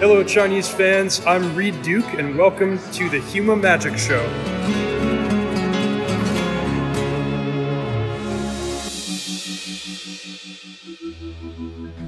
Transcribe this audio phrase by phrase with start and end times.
[0.00, 1.20] Hello, Chinese fans.
[1.26, 4.22] I'm Reed Duke, and welcome to the Huma Magic Show.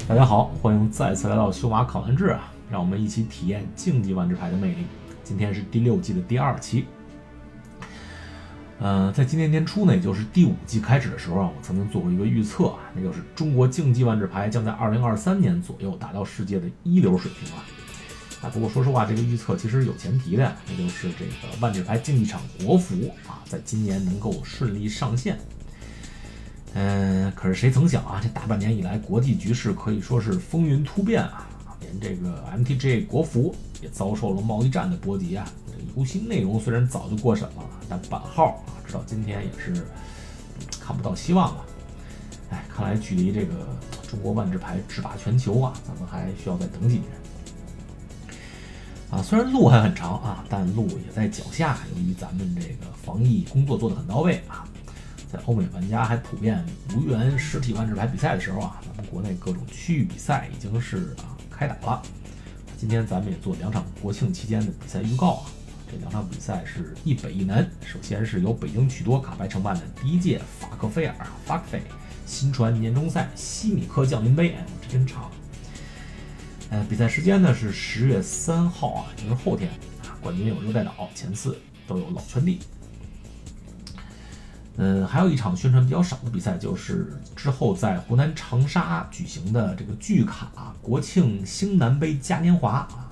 [0.08, 2.52] 大家好，欢迎再次来到修马考完制啊！
[2.70, 4.86] 让我们一起体验竞技万智牌的魅力。
[5.22, 6.86] 今天是第六季的第二期。
[8.77, 17.63] 呃，在今年年初呢，也就是第五季开始的时候啊，我曾经做过一个预测啊，那就是中国竞技万智牌将在二零二三年左右达到世界的一流水平啊。
[18.41, 25.39] 啊，不过说实话，这个预测其实有前提的，那就是这个万智牌竞技场国服啊，在今年能够顺利上线。
[26.73, 31.47] 嗯，可是谁曾想啊，这大半年以来，国际局势可以说是风云突变啊，
[31.79, 35.47] 连这个 MTG 国服也遭受了贸易战的波及啊。
[35.65, 39.85] 这游戏内容虽然早就过审了，但版号啊，到今天也是
[40.79, 41.65] 看不到希望了。
[42.49, 43.67] 哎，看来距离这个
[44.09, 47.05] 中国万智牌制霸全球啊，咱们还需要再等几年。
[49.11, 51.77] 啊，虽然路还很长啊，但路也在脚下。
[51.93, 54.65] 由于咱们这个防疫工作做得很到位啊，
[55.29, 62.01] 在欧美玩家还普遍无缘实体万智牌比赛的时候啊，咱们国内各种区域比赛已经是啊开打了。
[62.77, 65.45] 今天咱们也做两场国庆期间的比赛预告啊。
[65.91, 71.81] 这两场比赛是一北一南，首先是由北京曲多卡牌承办的第一届法克菲尔法克菲
[72.25, 75.31] 新传年终赛西米克降临杯，这真长。
[76.71, 79.69] 呃，比赛时间呢是十月三号啊，就是后天
[80.03, 80.17] 啊。
[80.19, 81.55] 冠军有热带岛，前四
[81.87, 82.59] 都有老圈地。
[84.77, 93.04] 嗯，还有一场宣传比较少的比赛，就是之后在湖南长沙举行的这个巨卡国庆星南杯嘉年华啊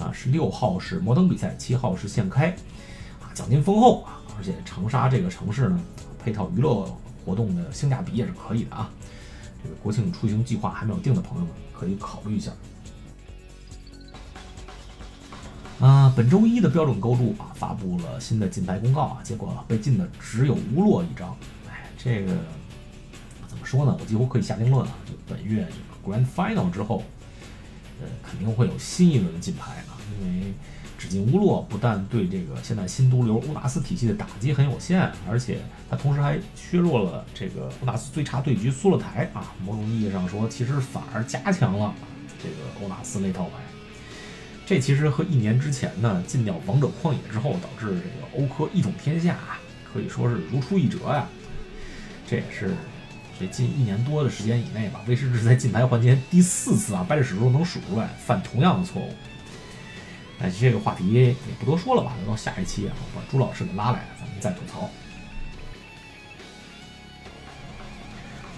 [0.00, 2.48] 啊，是六号是摩登比赛，七号是现开
[3.20, 5.78] 啊，奖金丰厚啊，而且长沙这个城市呢，
[6.24, 6.84] 配套娱乐
[7.24, 8.90] 活动的性价比也是可以的啊。
[9.62, 12.50] 这个国庆出行计划还没有定的朋友们，可以考虑一下。
[15.80, 21.36] 啊，本周一的标准勾注啊，发布了新的禁牌公告啊，结果被禁的只有乌洛一张。
[21.68, 22.36] 哎，这个
[23.48, 23.96] 怎么说呢？
[24.00, 27.02] 我几乎可以下定论啊，就本月这个 Grand Final 之后，
[28.00, 29.82] 呃，肯定会有新一轮的禁牌，
[30.20, 30.52] 因为
[30.98, 35.58] 只禁乌洛不但对这个现在新毒瘤乌纳斯体系的打击很有限，而且
[35.88, 41.94] 它同时还削弱了这个乌纳斯最差对局苏勒台啊，某种意义上说，其实反而加强了
[42.42, 43.52] 这个欧纳斯那套牌。
[44.66, 49.36] 这其实和一年之前呢禁掉王者旷野之后导致这个欧科一统天下，
[49.92, 51.26] 可以说是如出一辙呀。
[52.28, 52.76] 这也是
[53.40, 59.12] 这近一年多的时间以内吧，威士忌在禁牌环节第四次啊，掰着指头能数出来犯同样的错误。
[60.40, 64.88] 哎，这个话题也不多说了吧，等到下一期啊，把朱老师给拉来，咱们再吐槽。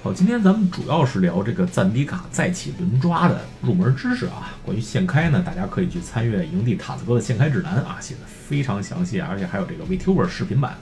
[0.01, 4.53] 好，今天咱们主要是聊这个赞迪卡再起轮抓的入门知识啊。
[4.65, 10.77] 关于现开呢，大家可以去参阅营地塔子哥的现开指南啊，写的非常详细，而且还有这个 VTuber 视频版。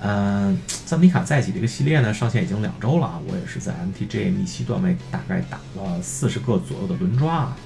[0.00, 7.56] 嗯，赞迪卡再起这个系列呢，上线已经两周了啊，我也是在 MTG 密西段位大概打了四十个左右的轮抓啊。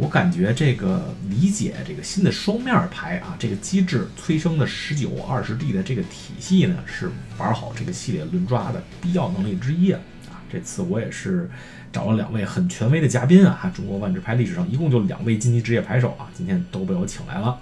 [0.00, 10.00] 我感觉这个理解这个新的双面牌啊，这个机制催生的十九二十 D 的这个体系呢，是玩好这个系列轮抓的必要能力之一啊！
[10.30, 11.50] 啊，这次我也是
[11.92, 17.58] 找了两位很权威的嘉宾啊，中国万智牌历史上一共就两位晋级职业牌手啊，今天都被我请来了。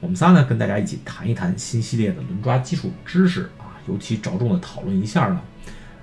[0.00, 5.40] 我们仨呢，跟大家一起谈一谈新系列的轮抓基础知识啊，尤其着重的讨论一下呢，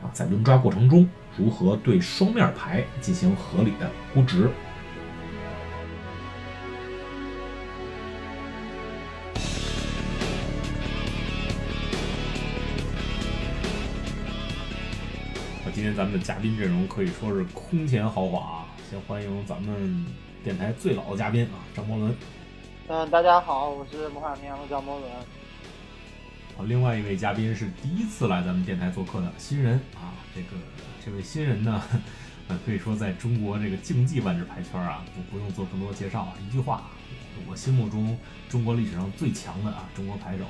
[0.02, 1.08] 啊，在轮抓过程中
[1.38, 4.50] 如何对双面牌进行合理的估值。
[16.00, 18.66] 咱们的嘉宾阵容可以说是空前豪华啊！
[18.90, 20.06] 先欢迎咱们
[20.42, 22.16] 电台最老的嘉宾啊，张伯伦。
[22.88, 25.12] 嗯，大家好，我是魔法绵羊的张伯伦。
[26.56, 30.48] 好，另外一位嘉宾是第一次来咱们电台做客的新人啊，这个
[31.06, 31.84] 这位新人呢，
[32.66, 36.84] 可以说在中国这个竞技万智牌圈啊，不不用做更多介绍啊，一句话，
[37.46, 40.46] 我心目中中国历史上最强的啊中国牌手。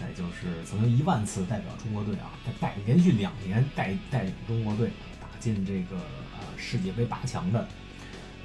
[0.00, 4.90] 那就是曾经一万次代表中国队啊，他带连续两年带带领中国队
[5.20, 7.60] 打进这个啊世界杯八强的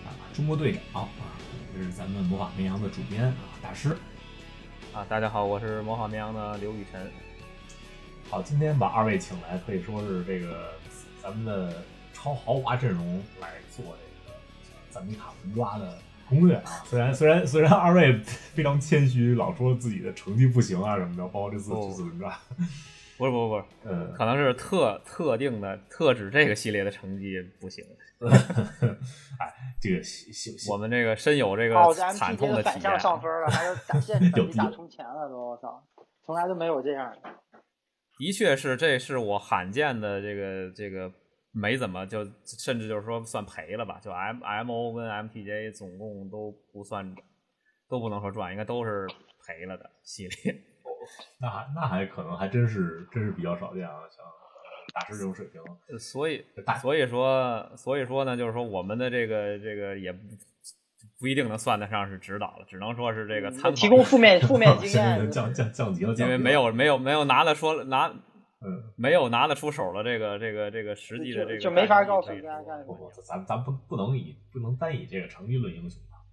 [0.04, 1.10] 啊中国队长啊，
[1.76, 3.96] 这是咱们魔法绵羊的主编啊大师
[4.94, 7.12] 啊，大家好，我是魔法绵羊的刘雨辰。
[8.30, 10.74] 好，今天把二位请来，可以说是这个
[11.22, 11.84] 咱们的
[12.14, 14.38] 超豪华阵容来做这个
[14.90, 16.00] 赞米卡文抓的。
[16.34, 22.34] 攻略啊，虽然虽然虽然二位非常谦虚，老说自己的成绩不行啊什么的，包括这次这次轮转。
[23.16, 27.86] 不是不是不是，呃，可能是特特定的特指这个系列的成绩不行。
[29.40, 30.02] 哎，这个
[30.72, 33.00] 我们这个深有这个惨痛体的反向验。
[33.00, 35.82] 上分了，还 有打现实成绩打出钱了都，我操，
[36.26, 37.30] 从来都没有这样的。
[38.18, 41.12] 的确是，这是我罕见的这个这个
[41.56, 47.16] 没怎么就甚至就是说算赔了吧，就 M M O 跟 M T J 总共都不算，
[47.88, 49.08] 都不能说赚，应该都是
[49.46, 50.56] 赔了的系列。
[51.40, 54.26] 那还那还可能还真是真是比较少见啊，像
[54.96, 55.62] 大师这种水平。
[56.00, 56.44] 所以
[56.82, 60.20] 所以说所以说呢，就是说我们的这个这个也不
[61.20, 63.72] 不一定能算得上是指导了，只能说是这个参考。
[63.72, 68.12] 提供负面负面 经验，降降降级了，因为没有没有没有拿了说拿。
[68.66, 76.24] 嗯，没有拿得出手的这个这个这个实际的这个就没法告诉大家干不不，咱咱不不能以不能单以这个成绩论英雄啊！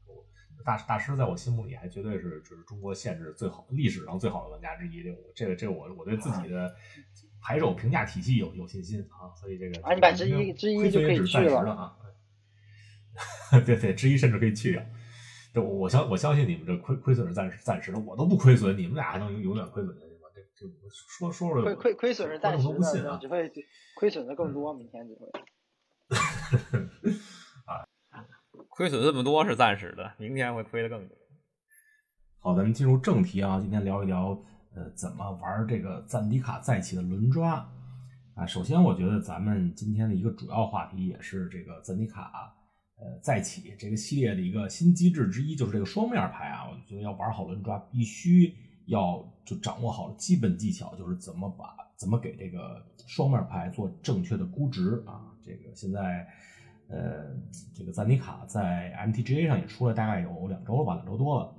[0.65, 5.03] 大大师在我心目里还绝对是就是中国限制最好历史上最好的玩家之一。
[5.03, 6.73] 这我这个这个我我对自己的
[7.43, 11.97] 牌手评价体系有有信心啊，所以这个啊，你把之一之一就可以去了啊！
[13.67, 14.83] 对对，之一甚至可以去掉。
[15.53, 20.10] 对，我相我相信你们这亏亏损是暂时暂时的，我都不亏损，你们俩还能永远亏损下去吗？
[21.19, 22.69] 说说说亏亏亏损是暂时
[23.03, 23.51] 的，啊、只会
[23.97, 25.31] 亏损的更多，明天只会。
[27.67, 27.87] 啊，
[28.69, 31.17] 亏损这么多是暂时的，明天会亏的更多。
[32.41, 34.31] 好，咱们进入正题啊，今天聊一聊
[34.75, 37.71] 呃怎么玩这个赞迪卡再起的轮抓
[38.35, 38.47] 啊。
[38.47, 42.55] 首先，我觉得咱们今天的一个主要话题也是这个赞迪卡
[42.97, 46.69] 呃再起这个系列的一个新机制之一，就是这个双面牌啊。
[46.71, 48.57] 我觉得要玩好轮抓，必须
[48.91, 55.33] 要就掌握好基本技巧，就是怎么把怎么给这个双面牌做正确的估值啊。
[55.41, 56.27] 这个现在
[56.89, 57.27] 呃
[57.73, 61.55] 这个赞尼卡在 MTGA 上也出了大概有两周了吧，两周多了。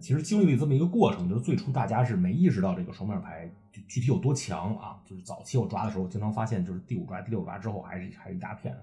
[0.00, 3.48] 其实经历了这么一个过程，就是最初大家是没意识到这个双面牌
[3.86, 5.00] 具体有多强啊。
[5.04, 8.74] 就是早期我抓的时候，经常发现就是第五抓、第六抓之后还是还是一大片，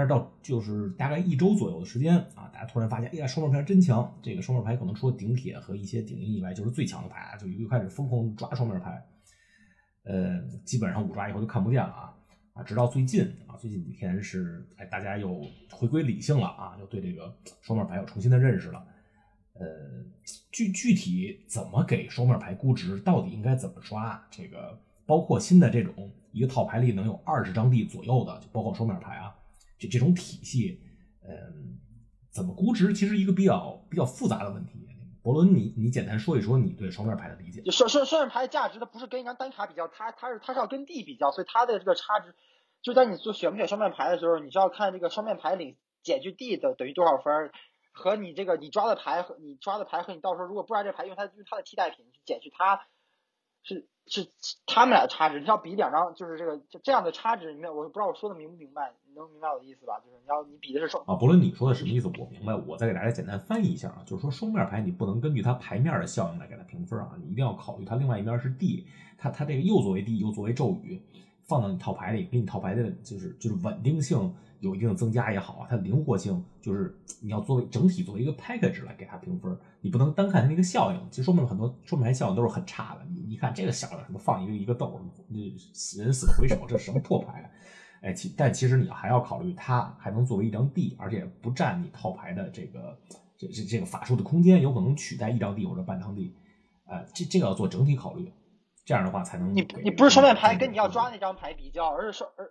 [0.00, 4.10] 但是到就是大概一周左右的时间啊，大家突然发现，哎呀，双面牌真强！
[4.22, 9.06] 这个双面牌可能除了顶铁和一些顶音以外，就是最强的牌，就又开始疯狂抓双面牌。
[10.04, 12.16] 呃，基本上五抓以后就看不见了啊
[12.54, 12.62] 啊！
[12.62, 18.82] 直到最近啊，最近几天是哎，大家又回归理性了啊，又对这个双面牌有重新的认识了。
[19.52, 19.66] 呃，
[20.50, 24.26] 具具体怎么给双面牌估值，到底应该怎么抓？
[24.30, 29.34] 这个包括新的这种一个套牌里能有二十张地左右的，就包括双面牌啊，
[29.80, 30.80] 这这种体系，
[31.22, 31.80] 嗯，
[32.30, 32.92] 怎么估值？
[32.92, 34.86] 其实一个比较比较复杂的问题。
[35.22, 37.60] 伯伦，你你简单说一说你对双面牌的理解。
[37.62, 42.34] 就双双双面牌的价值，它不是跟一张单卡比较，它它是它是要跟地比较，所以它的这个差值，
[42.82, 47.50] 就在你做选不选双面牌的时候，你是要看这个双面牌里减去地的等于多少分。
[47.92, 52.86] 和你这个你抓的牌和你抓的牌和你到时候如果不抓这牌，用它用它的替代品去减去它，
[53.64, 54.26] 是是
[54.66, 60.00] 他们俩的差值，你要比两张就是这个这样的差值你，我不知道我说的明不明白，你能明白我的意思吧？
[60.04, 68.84] 就是你要你比的是双啊，不论你说的什么意思，我明白，我再给大家简单翻译一下啊，就是说双面牌你不能根据它牌面的效应来给它评分啊，你一定要考虑它另外一面是地，
[69.16, 71.00] 它它这个又作为地又作为咒语
[71.48, 74.34] 放到你套牌里，给你套牌的就是就是稳定性。
[74.60, 81.10] 有一定的增加也好啊，它灵活性就是你要作为整体作为一个 package 来给它评分，你不能单看它那个效应。
[81.10, 83.04] 其实说明了很多说明牌效应都是很差的。
[83.10, 85.00] 你你看这个小的，什么放一个一个豆，
[85.72, 87.40] 死人死的回首，这是什么破牌？
[87.40, 87.50] 啊？
[88.02, 92.98] 哎，其但其实你还要考虑它还能作为一张地，而且不占你套牌的这个
[93.38, 96.34] 这这这个法术的空间，有可能取代一张地或者半张地。
[96.86, 98.30] 呃，这这个要做整体考虑，
[98.84, 102.50] 这样的话才能你你不是双面牌跟你要抓那张牌比较，而是说而。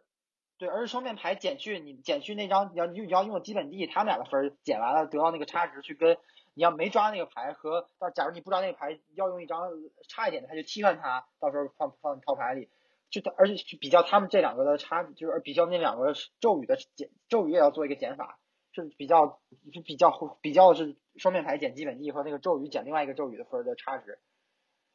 [0.60, 6.18] 对，而是双面牌减去你减去那张你要你要用的基本地，他们俩的分减完了得到那个差值去跟
[6.54, 9.72] 你要没抓那个牌和到假如你不抓那个牌要用一张
[10.10, 12.68] 差一点的，他就替换它，到时候放放套牌里，
[13.10, 18.38] 就而且去比较他们这两个的差，就是比较那两个咒语的减咒语也要做一个减法，
[18.74, 19.40] 是比较
[19.72, 20.12] 是比较
[20.42, 24.20] 比较是双面牌减基本地和那个咒语减另外一个咒语的分的差值，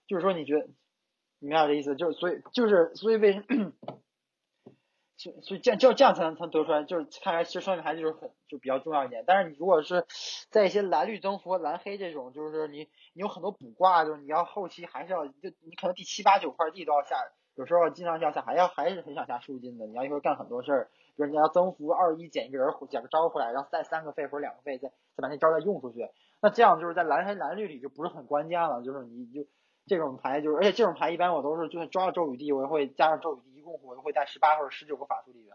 [0.07, 0.67] 就是说你觉得
[1.39, 1.97] 你明白这意思？
[1.97, 3.73] 就是所以就是所以为什么？
[5.25, 9.25] 所所以这样就这样才能才能得出来，就是看来其实双面牌就是很就比较重要一点。
[9.27, 10.05] 但是你如果是
[10.51, 12.81] 在一些蓝绿增幅、蓝黑这种，就是你
[13.15, 17.17] 你有很多补挂，就是你要后期还是要就你可能第七八九块地都要下，
[17.55, 19.87] 有时候经常要下，还要还是很想下树金的。
[19.87, 26.07] 你要一会儿干很多事儿，比如你要增幅二一捡一个人捡个招回来，然后再三个费或者两个费再再把那招再用出去，
[26.43, 29.49] 那这样就是在蓝黑蓝绿里就不是很关键了，就是你就。
[29.87, 35.55] 这种牌就是，而且这种牌一般我都是，就算抓了咒语地，我也会加上咒语地，共会带十八或者十九个法术力源，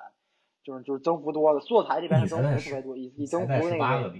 [0.63, 1.59] 就是就是增幅多的。
[1.59, 4.13] 素材这边增幅特别多，以以增幅那个。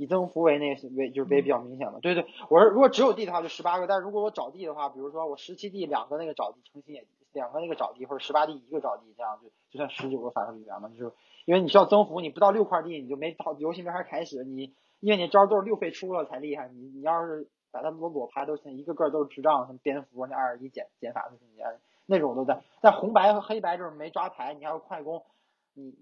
[0.00, 1.98] 以增幅为那个为就是为比较明显的。
[1.98, 11.12] 对对，我是如果只有地的话就十八个，但是如果我找地的话，比如说我十七地两个那个找地成型也两个那个找地，或者十八地一个找地，这样就就算十九个反射语言嘛，就是
[11.46, 21.66] 因为你需要增幅，你不到六块地你就没到游戏没法开始，你因为你招都是六费出了才厉害，你你要是把它裸裸牌都现一个个都是智障，什么蝙蝠那二十一减减法的瞬间
[22.08, 25.24] 那种都在，但红白和黑白就是没抓牌，你还有快攻，
[25.74, 25.94] 你。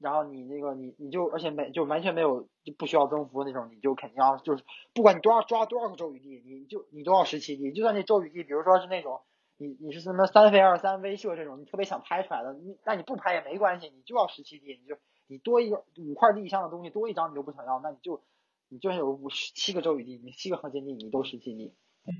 [0.00, 9.22] 然后你那个你你就而且没就完全没有就不需要增幅那种，你就肯定要就是不管你多少抓多少个咒语地，你就你都要十七地，就算那咒语地，比如说是那种
[9.56, 14.96] 你你是什么三费二三威慑这种，你特别想拍出来的，你那你不拍也没关系，你就要十七地，你就
[15.26, 18.20] 你多一个五块地以上的东西多一张你都不想要，那你就
[18.68, 21.72] 你就算有五十七个咒语地，你七个核心地你都十七地。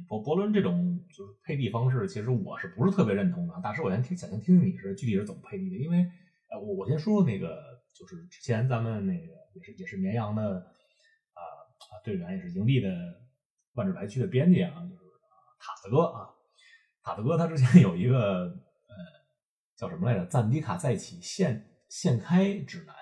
[0.09, 3.55] 博博伦这种就是配地方式，其实我是不是特别认同的？
[3.62, 5.99] 大师，我先听想先听听你是具体是怎么配地的，因为
[6.50, 7.73] 呃我我先说说那个。
[7.95, 11.41] 就是之前咱们那个也是也是绵阳的啊
[11.79, 12.91] 啊队员，也是营地的
[13.75, 15.03] 万智牌区的编辑啊，就是
[15.61, 16.29] 塔子哥啊，
[17.05, 18.95] 塔子哥他之前有一个呃
[19.76, 20.26] 叫什么来着？
[20.26, 22.97] 赞迪卡再起现现开指南，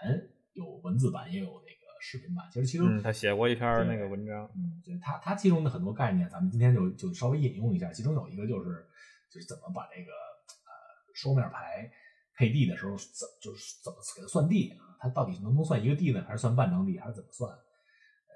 [0.53, 1.62] 有文字版也有
[2.03, 2.49] 视频吧。
[2.53, 7.93] 其实其中他写过一篇那个文章，嗯，对他他其中的很多概念，咱们今天就就稍微引用一下。
[7.93, 8.85] 其中有一个就是
[9.31, 11.91] 就是怎么把这个呃双面牌。
[12.35, 14.97] 配地的时候怎就是怎么给它算地啊？
[14.99, 16.25] 它到底能不能算一个地呢？
[16.27, 16.99] 还是算半张地？
[16.99, 17.49] 还是怎么算？
[17.53, 18.35] 呃，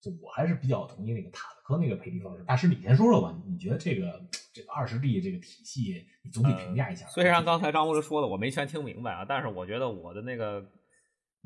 [0.00, 2.42] 就我还是比较同意那个塔子科那个配地方式。
[2.44, 7.06] 大师，你先说说吧，你觉得这个这个二十地这个体系，你总体评价一下？
[7.08, 10.66] 虽然刚才张博士说的我没全听明白啊，但是我觉得我的那个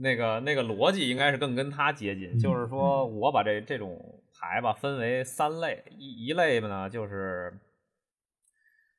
[0.00, 2.38] 那个那个逻辑应该是更跟他接近。
[2.38, 7.52] 就是说我把这这种牌吧分为三类，一一类呢就是。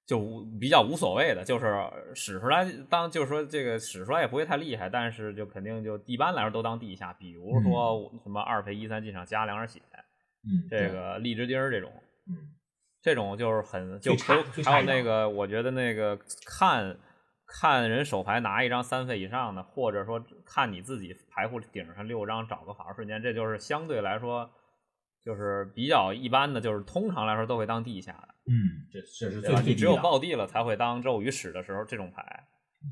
[0.03, 1.74] 就比较无所谓的，就是
[2.13, 7.13] 使出来当，就是说这个使出来也不会太厉害，但是就肯定就一般来说都当地下。
[7.13, 9.79] 比如说什么二赔一三进场加两点血，
[10.43, 11.89] 嗯，这个荔枝钉这种，
[12.27, 12.36] 嗯，
[13.01, 14.13] 这种就是很就
[14.65, 16.98] 还有那个，我觉得那个看
[17.53, 24.50] 看人手牌拿一张三费以上的，或者说看你自己牌库顶上六张找个法术瞬间，这就是相对来说
[25.24, 28.27] 就是比较一般的，就是通常来说都会当地下的。
[28.48, 32.43] 嗯，这确实最你只有爆地了才会当咒语使的时候，这种牌，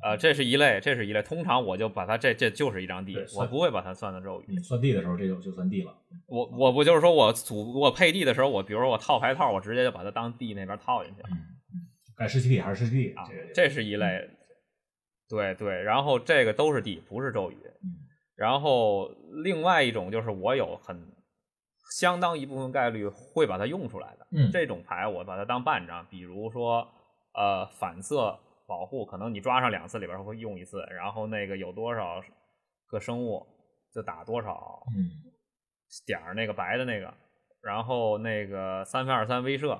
[0.03, 1.23] 呃，这是一类，这是一类。
[1.23, 4.59] 通常我就把它这这就是一张地，我不会把它算作咒语。
[4.59, 5.95] 算地的时候，这就就算地了。
[6.27, 11.29] 我我不就是说我组我配地的时候，我比如说我套牌套，我直接就把它当地那边套进去了。
[12.15, 13.23] 该十七地还是十七地啊？
[13.55, 14.29] 这是一类。
[15.29, 17.57] 对对，然后这个都是地，不是咒语。
[18.35, 19.09] 然后
[19.43, 20.99] 另外一种就是我有很。
[21.97, 26.87] 相当一部分概率会把它用出来的，嗯，这种牌我把它当半张，比如说，
[27.33, 32.21] 呃，反色保护，可能你抓上两次里边会用一次，然后那个有多少
[32.89, 33.43] 个生物
[33.91, 35.09] 就打多少，嗯，
[36.05, 37.11] 点儿那个白的那个，
[37.63, 39.75] 然后那个三分二三威慑，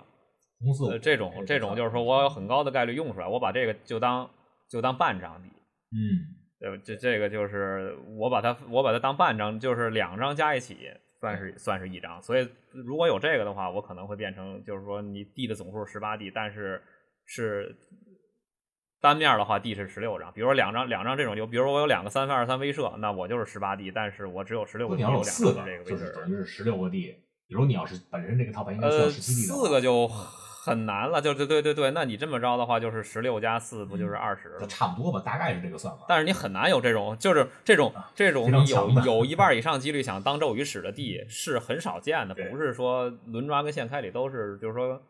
[0.59, 4.27] 红色，这种这种就是说我有很高的概率用出来，我把这个就当
[4.69, 5.49] 就当半张底，
[5.91, 6.23] 嗯，
[6.59, 10.77] 对这这个就是我把它我把它当半张，就是两张加一起。
[11.21, 16.81] 算是算是一张，所以如果有这个的话，我可能会变成，就是说你地的总数十八地，但是
[17.25, 17.75] 是
[19.01, 20.31] 单面的话，地是十六张。
[20.31, 27.13] 比如说两张两张这种，就比如说我有两个三分二三威慑，那我就是十八地，但是我只有十六个地，有四个这个威慑，等于是十六个地。
[27.49, 30.09] 比如你要是本身这个套牌应该十七地的，四个就。
[30.69, 34.67] 很难了，就对对对对，那你这么着的话，就是十六加四，不就是二十了？
[34.67, 36.05] 差不多吧，大概是这个算法。
[36.07, 45.01] 但是你很难有这种，就是这种这种有有一半以上几率想当咒语使的地是很少见的，不是说轮抓跟现开里都是，就是说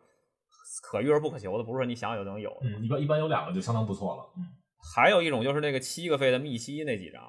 [0.82, 2.56] 可遇而不可求的，不是说你想有就能有。
[2.62, 4.24] 嗯，一般一般有两个就相当不错了。
[4.38, 4.46] 嗯，
[4.94, 7.20] 还有一种就是那个七个费的密西那几张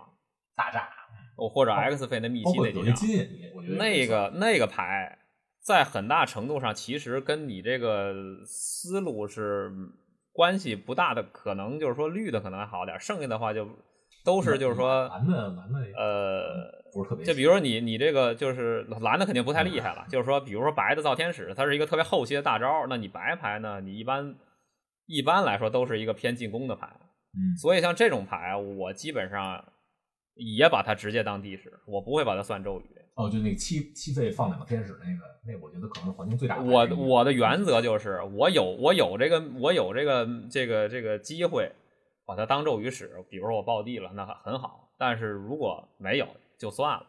[0.55, 0.88] 大炸，
[1.35, 5.17] 哦，或者 X 费的密西那几张，那个那个牌。
[5.63, 8.13] 在很大程度上，其实跟你这个
[8.45, 9.71] 思路是
[10.33, 13.67] 关系不大的，可能就是说绿的可能还好点，剩下的话就
[14.25, 24.35] 都是就是说蓝的蓝的呃不是特别，就比如说你你这个就是蓝的肯定不太厉害了， 就是说比如说白的造天使，它是一个特别后期的大招，那你白牌呢，你一般
[25.05, 26.87] 一般来说都是一个偏进攻的牌，
[27.33, 29.63] 嗯，所以像这种牌，我基本上
[30.33, 32.85] 也把它直接当地使，我不会把它算咒语。
[33.15, 36.63] 哦，就那个七七费放两个天使那个，那我觉得可能是环境最大的。
[36.63, 41.69] 我我的原则就是，我有我有这个我有这个这个这个机会
[42.25, 44.89] 把它当咒语使，比如说我爆地了，那很好。
[44.97, 46.27] 但是如果没有
[46.57, 47.05] 就算了，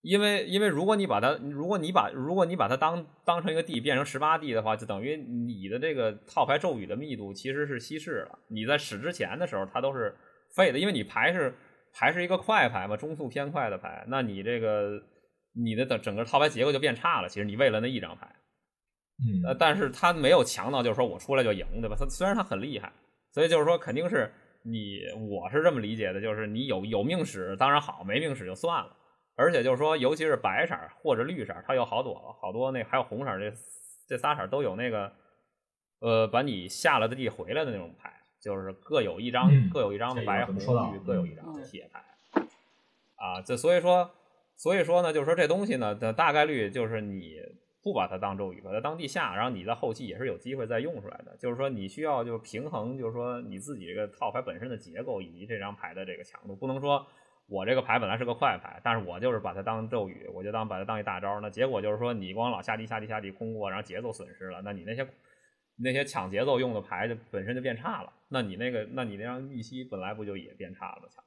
[0.00, 8.38] 因为因为如果你把它如果你把如果你把它当当成一个地变成十八地的话，就等于你的这个套牌咒语的密度其实是稀释了。
[8.48, 10.16] 你在使之前的时候它都是
[10.54, 11.54] 废的，因为你牌是。
[11.90, 15.02] 牌是一个快牌嘛，中速偏快的牌，那你这个
[15.52, 17.28] 你的整整个套牌结构就变差了。
[17.28, 18.26] 其实你为了那一张牌，
[19.18, 21.96] 嗯呃，但是他没有强到就是说我出来就赢，对吧？
[21.98, 22.92] 他虽然他很厉害，
[23.32, 25.00] 所以就是说肯定是你，
[25.30, 28.94] 我是这么理解的，就是你有有命使当然好，没命使就算了。
[29.36, 33.56] 而且就是说，尤其是白色儿或者绿色儿，它有好多好多那还有红色儿这
[34.08, 35.12] 这仨色儿都有那个，
[36.00, 38.12] 呃，把你下了的地回来的那种牌，
[38.42, 42.00] 就是各有一张、嗯各有一张白红绿各有一嗯张铁牌，
[43.14, 44.10] 啊，这所以说
[44.58, 47.36] 所以说呢，就是说这东西呢的大概率就是你
[47.80, 51.36] 不把它当咒语，把它当地下，然后你在后期也是有机会再用出来的。
[51.38, 57.06] 就是说你需要就是平衡，就是说你自己这个套牌本身的结构以及这张牌的这个强度，不能说
[57.46, 65.06] 我这个牌本来是个快牌，但是我就是把它当咒语，我就当把它当一大招，那结果就是说你光老下地下地下地空过，然后节奏损失了，那你那些
[65.78, 71.08] 那些抢节奏用的牌就本身就变差了，那你那个那你那张密西本来不就也变差了吗？
[71.10, 71.24] 强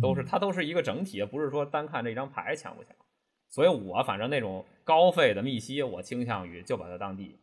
[0.00, 2.94] 都是它都是一个整体，不是说单看这张牌强不强。
[3.48, 7.36] 所以我反正那种高费的密西，我倾向于就把它当地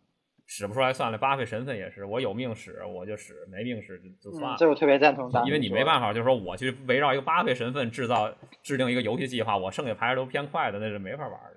[0.46, 1.18] 使不出来算了。
[1.18, 4.58] 八费神分也是，我有命使我就使，没命使就就算嗯，了。
[4.58, 5.84] 这我特别赞同大因为你没。
[5.84, 11.57] 办法，就是说我去围绕一个八费神分制造制定一个游戏计划，我剩下牌都偏快的，那是没法玩儿这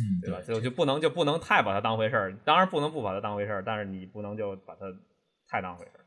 [0.00, 0.40] 嗯对吧？
[0.40, 4.86] 就就不能就不能太把它当回事儿，当然不能不把它当回事儿，但是你不能就把它
[5.48, 6.04] 太当回事儿。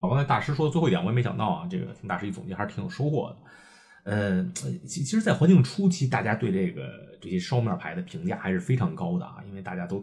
[0.00, 3.36] 我刚才大师说的最后一点，我也没想到啊，这个听大师一总结还是挺有收获的。
[4.04, 4.42] 呃，
[4.86, 10.02] 其其实，在环境初期，大家对这个这些烧面牌的评价还是非常高的啊，因为大家都，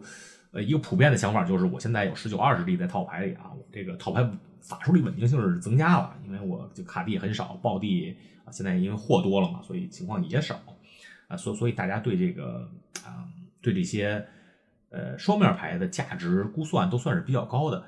[0.52, 4.22] 呃，一个普遍的想法就是，我现在有十九二十粒在套牌里啊，我这个套牌
[4.60, 10.56] 法术力稳定性是增加了，因为我就卡地很少，爆地啊，现在因为货多了嘛，所以情况也少
[11.28, 12.70] 啊，所所以大家对这个
[13.04, 13.28] 啊、
[13.60, 14.26] 对这些
[14.90, 17.84] 呃双面牌的价值估算都算是比较高的。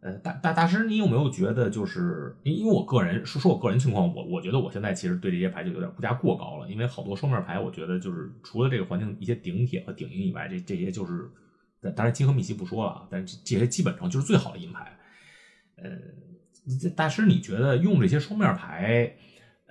[0.00, 11.30] 呃，大大大师，你有没有觉得就是，因因为我个人说说我个人情况，我我觉得我现在其实对这些牌就有点估价过高了，因为好多双面牌，我觉得就是除了这个环境一些顶铁和顶银以外，这这些就是，
[11.94, 14.92] 当然金和密西不说了啊，但是这些基本上就是最好的银牌。
[15.76, 15.88] 呃，
[16.80, 19.16] 这大师，你觉得用这些双面牌呃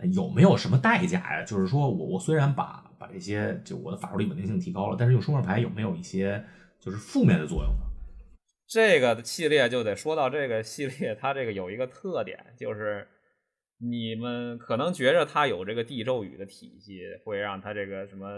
[0.08, 1.44] 有没有什么代价呀？
[1.44, 6.44] 就是说我我虽然把把这些就我的法术力稳定性提高了，但是用双面牌有没有一些
[6.80, 7.84] 就是负面的作用呢？
[8.68, 13.06] 这个系列就得说到这个系列，它这个有一个特点，就是
[13.80, 18.30] 你们可能觉着它有这个地咒语的体系，会让它这个什么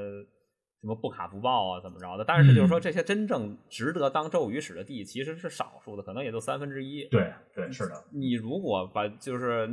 [0.82, 2.26] 什么不卡不爆啊，怎么着的。
[2.26, 7.06] 但是就是说，这些真正值得当咒语使的地其实是少数的，可能也就三分之一。
[7.10, 9.70] 对对，是的，你如果把就是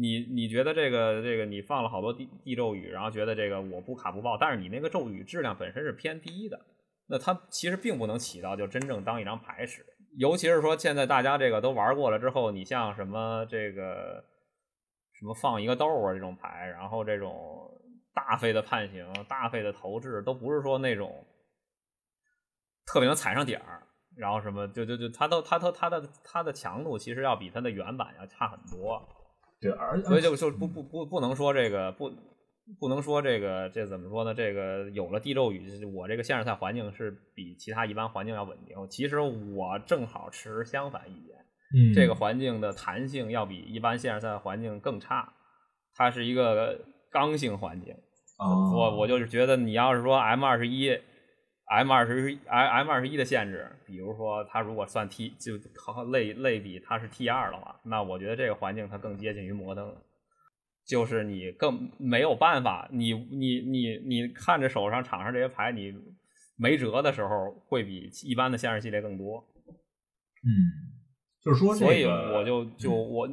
[0.00, 6.58] 你你觉得这个这个你放了好多地地咒语，然后觉得这个我不卡不爆，但是你那个咒语质量本身是偏低的，
[7.06, 9.84] 那它其实并不能起到就真正当一张牌使。
[10.16, 14.24] 尤其是说现在大家这个都玩过了之后，你像什么这个
[15.12, 17.70] 什么放一个豆啊这种牌，然后这种
[18.14, 21.24] 大费的判刑、大费的投掷，都不是说那种
[22.86, 23.82] 特别能踩上点儿。
[24.16, 29.00] 然后什么，就就就它都它都它的它的强度其实要比它的原版要差很多，
[29.60, 32.10] 对，而所以就就不不不不能说这个不
[32.78, 34.32] 不能说这个这怎么说呢？
[34.32, 38.76] 这个有了地咒语，我这个线上赛环境是比其他一般环境要稳定。
[38.88, 41.36] 其实我正好持相反意见，
[41.74, 45.32] 嗯这个环境的弹性要比一般线上赛环境更差，
[45.94, 47.92] 它是一个刚性环境。
[48.38, 50.98] 啊，我我就是觉得你要是说 M 二十一。
[51.70, 55.52] M 二十 M M 二十一的限制，比如说它如果算 T 就
[56.10, 59.96] 类类比它是 T 二的话，那我觉得这个环境它更接近于摩登，
[60.84, 65.94] 就是你更没有办法，你你你你看着手上场上这些牌，你
[66.56, 69.38] 没辙的时候，会比一般的限制系列更多。
[70.42, 70.50] 嗯，
[71.40, 73.28] 就是说、这个，所以我就就我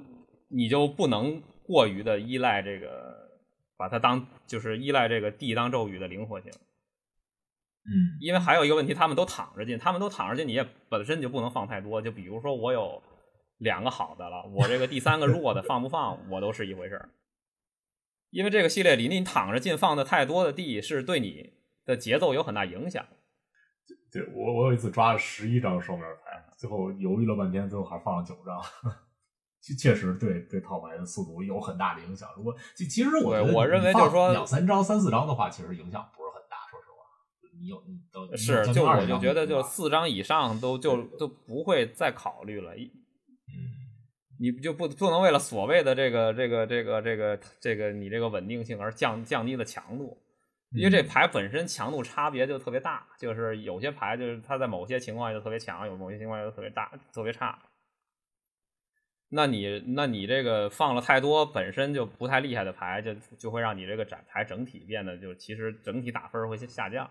[0.49, 3.17] 你就不能过于的依赖这个，
[3.75, 6.51] 把它当就是依赖这个地当咒语的灵活性。
[7.87, 12.01] 嗯因为还有一个问题，他们都躺着进，他们都躺着进，你也本身就不能放太多。
[12.01, 13.01] 就比如说我有
[13.59, 17.09] 两个好的了，我这个第三个弱的放不放，我都是一回事儿。
[18.29, 21.53] 因为这个系列里，你躺着进放的太多的地，是对你
[21.85, 23.05] 的节奏有很大影响。
[24.11, 28.61] 对我我有一次抓了十一张双面牌，最后犹豫了半天，最后还放了九张。
[29.63, 32.29] 确确实对对套牌的速度有很大的影响。
[32.37, 36.26] 如果其其实我觉得我认为就是说两三张、三四张的话，其实影响不是
[37.59, 42.77] 你有你都是，就20张我就觉得，就四张以上都就都不会再考虑了。
[42.77, 43.75] 一嗯
[44.39, 50.15] 你就不不能为了所谓的这个这个这个这个这个你这个稳定性而降降低了强度，
[50.73, 57.57] 因为这嗯牌本身强度差别就特别大，就是有些牌就是它在某些情况下就特别强，有某些情况下就特别大特别差。
[59.29, 67.09] 那你那你这个放了太多本身就不太厉害的牌，就就会让你这个展牌整体变得就其实整体打分会下降。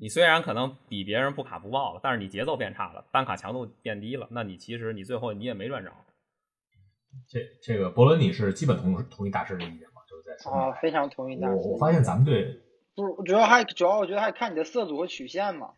[0.00, 5.92] 你虽然可能比别人不卡不爆了，但是你节奏变差了，单卡强度变低了，那你其实你最后你也没赚着。
[7.26, 10.02] 这这个伯伦，你是基本同同意大师的意见吗？
[10.08, 11.54] 就是在说啊，非常同意大师。
[11.54, 12.60] 我我发现咱们队
[12.94, 15.72] 不是，主要还主要我觉得还看你的色组和曲线嘛。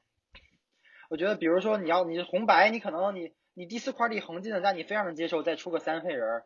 [1.08, 6.42] 我觉得比如说你要你是红白，你可能你你第四块地横进的，但你非常能接受再出个三费人，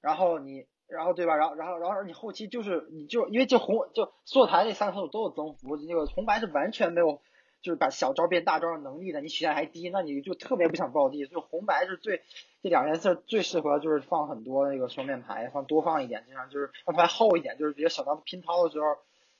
[0.00, 1.36] 然后你然后对吧？
[1.36, 7.20] 然后然后然后你后期就是你就因为就红就所有台那三个色组都有增幅，那个红白是完全没有。
[7.62, 11.28] 就是把小招变大招的能力的，你曲线还低，那你就特别不想暴地。
[11.28, 12.20] 就红白是最
[12.60, 18.86] 这两颜色最适合，就是放很多那个双面牌，放多放一点，这样就是让牌厚一点，就是比如小张拼掏的时候，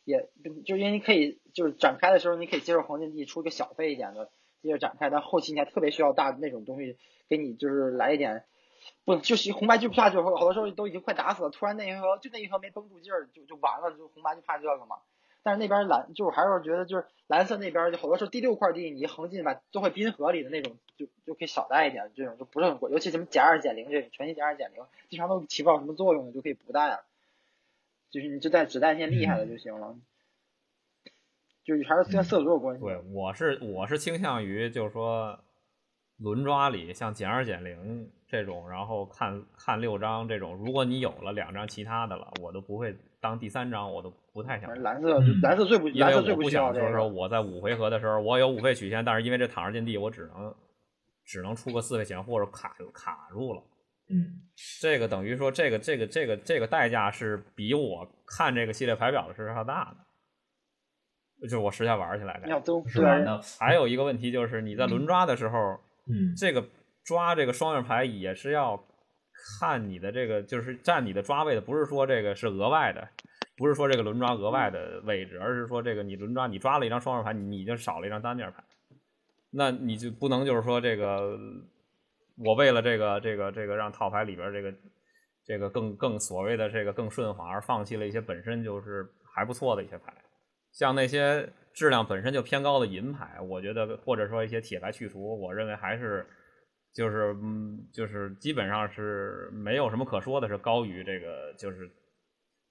[0.05, 0.29] 也
[0.65, 4.31] 就因为你可以就是展开的时候，你可以接受黄金地出一个小费一点的
[4.63, 8.45] 接着展开，但后期你还特别需要大那种东西给你就是来一点，
[9.05, 14.97] 不就是红白就怕就是好多时候都已经快打死了，突然那一盒就那一盒没绷住劲儿就就完了，就红白就怕这个嘛。
[15.45, 27.05] 但是那边蓝，就我还是觉得就是蓝色那边就好多时候第六块地你一横进吧，都会冰河里的那种，就就可以少带一点，这种就不是很贵，尤其什么减二减零这种全息减二减零，经常都起不到什么作用的，就可以不带了，
[28.11, 29.97] 就是你就带只带那些厉害的就行了，
[31.65, 32.85] 就是还是跟色组有关系。
[32.85, 35.41] 对，我是我是倾向于就是说
[36.19, 42.97] 轮抓里像减二减零这种，然后看看六张这种，如果你有了两张其他的了，我都不会。
[43.23, 50.53] 当第三张我都不太想，蓝色蓝色最不，蓝色最不想说说我在五回合的时候，我有五费曲线，但是因为这躺着进地，我只能
[51.25, 53.63] 只能出个四费钱或者卡卡住了。
[54.11, 54.43] 嗯，
[54.81, 59.95] 这个等于说这个这个这个这个代价是比我看这个系列牌表的时候要大
[61.41, 63.41] 的，就是我实下玩起来要都是的。
[63.61, 66.67] 还有一个问题就是你在轮抓的时候，嗯，这个
[67.05, 68.83] 抓这个双面牌也是要。
[69.59, 73.09] 看你的这个就是占你的抓位的，不是说这个是额外的，
[73.57, 78.63] 不是说这个轮抓额外的位置，而是说这个你轮抓你抓了一张双面牌，你已经少了一张单面牌，
[79.51, 81.37] 那你就不能就是说这个
[82.37, 84.75] 我为了这个这个这个让套牌里边这个
[85.45, 90.15] 这个更更所谓的这个更顺滑而放弃了一些本身就是还不错的一些牌，
[90.71, 96.27] 像那些质量本身就偏高的银牌，我觉得或者说一些铁牌去除，我认为还是。
[96.95, 101.91] 就是嗯，就是基本上是没有什么可说的，是高于这个就是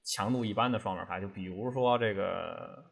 [0.03, 1.19] 强度一般的双面牌。
[1.19, 2.85] 就比如说这个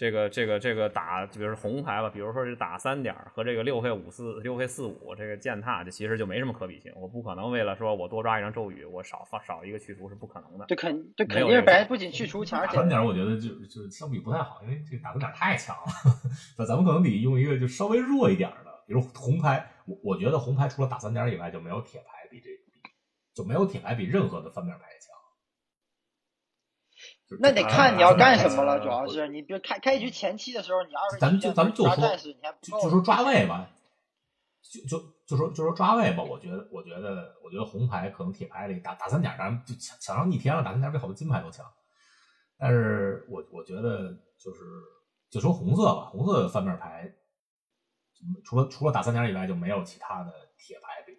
[0.00, 6.90] 这个这个这个打，比如红牌吧，比如说是打三点和这个六费五四六费四五这个践踏，这其实就没什么可比性。
[6.96, 10.64] 我不可能为了说我多抓一张咒语，我少放少一个去除是不可能的。
[10.68, 15.92] 这肯这肯定是白，不仅去除强，打三点我觉得就就相比不太好，因为这个打三点太强了。
[16.56, 18.72] 那咱们可能得用一个就稍微弱一点的。
[18.86, 22.80] 比如红牌，我我觉得红牌除了打三点以外，就没有铁牌比这比，
[23.34, 25.09] 就没有铁牌比任何的翻面牌强。
[27.38, 32.16] 那得看你要干什么了，主要是你比如开开局前期的时候，你要是咱们就咱们就说
[32.60, 33.70] 就就说抓位吧，
[34.62, 36.24] 就就就说就说抓位吧。
[36.24, 41.64] 我觉得我觉得我觉得红牌可能铁牌里打打三点，咱们就抢抢上逆天了，打三点比好多金牌都强。
[42.58, 44.60] 但是我我觉得就是
[45.30, 47.14] 就说红色吧，红色的翻面牌。
[48.44, 51.09] 除了除了打三点以外，就没有其他的铁牌比。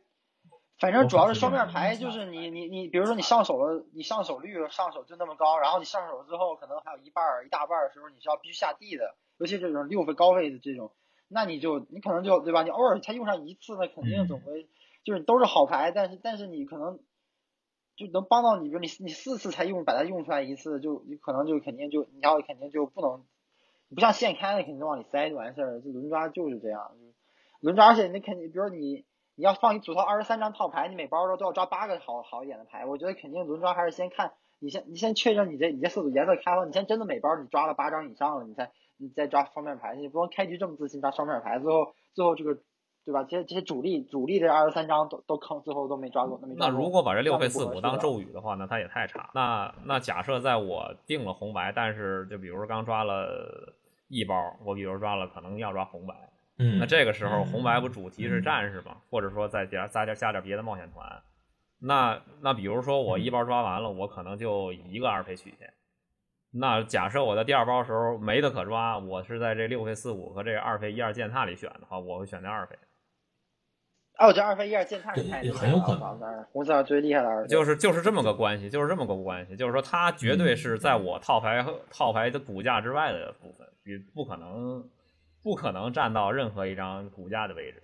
[0.81, 10.91] 反正主要是双面牌，就是你你你，比如说你上手了，你上手率上手就那么高，然后你上手之后，可能还有一半儿一大半儿的时候，你是要必须下地的，尤其这种六费高位的这种，
[11.27, 12.63] 那你就你可能就对吧？
[12.63, 14.67] 你偶尔才用上一次，那肯定总会
[15.03, 16.97] 就是都是好牌，但是但是你可能
[17.95, 23.23] 就能帮到你，比如你你四次才用把它用出来一次，就你可能就肯定就你要肯定就不能。
[23.93, 26.91] 不像现开的肯定往里塞就完事儿，这轮抓就是这样，
[27.59, 29.03] 轮抓而且你肯定，比如你
[29.41, 42.53] 你要放一组套二十三张套牌，你每包都都要抓八个好好一点的牌，我觉得肯定轮抓还是先看你先你先确认你这你这四组颜色开了，你先真的每包你抓了八张以上了，你才你再抓双面牌，你不能开局这么自信抓双面牌，最后最后这个
[43.03, 43.23] 对吧？
[43.23, 49.31] 这些这些主力主力这二十三张都都坑，最后都没抓过，那如果把这六费四五当咒语的话，那它也太差。
[49.33, 53.73] 那那假设在我定了红白，但是就比如刚抓了。
[54.13, 56.13] 一包，我比如抓了，可能要抓红白，
[56.63, 61.23] 嗯，那这个时候红白不主题是战士嘛，或者说再加加点加点别的冒险团，
[61.79, 65.73] 那那比如说我一包抓完了，我可能就一个二费曲线，
[66.51, 72.77] 那假设我在第二包时候没得可抓，我是在这六费四五和这二费一二践踏里选的话，我会选那二费。
[74.19, 83.67] 哦，这二费一二践踏是太很有可能，红色最厉害的二就是就是这么个关系，就是这么个关系，就是说它绝对是在我套牌套牌的骨架之外的部分。
[83.83, 84.87] 你不可能，
[85.43, 87.81] 不可能占到任何一张股价的位置。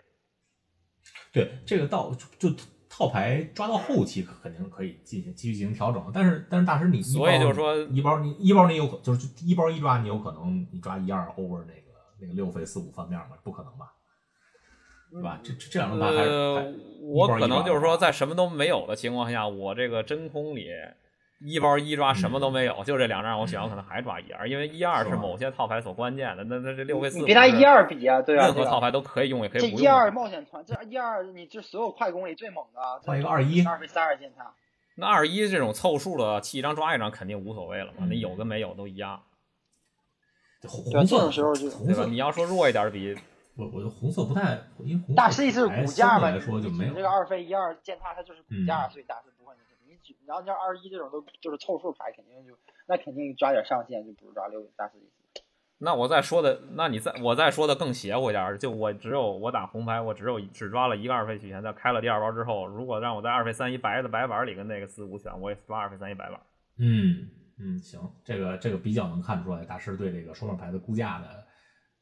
[1.32, 2.50] 对，这个到就
[2.90, 11.82] 套牌抓到后期肯定可以进行继续进行调整，但是但是大师你一所以包就是说一包你一包你有可就是一包一抓你有可能你抓一二 over 那个
[12.20, 13.38] 那个六费四五翻面吗？
[13.44, 13.94] 不可能吧？
[15.10, 15.40] 对吧？
[15.42, 20.68] 这这这两张牌还是呃，我可能就是说，在在什么都没有的情况下，我这个真空里
[21.40, 26.44] 一包一抓什么都没有，就这两张我选，我可能还抓一二，因为一二是某些套牌所关键的。
[26.46, 29.78] 那那这六费四你别拿一二比啊，对啊，任何套牌都可以用，也可以不用。
[29.78, 34.52] 这一二冒险团，这一二你这所有快攻里最猛的啊，换一个二一二费三二践踏，
[34.96, 39.22] 那二一这种凑数的，弃一张抓一张肯定无所谓了嘛，那有跟没有都一样，
[40.68, 43.16] 红色的时候就红色？，对吧你要说弱一点比，
[43.56, 46.32] 我我就红色不太，因为红色大是牌骨架吧？
[46.32, 49.32] 来说就没有你这个二费一二践踏，它就是骨架，嗯所以大师
[50.26, 55.42] 然后你要二一这种都就是凑数牌，肯定就那肯定抓点上限，就不是抓六大师意思。
[55.80, 66.40] 那我再说的，那你再我再说的更邪乎一点儿，就我只有我打红牌，我只有只抓了一个二费取钱，在开了第二包之后，如果让我在二费三一白的白板里跟那个四五选，我也抓二费三一白板。
[66.78, 71.46] 嗯嗯，行，这个这个比较能看出来大师对这个双面牌的估价的，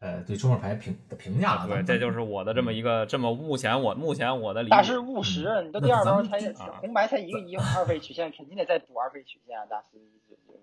[0.05, 1.67] 呃，对双面牌评的评价了。
[1.67, 4.69] 对，这就是我的这么一个这么目前我目前我的理解。
[4.69, 10.59] 大师务实，你都第二包才啊红白才一个一二费曲线，肯定得再补二费曲线啊，大师意思这个。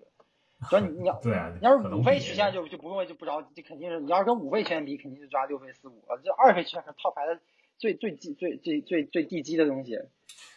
[0.71, 6.21] 主要你 你要对啊，你要是五费曲线就就不用就不着，这肯定是你要是跟五费曲线比，肯定是抓六费四五了。
[6.23, 7.41] 这二费曲线是套牌的
[7.79, 9.99] 最最基最最最最地基的东西。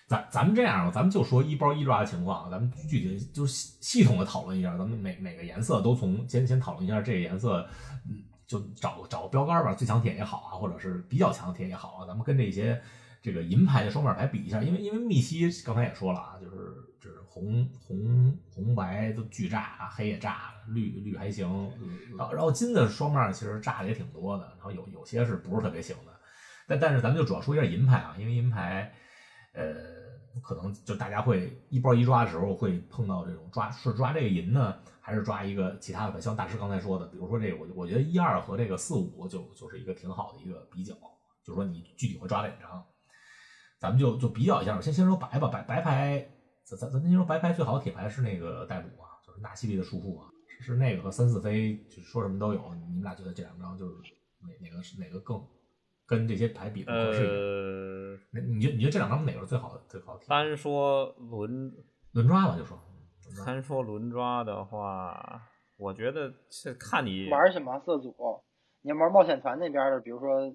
[0.07, 7.67] 咱咱们这样吧，咱们就说一包一抓的情况，咱们具体就是系系统的讨论一下，咱们每每个颜色都从先先讨论一下这个颜色，
[8.07, 12.81] 嗯，就找找个标杆吧，最强铁也好啊，或者是比较强的铁也好啊，咱们跟这些
[13.21, 21.47] 这个银牌的双面牌比一下，因为因为密西刚才也说了啊，就是就是红红红白都巨炸，黑也炸，绿绿还行，
[22.17, 26.11] 然后然后金的双面其实炸的也挺多的，然后有有些是不是特别行的，
[26.67, 28.93] 但但是咱们就主要说一下银牌啊，因为银牌。
[29.57, 29.73] 呃，
[30.41, 36.19] 可能就大家会一包一抓的时候会碰到这种抓是抓这个银呢，还是抓一个其他的？
[36.19, 40.93] 像大师刚才说的，比如说这个，我我觉得一二和这个四五就就是一个挺好的一个比较，
[41.43, 42.85] 就是说你具体会抓哪张，
[43.79, 44.79] 咱们就就比较一下。
[44.81, 46.27] 先先说白吧，白白牌，
[46.63, 50.27] 咱咱咱先说白牌最好的铁牌是那个逮捕啊，就是纳西利的束缚啊，
[50.59, 52.75] 是那个和三四飞，就说什么都有。
[52.75, 53.95] 你们俩觉得这两张就是
[54.41, 55.37] 哪哪个是哪个更
[56.05, 57.35] 跟这些牌比的合适一点？
[57.35, 60.25] 呃，那你觉得你觉得这两张哪个是最好的最好的？
[60.27, 61.73] 单说轮
[62.11, 62.79] 轮抓吧，就说
[63.45, 65.41] 单说轮抓的话，
[65.77, 68.15] 我觉得是看你玩什么色组？
[68.81, 70.45] 你要玩冒险团那边的，比如说，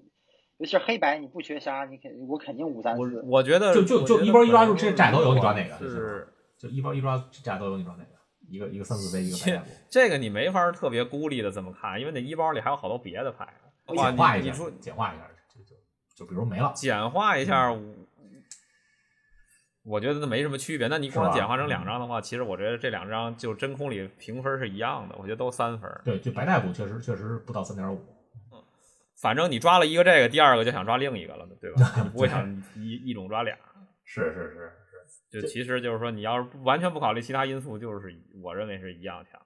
[0.57, 3.21] 尤其是黑白，你不缺杀，你肯我肯定五三我四。
[3.25, 5.77] 我觉得就就就一包一抓就这俩都有，你抓哪个？
[5.77, 8.11] 是就一包一抓这俩都有，你抓哪个？
[8.47, 13.47] 一个一个三四杯，一个白这带这个你没法特别孤立的这么看，因为那一包里还有好多别的牌。
[13.87, 15.29] 简化一下你你说，简化一下，
[16.21, 18.05] 就比如没了，简化一下，嗯
[19.83, 20.87] 我觉得那没什么区别。
[20.87, 25.89] 那你光简化成两张的话，其实我觉得这两张就真空里评分是一样的，我觉得都三分。
[26.05, 27.99] 对，就白带补确实确实不到三点五。
[29.19, 31.91] 反正你抓了一个这个，第二个就想抓另一个了，对吧？
[31.97, 33.57] 就 不会想一一种抓俩。
[34.05, 34.71] 是是是
[35.31, 39.41] 是，就其实就是说，你要是完全不考虑其他因素，就是我认为是一样强。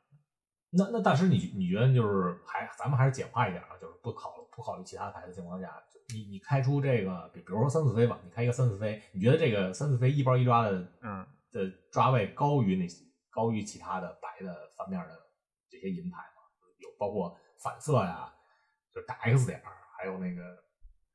[0.71, 15.15] 那那大师你你觉得就是还咱们还是简化一点啊，就是不考不考虑其他牌的情况下，就你你开出这个，比比如说三四飞吧，你开一个三四飞，你觉得这个三四飞一包一抓的嗯，的抓位高于那些高于其他的白的反面的
[15.69, 16.41] 这些银牌吗？
[16.79, 18.33] 有包括反色呀，
[18.93, 20.41] 就是打 X 点儿，还有那个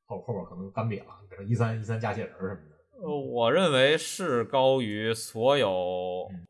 [0.04, 2.76] 后后边可能干瘪了，比如说一三一三加血人什么的。
[3.02, 6.46] 呃，我认为是高于所有、嗯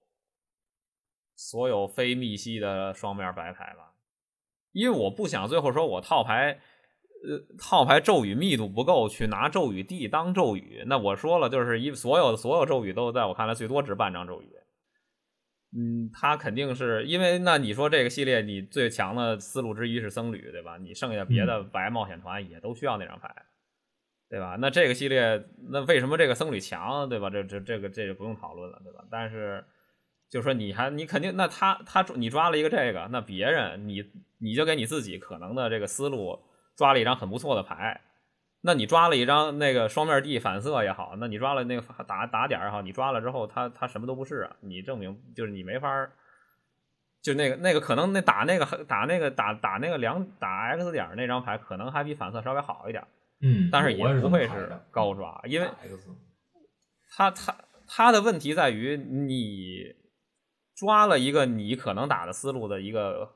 [1.43, 3.95] 所有非密西的双面白牌吧，
[4.73, 6.61] 因为我不想最后说我套牌，
[7.23, 10.85] 呃，套牌咒语密度不够，去拿咒语地当咒语。
[10.87, 14.49] 那我说了，就是一所有的所有咒语都在我看来最多值半张咒语。
[15.77, 20.79] 嗯，他肯定是因为那你说这个系列你最强的思路之一是僧侣，对吧？
[20.79, 23.35] 你剩下别的白冒险团也都需要那张牌。
[24.29, 24.57] 对吧？
[24.61, 27.29] 那这个系列，那为什么这个僧侣强，对吧？
[27.29, 29.05] 这这这个这个不用讨论了，对吧？
[29.11, 29.65] 但是，
[30.29, 34.05] 就说你还你肯定，那他他你抓了一个这个，那别人你
[34.39, 36.41] 你就给你自己可能的这个思路
[36.77, 38.01] 抓了一张很不错的牌，
[38.63, 46.13] 那你抓了一张那个双面地反色也好，那你抓了那个打打点也好，你抓了之后他他什么都不是啊，你证明就是你没法儿。
[47.23, 53.07] 就那个那个可能那打那个打那个打打那个两打 X 点那张牌，可能还比反色稍微好一点。
[53.43, 55.69] 嗯，但是也不会是高抓，因为
[57.15, 57.55] 他他
[57.87, 59.95] 他的问题在于你
[60.75, 63.31] 抓了一个你可能打的思路的一个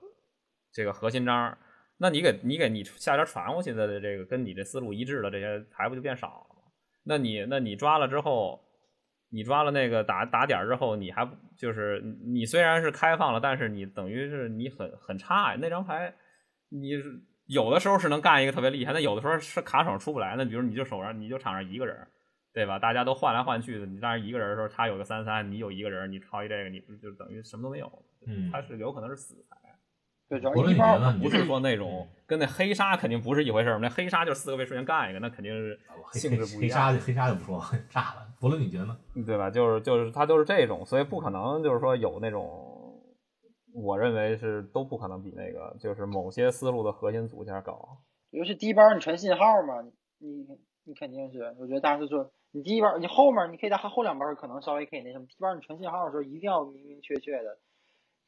[0.73, 1.59] 这个核心章，
[2.05, 6.61] 那你给你给你下边传过去的这个跟你这思路一致的这些牌不就变少了吗？
[7.03, 8.61] 那你那你抓了之后，
[9.31, 15.59] 你抓了那个打打点之后，你还就是你虽然是开放了，但是你等于是你很很差呀。
[15.59, 16.15] 那张牌
[16.69, 20.35] 你是有的时候是能干一个特别厉害，那有的时候是卡手出不来。
[20.37, 22.07] 那比如你就手上你就场上一个人，
[22.53, 22.79] 对吧？
[22.79, 27.91] 大家都换来换去的，你当然一个人的时候，他有个三三，你有一个人，你抄一这个，你不就等于什么都没有？
[28.27, 29.57] 嗯他是有可能是死牌。
[30.29, 31.19] 对，主要一包你觉得？
[31.19, 35.79] 不是说那种跟那黑鲨肯定不是一回事儿，那黑鲨就是四个位瞬间干一个，那肯定是
[36.13, 38.27] 性质不一样，黑鲨黑鲨就不说了， 炸了。
[38.41, 38.97] 伯伦，你觉得呢？
[39.27, 39.51] 对吧？
[39.51, 43.01] 就是就是它就是这种，所以不可能就是说有那种，
[43.75, 47.99] 我认为是都不可能比那个就是某些思路的核心组件高。
[48.31, 49.83] 尤其第一包你传信号嘛，
[50.19, 50.47] 你
[50.85, 57.59] 你肯定是，我觉得大师说你第一包你后面你可以在后两包可能稍微可以那什么，第一包你传信号的时候一定要明明确确的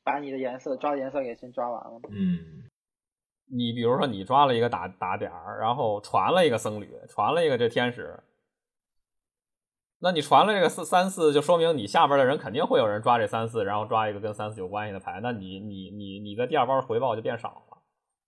[0.06, 2.00] 把你的颜色抓颜色给先抓完了。
[2.10, 2.62] 嗯，
[3.50, 8.22] 你比如说你抓了一个打打点儿，然后传了一个僧侣，传了一个这天使，
[9.98, 17.78] 那你传了这个四三四，就说明你下边的人肯定会有人抓这三四，然后抓一个跟三四有关系的牌，那你你你你的第二包回报就变少了。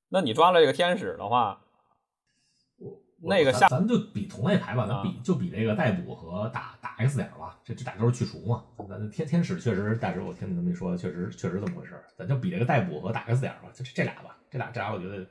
[0.09, 1.63] 那你抓了这个天使的话，
[3.21, 8.65] 那个下咱咱们就比同类牌吧，咱啊比就比这个逮捕和打打 X 点吧，这这俩都是去除嘛。
[8.89, 12.05] 咱天天使确实，但是我听你这么一说，确实确实这么回事儿。
[12.17, 15.27] 咱就比这个逮捕和打 X 点吧，就这这俩吧，这俩这俩我觉得，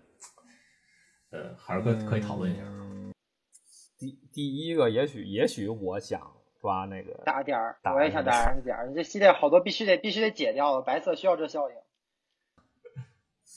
[1.31, 2.61] 呃，还是可可以讨论一下。
[2.63, 3.13] 嗯
[3.99, 6.21] 第第一个也许也许我想
[6.61, 11.75] 抓那个打点儿，打我也想打 X 点儿，这系列好多必须得必须得解掉了，白色需要这效应。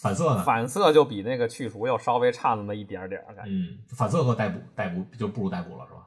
[0.03, 0.43] 反色呢？
[0.43, 3.51] 反色就比那个去除要稍微差那么一点点儿感觉。
[3.51, 6.07] 嗯，反色和逮捕逮捕就不如逮捕了，是吧？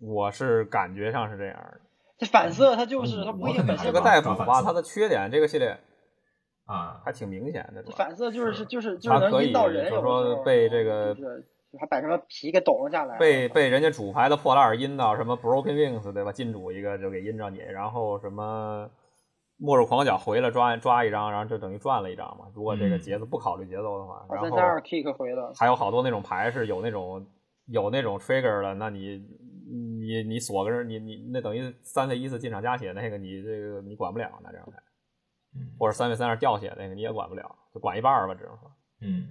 [0.00, 1.80] 我是感觉上是这样的。
[2.18, 5.78] 这反色它就是它不一定个逮捕吧，它的缺点这个系列
[6.66, 11.46] 啊，还挺明显的，反色就是是就是就是它可以能引导人，就是说被这个就是
[11.78, 16.32] 还把什么皮给抖了下来，被被人家主牌的破烂儿阴到什么 broken wings 对吧？
[16.32, 18.88] 进主一个就给阴着你，然后什么
[19.60, 22.46] 末日狂角回来抓抓一张，然后就等于赚了一张嘛。
[22.54, 24.48] 如果这个嗯节奏不考虑节奏的话，然后
[24.80, 27.26] kick 回了，还有好多那种牌是有那种
[27.66, 29.18] 有那种 trigger 的，那你
[30.00, 34.78] 你你锁个人，你你那等于三费一次进场加血那个，你这个你管不了那这张牌，
[35.54, 38.72] 嗯或者三费三二掉血那个你也管不了，就管一半儿吧，只能说。
[39.02, 39.28] 嗯，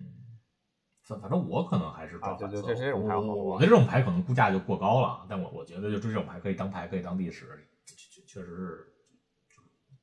[1.04, 2.62] 反反正我可能还是抓啊就反色。
[2.62, 7.46] 就这这种牌我好我我对这种牌可能估价就过高了，但我我觉得就这种牌可以当牌，可以当历史，
[7.86, 8.99] 确确确实是就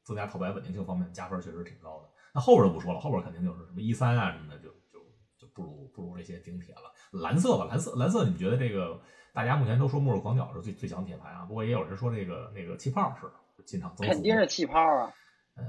[0.06, 2.08] 增加套牌稳定性方面加分确实挺高的。
[2.32, 5.00] 那后边就不说了，后边肯定就是什么一三啊什么的，就就
[5.36, 6.92] 就不如不如这些顶铁了。
[7.10, 9.00] 蓝色吧，蓝色蓝色，你们觉得这个
[9.32, 13.26] 大家目前都说末日狂鸟是最最强铁牌啊，不过也有人说这个那个气泡是
[13.64, 15.12] 进场增幅肯定是气泡啊，
[15.56, 15.64] 呃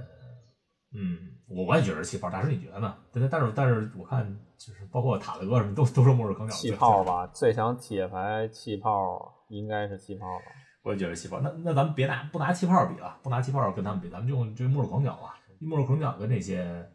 [0.94, 2.96] 嗯，我我也觉得是气泡，大师你觉得呢？
[3.12, 4.26] 但是但是但是我看
[4.58, 10.46] 就是包括塔德什么都都说末日狂鸟气泡，吧，最强铁牌气泡应该是气泡吧。
[10.84, 11.40] 我也觉得气泡。
[11.40, 15.36] 那那咱们别拿不拿气泡比了，不拿气泡跟他们比，咱们就用这末日狂角吧。
[15.60, 16.90] 末日狂角跟这些，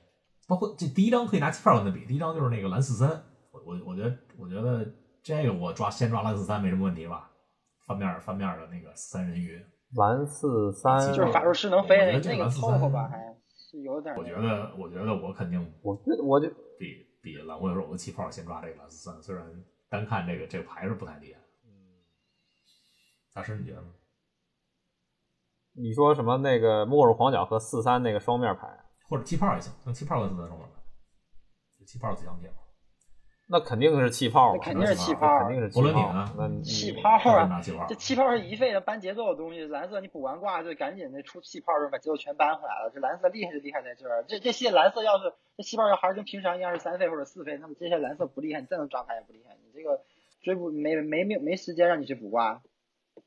[0.47, 3.09] 包括这第一张可以拿气泡跟他比，第一张就是那个蓝四三，
[3.51, 4.87] 我我我觉得我觉得
[5.23, 7.29] 这个我抓先抓蓝四三没什么问题吧？
[7.85, 9.61] 翻面翻面的那个三人鱼，
[9.97, 13.19] 蓝四三就是法术师能飞我觉得这那那个蓝四三凑合吧，还
[13.49, 14.25] 是有点我。
[14.25, 19.45] 觉得我觉得我肯定我觉我就比比蓝灰手的气泡先抓这个蓝四三，虽然
[19.91, 21.41] 单看这个这个牌是不太厉害。
[23.35, 23.89] 大师你觉得呢？
[25.75, 28.69] 你说什么那个末日狂角和四三那个双面牌，
[29.09, 32.57] 或者气泡也行，用气泡跟四三双面牌，气泡最强铁嘛。
[33.49, 36.31] 那肯定是气泡，那肯定是气泡肯定是气泡呢。
[36.37, 42.91] 那气泡啊气泡这，气泡是一费的搬节奏的东西，蓝色你补完挂就赶紧的出气泡，就把节奏全搬回来了。
[42.95, 50.03] 这蓝色厉害就厉害在这儿，这这些蓝色要是这气泡要还是跟平常一样是三费或者四费，那么这些蓝色不厉害，你再能抓牌也不厉害，你这个
[50.43, 52.63] 追不没没没没时间让你去补挂。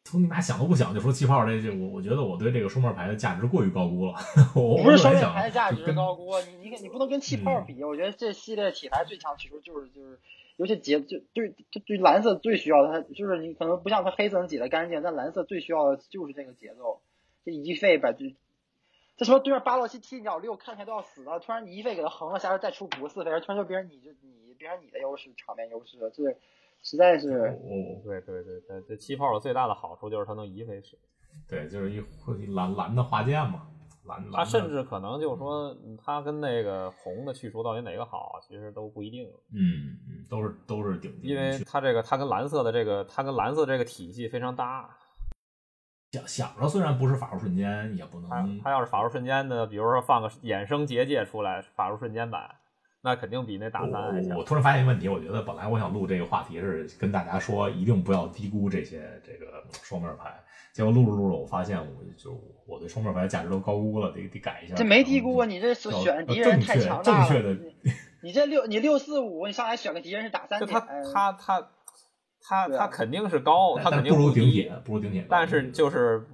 [0.06, 4.14] 从你妈想都不想就说气泡这这，我我觉得我对这个双面牌的价值过于高估了。
[4.56, 7.84] 我不是双面牌的价值高估，你你你不能跟气泡比。
[7.84, 10.20] 我觉得这系列体牌最强其实就是就是，
[10.58, 17.02] 尤其节就对就对蓝色最需要的，它就是你可能不像它黑色能挤的干净，但蓝色最需要的就是这个节奏，
[17.44, 18.26] 这一费把就。
[19.18, 26.36] 这什么对面八六七踢鸟六看起来都要死了，突然你一费给他横了下来，再出补四费，突然就变成你就你变成你的优势，场面优势了，这
[26.86, 27.32] 实在是
[27.64, 30.96] 我我对对对对，这气泡的最大的好处就是它能移飞使，
[31.50, 31.98] 对，就是一
[32.44, 33.68] 一蓝蓝的画剑嘛，
[34.06, 34.38] 蓝蓝的。
[34.38, 44.88] 它甚至可能就是说，嗯它跟那个红的去除到底哪个好，其实都不一定，嗯嗯都是都是顶级因为它这个它跟蓝色的这个它跟蓝色这个体系非常搭。
[46.12, 52.50] 想想着虽然不是法术瞬间，也不它能它要是法术瞬间的，比如说放个衍生结界出来，法术瞬间版，
[53.06, 54.44] 那肯定比那打三还强我我。
[54.44, 60.34] 突然发现一个问题，我觉得本来我想录这个话题是跟大家说，一定不要低估这些这个双面牌。
[60.74, 61.86] 结果录着录着，我发现我
[62.18, 62.32] 就
[62.66, 64.74] 我对双面牌的价值都高估了，得得改一下。
[64.74, 65.46] 这没低估啊！
[65.46, 67.30] 你这是要选敌人太强大了。
[67.30, 67.94] 正确的你
[68.24, 70.80] 你这六你六四五，你上来选个敌人是打三点他，
[71.14, 71.68] 他他
[72.42, 75.26] 他他肯定是高，他肯定不如顶铁，不如顶铁。
[75.30, 76.26] 但是就是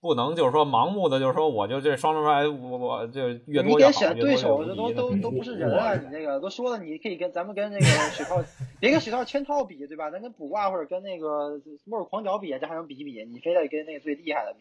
[0.00, 5.94] 不能就是说盲目的就是说我就这双面牌我我就越你多越好，得选对手，这都都嗯都不是人我啊！
[5.94, 8.42] 你这个都说了，你可以跟咱们跟那个水套，
[8.80, 10.10] 别跟水套圈套比，对吧？
[10.10, 13.22] 咱跟卜卦或者跟那个末日狂屌比，这还能比一比？
[13.24, 14.60] 你非得跟那个最厉害的比？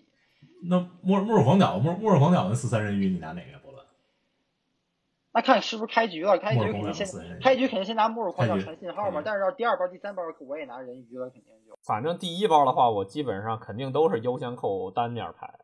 [0.68, 3.69] 那末末日狂屌，末末日狂屌跟四三人鱼，你拿哪个？
[5.32, 6.38] 那看是不是开局了？
[6.40, 7.08] 开局肯定先。
[7.40, 11.78] 开局肯定先拿末日狂屌开局传信号嘛，嗯但是到第二包、第三包，我也拿人鱼了，肯定就。
[11.86, 15.60] 反正第一包的话，我基本上肯定都是优先扣单面牌。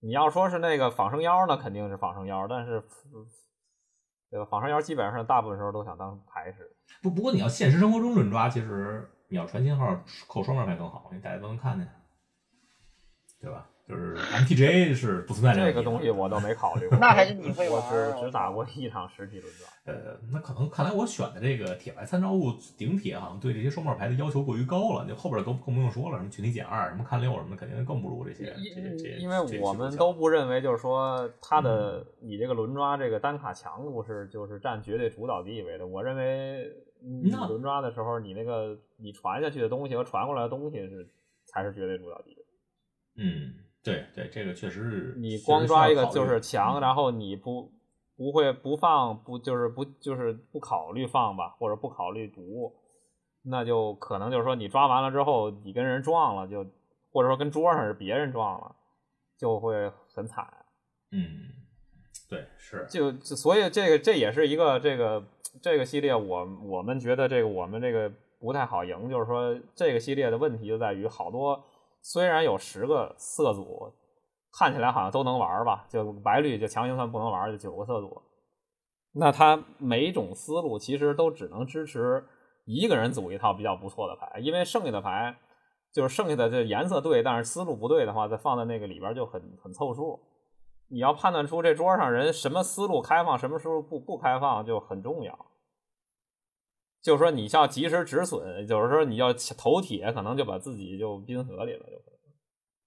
[0.00, 2.82] 你要说是那个仿生妖呢，肯定是仿生妖，但是
[4.30, 4.46] 对吧？
[4.46, 6.70] 仿生妖基本上大部分时候都想当牌使。
[7.02, 9.98] 不不过你要现实生活中论抓，其实你要传信号
[10.28, 11.88] 扣双面牌更好，因为大家都能看见，
[13.40, 13.68] 对吧？
[13.88, 16.98] 就是 MTGA 是不存在这个东西我倒没考虑过。
[16.98, 19.66] 那还是你会我玩儿只只打过一场实体轮抓。
[19.84, 29.16] 呃，那可能看来我选的这个铁牌参照物顶铁好像对这些双面牌的要求过于高了，就后边都更不用说了，什么群体减二、什么看六什么的，肯定更不如这些这些这些。
[29.16, 35.86] 因为我们都不认为，就是说它的嗯你这个轮抓这个单卡强度是就是占绝对主导地位的。
[35.86, 36.70] 我认为
[37.00, 41.08] 你那轮抓的时候，你那个你传下去的东西和传过来的东西是
[41.46, 42.44] 才是绝对主导地位。
[43.20, 47.72] 嗯，对对，这个确实是你光抓一个就是嗯强，然后你不
[48.16, 52.74] 不会不放不就是不就是不考虑放吧，或者不考虑毒，
[53.44, 56.66] 那就可能就是说你抓完了之后，你跟人撞了就，
[57.10, 58.74] 或者说跟桌上是别人撞了，
[59.38, 60.44] 就会很惨。
[61.12, 61.22] 嗯，
[62.28, 65.24] 对是就就所以这个这也是一个这个
[65.62, 71.64] 这个系列我我们觉得这个我们这个不太好赢，就是说这个系列的问题就在于好多
[72.02, 73.92] 虽然有十个色组，
[74.58, 78.22] 看起来好像都能玩吧，就白绿就强行算不能玩，就九个色组，
[79.12, 82.24] 那它每种思路其实都只能支持
[82.64, 85.36] 一个人组一套比较不错的牌，因为剩下的牌
[85.92, 90.20] 就是剩下的这颜色对，但是思路不对的话，再放在那个里边就很很凑数。
[90.90, 95.38] 你要判断出这桌上人什么思路开放，什么时候不不开放就很重要。
[97.02, 101.98] 就是说，你要及时止损，就是说你要投铁，可能就把自己就冰河里了，就。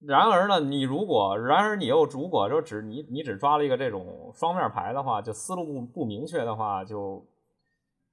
[0.05, 7.23] 然而呢，你如果，然而你又如果说只你你只抓了一个这种双面牌的话，就思路不不明确的话，就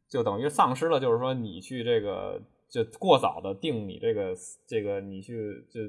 [0.07, 2.39] 就等于丧失了，就是说你去这个
[2.69, 4.35] 就过早的定你这个
[4.67, 5.35] 这个你去
[5.71, 5.81] 就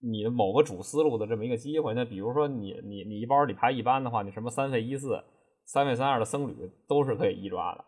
[0.00, 1.92] 你的某个主思路的这么一个机会。
[1.92, 5.22] 那比如说你你你一包里牌一般的话，你什么三费一四、
[5.66, 6.56] 三费三二的僧侣
[6.88, 7.84] 都是可以一抓的。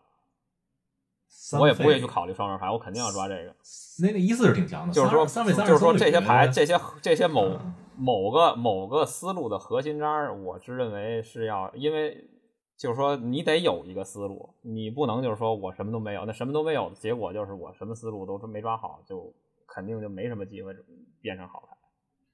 [1.59, 3.53] 我也不会去考虑双人牌，我肯定要抓这个。
[4.01, 12.27] 那那一四是挺强的，就是说，三位三就是说这些牌，这这些这些某嗯某个某个思路的核心章，我是认为是要，因为
[12.75, 19.31] 就是说你得有一个思路，你不能就是说我什么都没有，那什么都没有的结果就是我什么思路都没抓好，就
[19.67, 20.73] 肯定就没什么机会
[21.21, 21.77] 变成好牌。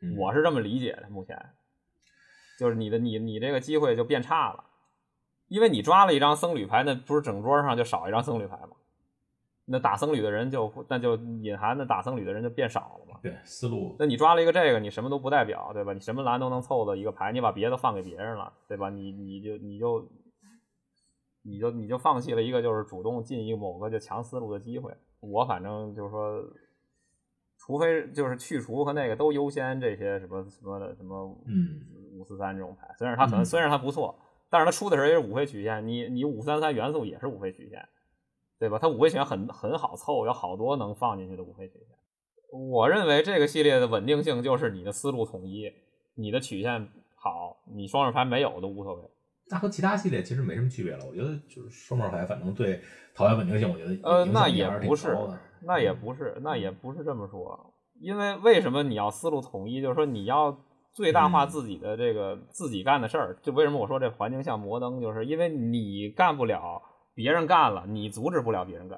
[0.02, 1.38] 嗯我是这么理解的，目前
[2.58, 4.64] 就是你的你你这个机会就变差了，
[5.50, 8.70] 因为你抓了一张僧侣牌，那不是整桌上就少一张僧侣牌吗？
[9.72, 13.20] 那打僧侣的人就那就隐含的打僧侣的人就变少了嘛。
[13.22, 15.94] 对思路那你抓了一个这个，你什么都不代表，对吧？
[15.94, 18.90] 你什么蓝都能凑的一个牌，你把别的放给别人了，对吧？
[18.90, 20.10] 你你就你就
[21.44, 24.92] 你就你就放弃了一个就是主动进一个某个就强思路的机会。
[25.20, 26.42] 我反正就是说，
[27.58, 31.82] 除非就是去除和那个都优先这些什么什么的什么嗯
[32.18, 34.18] 五四三这种牌，虽然它可能嗯虽然它不错，
[34.50, 37.86] 但是它出的时候也是五费曲线，你你五三三元素也是五费曲线，
[38.60, 38.78] 对吧？
[38.80, 41.96] 它五位弦很很好凑，有好多能放进去的五位曲线。
[42.52, 45.72] 我认为这个系列的稳定性就是你的思路统一，
[46.16, 49.02] 你的曲线好，你双手牌没有都无所谓。
[49.52, 51.06] 那和其他系列其实没什么区别了。
[51.08, 52.82] 我觉得就是双面牌，反正对
[53.16, 55.18] 桃园稳定性，我觉得呃，那也不是，
[55.62, 57.74] 那也不是，那也不是这么说。
[58.00, 59.82] 因为为什么你要思路统一？
[59.82, 60.56] 就是说你要
[60.94, 63.38] 最大化嗯自己的这个、自己干的事儿。
[63.42, 66.82] 就为什么我说这环境像摩登，就是因为你干不了，
[67.20, 68.98] 别人干了，你阻止不了别人干。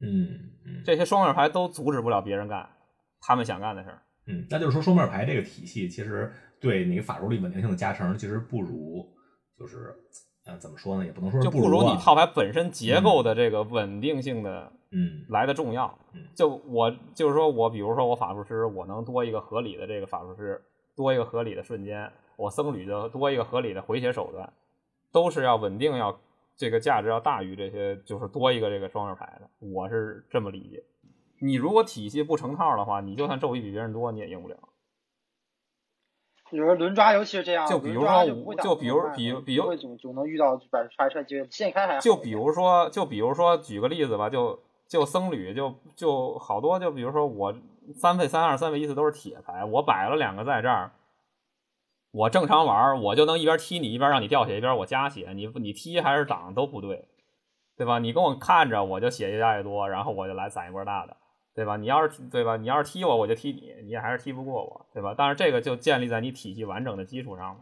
[0.00, 2.68] 嗯嗯这些双面牌都阻止不了别人干
[3.20, 4.02] 他们想干的事儿。
[4.26, 9.08] 嗯，那就是说双面牌这个体系其实对那个法术力稳定性的加成，其实不如
[9.56, 9.94] 就是
[10.44, 16.22] 呃怎么说呢，也不能说是就不如你套牌本身结构的这个稳定性的嗯来的重要嗯。
[16.34, 20.60] 就我就是说我比如说我法术师，我能多一个合理的这个法术师，
[20.96, 24.52] 多一个合理的瞬间，我僧侣就多一个合理的回血手段，
[25.12, 26.18] 都是要稳定要
[26.58, 30.84] 这个价值要大于这些，就是多一个这个双面牌的，我是这么理解。
[31.40, 34.56] 你如果体系不成套的话，你就算咒语比别人多，你也赢不了。
[36.50, 38.24] 比如说轮抓，尤其是这样，就比如说
[38.56, 47.54] 就比如比如比如总总能遇到把发出来机会，现开还好就比如说，就比如说，举个例子吧，就就僧侣，就就好多，就比如说我
[47.94, 50.90] 三费三二三费一四都是铁牌，我摆了两个在这儿，
[52.18, 57.06] 我正常玩，我就能一边踢你一边让你掉血，一边我加血，你你踢还是挡都不对，
[57.76, 58.00] 对吧？
[58.00, 61.16] 你跟我看着，我就血越加越多，然后我就来攒一波大的，
[61.54, 61.76] 对吧？
[61.76, 62.56] 你要是对吧？
[62.56, 65.14] 你要是踢我，我就踢你，你也还是踢不过我，对吧？
[65.16, 67.60] 但是这个就建立在你体系完整的基础上了。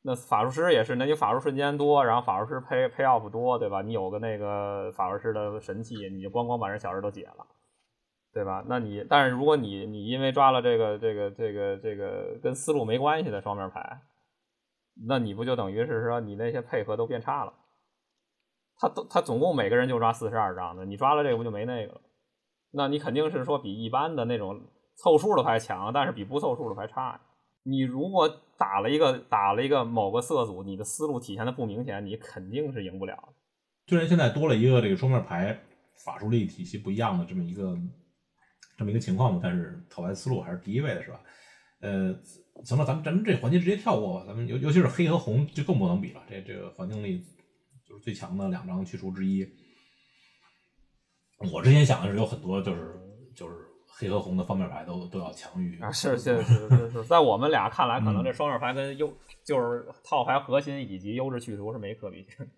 [0.00, 3.82] 那法术师也是，那你法术瞬间多，然后法术师配配 off 多，对吧？
[3.82, 7.46] 你有个那个法术师的神器，你就咣咣把人小人都解了，
[8.36, 8.62] 对吧？
[8.68, 14.02] 那你但是如果你你因为抓了这个这个这个这个跟思路没关系的双面牌，
[15.06, 17.54] 那你不就等于是说你那些配合都变差了？
[18.78, 22.00] 他都他总共每个人就抓四十二张的，你抓了这个不就没那个了？
[22.72, 24.60] 那你肯定是说比一般的那种
[24.96, 27.18] 凑数的牌强，但是比不凑数的牌差。
[27.62, 28.28] 你如果
[28.58, 33.32] 打了一个打了一个某个色组，你的思路体现的不明显，你肯定是赢不了的。
[33.86, 35.58] 虽然现在多了一个这个双面牌
[36.04, 37.74] 法术力体系不一样的这么一个
[38.76, 41.20] 这么一个情况嘛，但是套牌思路还是第一位的，是吧？
[41.80, 42.14] 呃，
[42.64, 47.22] 行了，咱们咱们这环节直接跳过吧，咱们尤尤其是黑和红就更不能比了，这这个环境力
[47.86, 49.46] 就是最强的两张去除之一。
[51.52, 52.98] 我之前想的是有很多就是
[53.34, 53.54] 就是
[53.86, 59.14] 黑和红的方面牌都都要强于啊，是是是是是，在我们俩看来，可能嗯这双面牌跟优
[59.44, 62.48] 就是套牌核心以及优质去除是没可比性。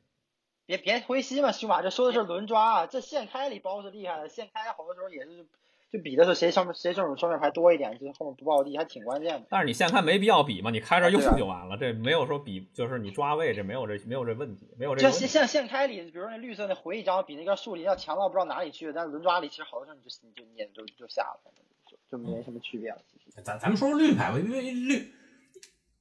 [0.65, 5.49] 别别灰心嘛，徐马，这说的是轮抓啊，这现开里包是厉害的，现开好多时候也是
[5.91, 9.47] 就比的是谁上面谁这种双面牌多一点，就是后面不暴地还挺关键的。
[9.49, 15.27] 但是你现看没必要比嘛，你开这用就完了，这没有说比，就是你抓位这没有这没有这问题，没有这像个问题。
[15.27, 21.41] 现像现开里，比如说那绿色那回一张比那个树林要强到不知道哪里去，但是轮抓里其实好多时候你就你就你也就就下了，
[21.87, 22.99] 就就没什么区别了。
[23.07, 25.11] 其实咱咱们说说绿牌吧，因为绿，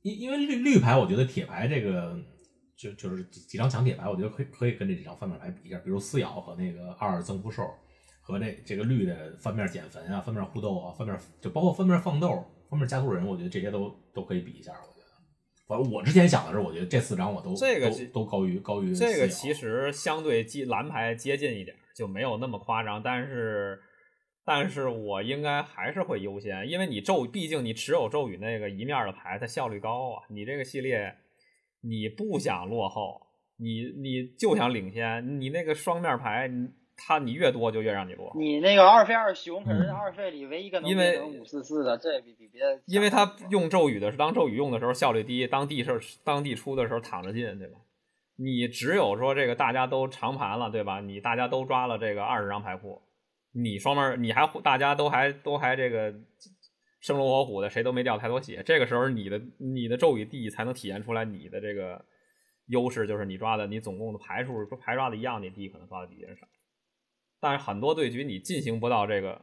[0.02, 2.20] 因因为绿绿牌，我觉得铁牌这个
[2.76, 7.64] 就就是几几张强铁牌，我觉得可以可以跟这几张翻面牌比一下，比如撕咬和那个二二增幅兽
[8.28, 14.74] 和那这个绿的翻面减坟啊，翻面互斗啊，翻面就包括翻面放豆、翻面加速人，我觉得这些都都可以比一下。
[14.74, 15.08] 我觉得，
[15.66, 23.80] 反正我之前想的是，我觉得这四张我都都这个其都高于高于这个其实相对接蓝牌接近一点，就没有那么夸张，但是。
[24.50, 30.24] 但是我应该还是会优先，因为你咒，毕竟你持有咒语那个一面的牌，它效率高啊。
[30.30, 31.14] 你这个系列，
[31.82, 33.20] 你不想落后，
[33.58, 36.50] 你你就想领先，你那个双面牌，
[36.98, 38.34] 你它你越多就越让你落。
[38.36, 42.82] 你那个二费二熊可是嗯二费里唯一一个能因为变成五四四的，这比比别的。
[42.88, 47.80] 因为他用咒语的是当咒语用的时候效率低，当地是当地出的时候躺着进，对吧？
[48.36, 51.00] 你只有说这个大家都长盘了，对吧？
[51.00, 53.02] 你大家都抓了这个二十张牌库，
[53.54, 56.14] 你双面你还大家都还都还这个
[57.00, 62.04] 生龙活虎的，谁都没掉太多血，这个时候你的你的咒语地才能体现出来你的这个
[62.68, 66.48] 优势，就是你抓的你总共的牌数牌抓的一样，你地可能抓的比别人少。
[67.40, 69.42] 但是很多对局你进行不到这个。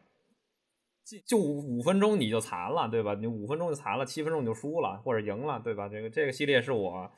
[1.05, 3.15] 进就五分钟你就残了，对吧？
[3.15, 5.87] 你五分钟就残了，七分钟你就输了或者赢了，对吧？
[5.87, 7.11] 这个这个系列是我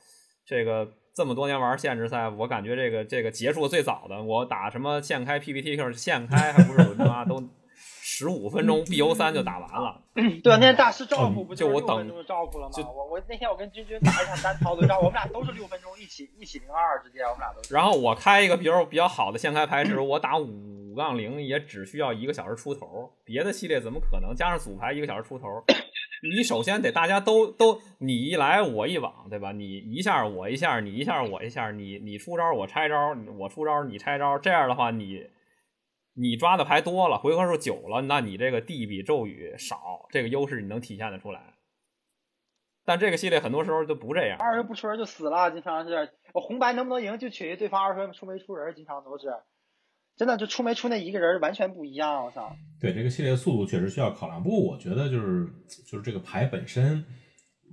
[0.44, 4.20] 这个这么多年玩限制赛，我感觉这个这个结束最早的。
[4.20, 7.40] 我打什么现开 PPTQ 现开还不是轮抓，都
[8.18, 10.00] 十五分钟 BO 三就打完了。
[10.14, 12.72] 对啊，那天大师照顾不就我等钟就照顾了吗？
[12.74, 17.74] 就我我那天我跟君君打一场单操轮抓，我们俩都是六分钟一起一起零二，直接我们俩都是。
[17.74, 25.44] 然后我开一个比如比较好的现开牌时，我打五杠零也只需要一个小时出头，别的系列怎么可能加上组牌一个小时出头？
[26.22, 29.52] 你首先得大家都都你一来我一往，对吧？
[29.52, 35.26] 你一下我一下，你一下我一下，你你出招我拆招，我出招你拆招，这样的话你
[36.16, 41.54] 你抓的牌多了，回合数久了，那你这个地比咒语少，这个优势你能体现得出来。
[42.84, 49.26] 但这个系列很多时候就不这样，二人不出人就死了，经常是我红白能不能赢就取决于对方二分出没出人，经常都是。
[50.16, 52.50] 真的就出没出那一个人完全不一样，我操！
[52.80, 55.46] 对这个系列速度确实需要考量，不过我觉得就是
[55.86, 57.04] 就是这个牌本身，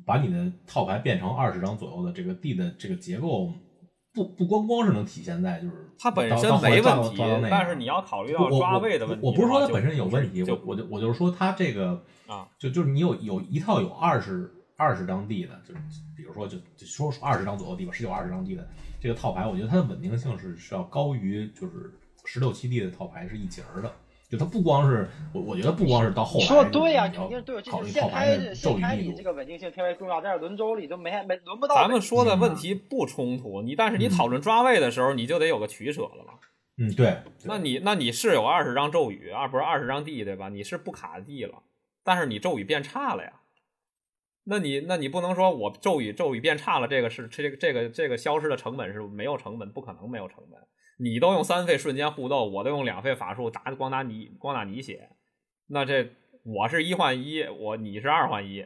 [0.06, 3.54] 把你的套牌变成二十张左右的这个地的这个结构，
[4.14, 7.18] 不不光光是能体现在就是它本身没问题
[7.50, 15.80] 但是你要考虑到抓位的问题我我不是说它本身有问题，就我我就我就是说它这个啊，就就是你有有一套有二十二十张地的，就是
[16.16, 18.68] 比如说就就说二十张左右地吧，十九二十张地的
[19.00, 21.92] 这个套牌，我觉得它的稳定性是是要高于就是
[22.26, 23.92] 十六七地的套牌是一截儿的。
[24.34, 29.22] 就它不光是我，我觉得不光是到后来，说的对呀、你要肯定对，这是现开现开里这。
[29.22, 31.76] 个稳定性特别重要，但是轮周里都没没轮不到。
[31.76, 36.34] 咱们说的嗯问题不冲突，你但是你嗯讨论抓位的时候，你就得有个取舍了嘛。
[36.80, 40.50] 嗯，对，那你那你是有二十张咒语，二不是二十张地对吧？
[40.50, 41.62] 你是不卡地了，
[42.04, 43.34] 但是你咒语变差了呀。
[44.46, 50.60] 那你那你不能说我咒语咒语变差了，这个是这个这个这个消失的成本是没有成本，不可能没有成本。
[51.04, 55.10] 你都用三费瞬间互斗，我都用两费法术打光打你光打你血，
[55.68, 56.12] 那这
[56.44, 58.66] 我是一换一，我你是二换一，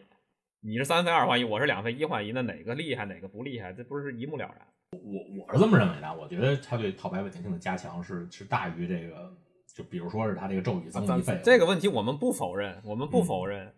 [0.61, 3.73] 你是三费二换一，我是两费一换一，那哪个厉害哪个不厉害？
[3.73, 4.67] 这不是一目了然。
[4.91, 9.33] 我我是这么认为的，我觉得他对套牌稳定性的加强是是大于这个，
[9.75, 13.73] 就比如说是他这个咒语增一费，这个问题我们不否认，我们不否嗯认，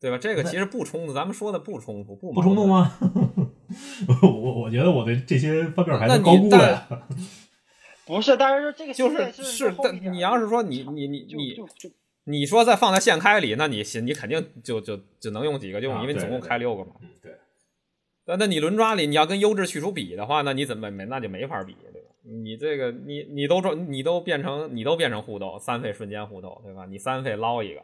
[0.00, 0.18] 对吧？
[0.18, 2.92] 这个其实不冲突，咱们说的不冲突，不不冲突吗？
[4.22, 6.88] 我我觉得我对这些方面还是高估了呀。
[8.10, 9.32] 不是，但是这个盾？
[9.32, 11.56] 就是是，但你要是说你你你你
[12.24, 16.96] 你说再放在现开里，那你你肯定就就只能用几个就因为你总共开六个嘛。
[17.00, 17.32] 嗯，对，
[18.26, 22.08] 那那你轮抓里你要跟优质去除比的话，那你怎么没那就没法比，对吧？
[22.24, 26.86] 你这个你你都说你都变成你都变成互斗，三费瞬间互斗，对吧？
[26.86, 27.80] 你三费捞一个，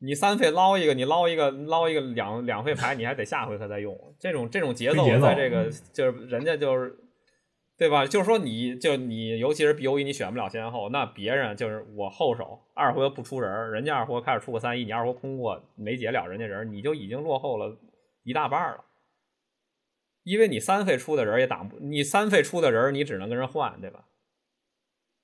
[0.00, 3.98] 你三费捞一个，你捞一个捞一个两两费牌，你还得下回合再用。
[4.18, 6.94] 这种这种节奏在这个嗯就是人家就是。
[7.80, 8.04] 对吧？
[8.04, 17.80] 就是说你，就你，尤其是 B O E，你选不了先后，那别人就是我后手二回合不出人，人家二回开始出个三一，你二回合空过没解了人家人，你就已经落后了
[18.22, 18.84] 一大半了。
[20.24, 24.04] 因为你三费出的人也挡不，你三费出的人你只能跟人换，对吧？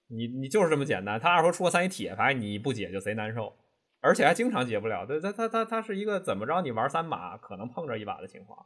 [0.09, 1.20] 你你就是这么简单。
[1.20, 3.54] 他二回出个三一铁牌，你不解就贼难受，
[4.00, 5.04] 而且还经常解不了。
[5.04, 6.62] 对，他他他他是一个怎么着？
[6.62, 8.64] 你玩三把可能碰着一把的情况，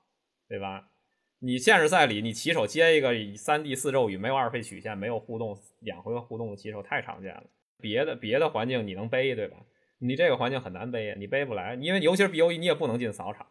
[0.49, 0.91] 对吧？
[1.43, 7.45] 你现实赛里，你起手接一个三 D 四咒语，没有二费曲线，没有互动，两回合互动的起手太常见了。
[7.79, 9.57] 别的别的环境你能背，对吧？
[9.99, 13.47] 你这个环境很难背呀，你背不来，因为尤其是 BOE，你也不能进扫场。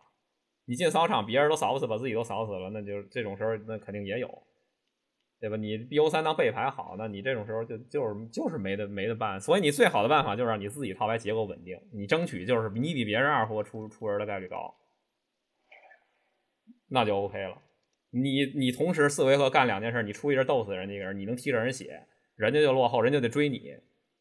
[0.65, 4.43] 你进扫场，别人都扫不死，把自己都扫死了，那就这种时候，那肯定也有，
[5.39, 5.57] 对吧？
[5.57, 9.41] 你 BO 三当背牌好，那你这种时候就就是就是没得没得办。
[9.41, 14.75] 所以你最好的办法就是让你自己套牌结构稳定，你争取就是你比别人二货出出人的概率高，
[16.87, 17.59] 那就 OK 了。
[18.11, 22.05] 你你同时四回合干两件事，你出一人斗死人家一个人，你能踢着人血，
[22.35, 23.75] 人家就落后，人家得追你，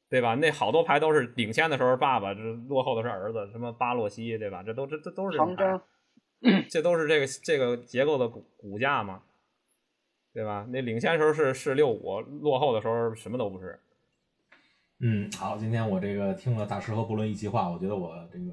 [0.09, 0.35] 对吧？
[0.35, 4.63] 那好多牌都是领先的时候爸爸，这落后的是儿子，什么巴洛西，对吧？
[4.63, 5.81] 这都这这都是这
[6.71, 9.23] 这都是这个这个结构的骨骨架嘛，
[10.33, 10.67] 对吧？
[10.71, 13.81] 那领先时候是是六五，落后的时候什么都不是。
[15.01, 18.45] 嗯，好，今天我这个听了大师和布伦一席话，我觉得我这个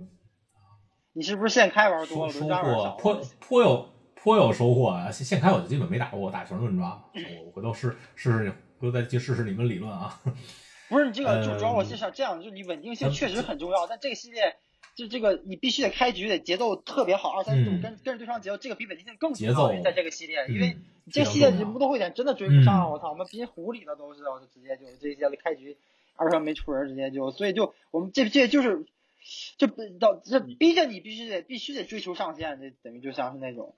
[1.14, 3.26] 你是不是现开玩多了，收获颇少了？
[3.40, 3.90] 颇有
[4.26, 5.12] 颇有收获啊！
[5.12, 7.00] 现现开我就基本没打过，我打全是轮抓，
[7.46, 8.50] 我回头试试试，
[8.80, 10.20] 回头再去试试你们理论啊。
[10.90, 14.56] 不是你这个，就主要我嗯是想这样，就你稳定性嗯确实很重要，但这个系列
[14.96, 19.84] 就这个你必须得开局得节奏特别好，二三四五嗯跟跟着对方节奏，这个比稳定性更重节奏要。
[19.84, 20.76] 在这个系列，因为
[21.12, 25.78] 这个系列人不都会点真的追不上，我操，我们拼狐狸的都是，我就直接就这些开局
[26.16, 28.88] 二分没出人，直接就，所以就我们这这就是。
[29.58, 29.66] 就
[30.00, 33.76] 到这逼着你必须得必须得追求上限，这等于就像是那种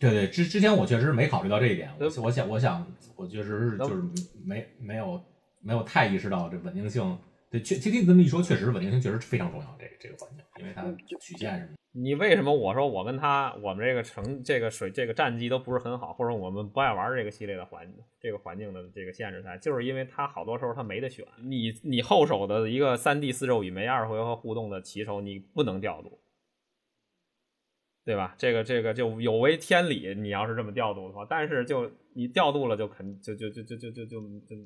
[0.00, 2.84] 对对，之之前我确实没考虑到这一点，我想我想
[3.14, 4.02] 我确实是就是
[4.44, 5.22] 没没有
[5.60, 7.18] 没有太意识到这稳定性。
[7.50, 10.84] 对，确听听这么一说，确实稳定性确实非常重要，这个这个环境，因为它
[11.20, 11.72] 曲线什么。
[11.92, 21.26] 你为什么我说我跟他我们这个成这个水这个战绩都不是很好，或者我们不爱玩这个系列的环这个环境的这个限制赛，就是因为他好多时候他没得选。
[21.42, 26.20] 你你后手的一个三 D 四咒语没二回合互动的骑手，你不能调度，
[28.04, 28.34] 对吧？
[28.38, 30.14] 这个这个就有违天理。
[30.16, 34.56] 你要是这么调度的话，但是就你调度了，就肯就就就就就就就就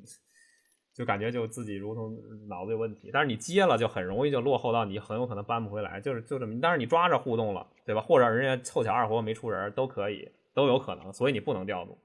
[0.95, 2.17] 就感觉就自己如同
[2.47, 3.09] 脑子有问题。
[3.11, 5.99] 但是你接了，就很容易就落后到你很有可能扳不回来。
[5.99, 8.01] 就是就这么，但是你抓着互动了，对吧？
[8.01, 11.11] 或者人家凑巧二活没出人，都可以，都有可能。
[11.11, 11.97] 所以你不能调度。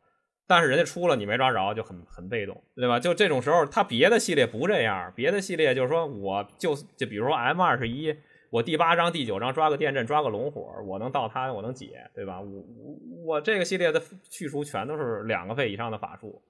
[0.48, 2.98] 但是人家出了，你没抓着，就很很被动，对吧？
[2.98, 8.12] 就这种时候，他别的系列不这样，别的系列就是说，我就就比如说 M 二十一，
[8.51, 12.40] 我第八章、第九章抓个电阵，抓个龙火，我能到他，我能解，对吧？
[12.40, 16.42] 我我我这个系列的去除全都是两个费以上的法术，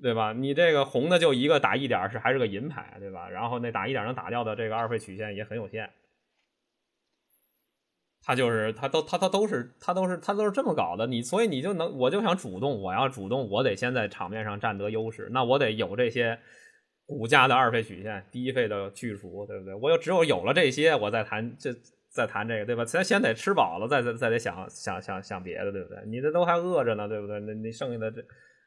[0.00, 0.32] 对吧？
[0.32, 3.28] 你这个红的就一个打一点是还是个银牌，对吧？
[3.28, 5.90] 然后那打一点能打掉的这个二费曲线也很有限。
[8.22, 16.38] 他就是他都他他都是他都是他都是这么搞的，你所以你就能我就想主动，我要主动，我得先在场面上占得优势，那我得有这些
[17.08, 19.74] 股价的二费曲线，第一费的去除，对不对？
[19.74, 21.74] 我又只有有了这些，我再谈这
[22.10, 22.84] 再谈这个，对吧？
[22.84, 25.98] 咱先得吃饱了，再再再得想想想想别的，对不对？
[26.06, 27.40] 你这都还饿着呢，对不对？
[27.40, 28.22] 那你剩下的这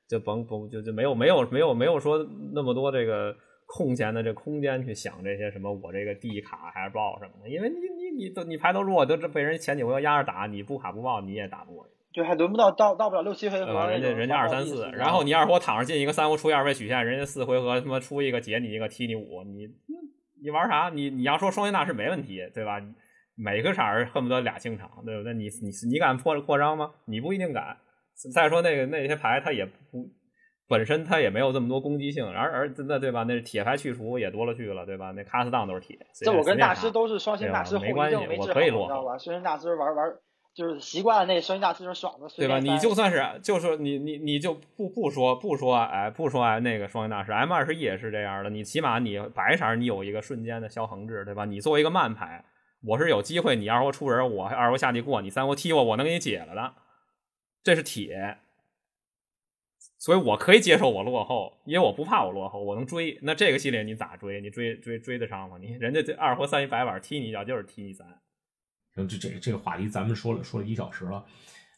[0.10, 2.18] 就甭甭就就没有没有没有没有说
[2.52, 3.36] 那么多这个
[3.68, 12.22] 空闲的这空间去想这些什么我这个地卡还是爆什么的，因为你你你都你牌都弱，都这被人前几回合压着打，你不卡不爆你也打不过去。
[12.22, 13.88] 就还轮不到到到不了六七回合？
[13.90, 19.68] 人家人家二三四，然后后你二货躺着进一个三五出一二位曲线，人家四回合他妈出一个解你一个踢你五，你
[20.44, 20.90] 你玩啥？
[20.94, 22.82] 你你要说双星大师没问题，对吧？
[23.36, 25.34] 每个色儿恨不得俩清场，对不对？
[25.34, 26.92] 你你你敢扩扩张吗？
[27.06, 27.78] 你不一定敢。
[28.34, 29.72] 再说那个那些牌，它也不
[30.68, 33.24] 本身它也没有这么多攻击性，而而那对吧？
[33.24, 35.12] 那铁牌去除也多了去了，对吧？
[35.12, 35.98] 那卡斯当都是铁。
[36.14, 39.18] 这我跟大师师都是双星大师后遗症没治好，你知道吧？
[39.18, 40.14] 双星大师玩玩。
[40.54, 42.60] 就是习惯了那双音大师那爽的，对吧？
[42.60, 51.46] 你就算是，就是你你你就不不说不说哎不说哎那个双音大师 M 二十一也是这样的，你起码你白色你有一个瞬间的消横置，对吧？
[51.46, 52.44] 你作为一个慢牌，
[52.84, 56.74] 我是有机会你二活出人，我二活下地过，你三活踢我，我能给你解了的，
[57.64, 58.38] 这是铁，
[59.98, 63.18] 所以我可以接受我落后，因为我不怕我落后，我能追。
[63.22, 64.42] 那这个系列你咋追？
[64.42, 65.58] 你追追追得上吗？
[65.62, 68.06] 你人家这二活三一白板踢你一脚就是踢你三。
[68.96, 71.24] 这这这个话题咱们说了说了一小时了，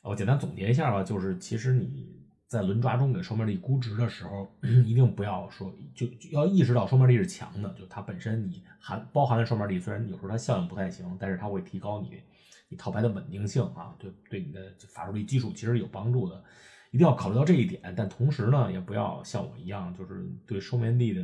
[0.01, 2.07] 我简单总结一下吧，就是其实你
[2.47, 4.51] 在轮抓中给双面力估值的时候，
[4.85, 12.21] 一定不要说就就要意识到双面力是强的，就它本身你含包含的双面力，虽然有时候它效应不太行，但是它会提高你
[12.67, 16.43] 你套牌的稳定性啊，对对你的法术力基础其实有帮助的，
[16.91, 17.93] 一定要考虑到这一点。
[17.95, 21.23] 但同时呢，也不要像我一样，就是对双面力的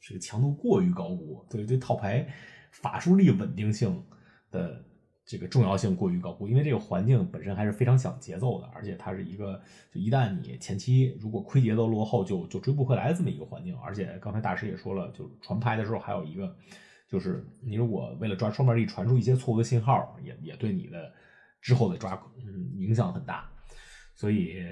[0.00, 2.26] 这个强度过于高估，对对套牌
[2.72, 4.02] 法术力稳定性
[4.50, 4.84] 的。
[5.26, 9.60] 这个重要性过于高估，因为这个环境本身还是非常讲节奏的，而且它是一个
[9.92, 13.76] 就一旦你前期如果亏节奏落后，就就追不回来这么一个环境。
[13.78, 16.56] 而且刚才大师也说了，就传拍的时候还有一个，
[17.08, 21.12] 就是你如果为了抓双面力传出一些错误的信号，也也对你的
[21.60, 23.50] 之后的抓嗯影响很大。
[24.14, 24.62] 所以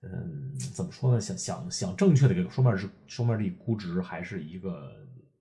[0.00, 1.20] 嗯，怎么说呢？
[1.20, 4.90] 想想想正确的这个双面是双面力估值，还是一个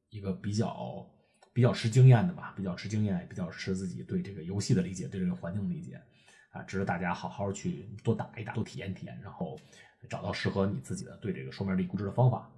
[0.10, 1.10] 一个比较。
[1.54, 6.02] 比较吃经验的吧，比较吃经验，比较吃自己对这个游戏的理解，对这个环境的理解，
[6.52, 9.60] 啊，值得大家好好去多打一打，多体验体验，然后
[10.10, 12.50] 找到适合你自己的对这个双面力估值的方法。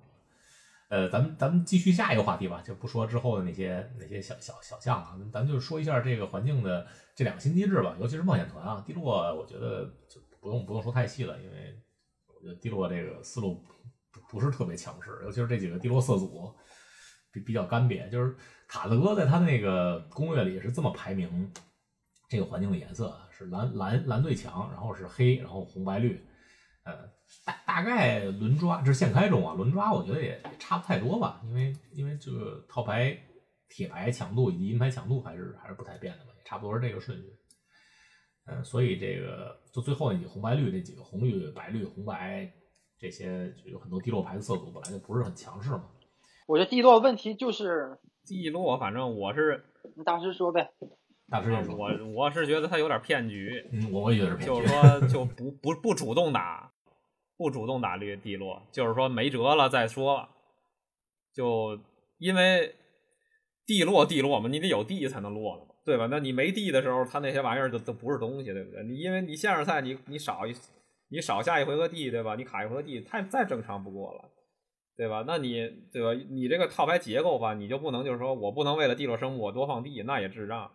[0.87, 11.75] 呃，咱们咱们继续下一个话题吧，就不说之后的那些那些小小小项了，咱就说一下这个环境的这两个新机制吧，尤其是冒险团啊，地洛，我觉得就不用不用说太细了，因为
[12.27, 13.61] 我觉得地洛这个思路
[14.11, 16.53] 不不是特别强势，尤其是这几个地洛色组
[17.36, 18.36] 比比较干瘪，就是。
[18.67, 21.53] 卡子哥在他的那个攻略里是这么排名
[22.27, 26.19] 这个环境的颜色：是蓝蓝蓝最强，然后是黑，然后红白绿。
[26.83, 27.07] 呃，
[27.45, 33.15] 大大概轮抓这是现开中啊，轮抓我觉得也差不太多吧，因为因为这个套牌
[33.69, 37.25] 铁牌强度以及银牌强度还是还是不太变的嘛，也差不多是这个顺序。
[38.47, 42.51] 嗯，所以这个就最后那几个红白绿这几个红绿白绿红白
[42.97, 45.88] 这些就有很多低落牌的色组本来就不是很强势嘛。
[46.45, 47.97] 我觉得地落问题就是。
[48.25, 49.63] 地落，反正我是
[49.95, 50.71] 你，大师说呗。
[51.29, 51.75] 大师说。
[51.75, 53.67] 我我是觉得他有点骗局。
[53.71, 54.61] 嗯，我也觉得是骗局。
[54.61, 56.71] 就是说， 就不不不主动打，
[57.37, 60.27] 不主动打绿地落，就是说没辙了再说。
[61.33, 61.79] 就
[62.17, 62.73] 因为
[63.65, 66.07] 地落地落嘛，你得有地才能落了嘛，对吧？
[66.09, 68.83] 那你没地的时候，他那些玩意儿都都不是东西，对不对？
[68.83, 70.55] 你因为你线上赛，你你少一
[71.09, 72.35] 你少下一回合地，对吧？
[72.35, 74.31] 你卡一回合地，太再正常不过了。
[74.97, 75.23] 对吧？
[75.27, 76.13] 那你对吧？
[76.29, 80.71] 你这个套牌结构吧，你就不能就是说我不能为了地落生物我多放地，那也智障，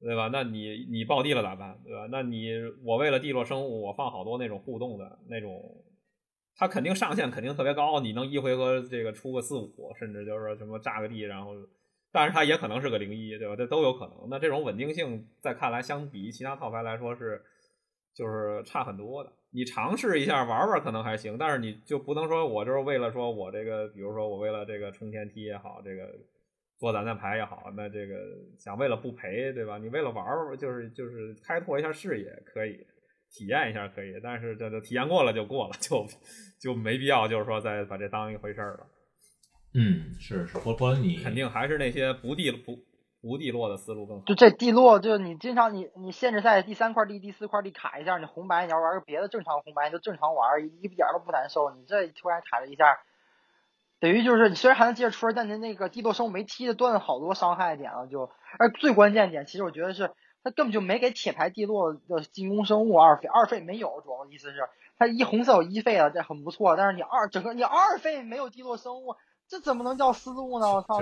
[0.00, 0.30] 对吧？
[0.32, 1.78] 那你你爆地了咋办？
[1.84, 2.08] 对吧？
[2.10, 2.50] 那你
[2.84, 5.62] 我为了地落生物，我放好多那种互动的那种，
[6.56, 11.52] 它肯定上限肯定特别高，你能一回合这个出个四五，甚至就是说什么炸个地，然后，
[12.12, 13.54] 但是它也可能是个零一，对吧？
[13.56, 14.28] 这都有可能。
[14.30, 17.42] 那这种稳定性在看来，相比其他套牌来说是
[18.20, 19.32] 就是差很多的。
[19.50, 26.06] 你尝试一下玩玩可能还行，但是你就不能说我就是为了说我这个，比如说我为了这个冲天梯也好，这个
[26.78, 28.14] 做咱那牌也好，那这个
[28.58, 29.78] 想为了不赔，对吧？
[29.78, 32.86] 你为了玩玩，就是就是开拓一下视野可以，
[33.30, 36.06] 体验一下可以，但是这就体验过了就过了，就
[36.60, 38.86] 就没必要就是说再把这当一回事儿了。
[39.72, 42.78] 嗯，是是，波波你肯定还是那些不地不。
[43.22, 44.24] 无地落的思路更好。
[44.24, 51.70] 就这地落，就是你经常你你限制赛第三块地、第四块地卡一下，你红白你要玩个别的正常红白你就正常玩，一点都不难受。
[51.70, 52.98] 你这突然卡了一下，
[53.98, 58.06] 等于就是你虽然还能接着出，但您那个地落生物没踢的断了好多伤害点了。
[58.06, 60.10] 就而最关键点，其实我觉得是
[60.42, 64.00] 他根本就没给铁牌地落的进攻生物二费，二费没有。
[64.00, 64.68] 主要意思是
[64.98, 66.76] 他一红色有一费了，这很不错。
[66.76, 69.16] 但是你二整个你二费没有地落生物。
[69.50, 70.72] 这怎么能叫思路呢？
[70.72, 71.00] 我操！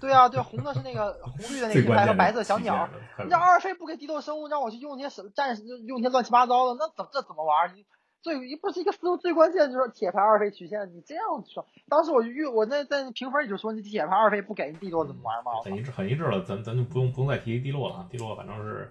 [0.00, 2.88] 对啊，对，红的是那个红绿的那个 银牌和白色小鸟。
[3.22, 7.76] 你这二费不给地头生物，让我去用那些战士，用那些乱七八糟的，那怎这怎么玩？
[7.76, 7.84] 你
[8.22, 15.52] 最不是一个思路，最关键就是铁牌二费曲线，你这样说，当时我遇我那在评分里就说你铁牌二费不给地洛怎么玩嘛？
[15.62, 18.90] 很一致，很一致了，咱咱就不用不用再提地落了，地落反正是，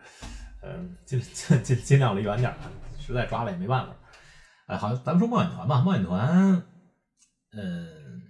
[0.64, 2.56] 嗯，尽尽尽尽量离远点儿，
[3.00, 3.94] 实在抓了也没办法。
[4.68, 6.64] 哎，好，咱们说冒险团吧，冒险团，
[7.58, 8.22] 嗯，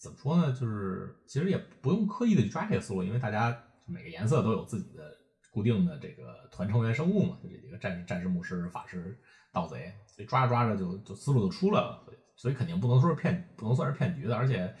[0.00, 0.50] 怎么说呢？
[0.52, 5.14] 就是其实也不用刻意的去抓这个思路，因为大家每个颜色都有自己的
[5.50, 9.16] 固定的这个团成员生物嘛，就这几个战士、战士、牧师、法师、
[9.52, 14.74] 盗贼，所以抓着抓着就就思路就出来了，所以所以肯定不能说是骗，不能算是骗局的，而且。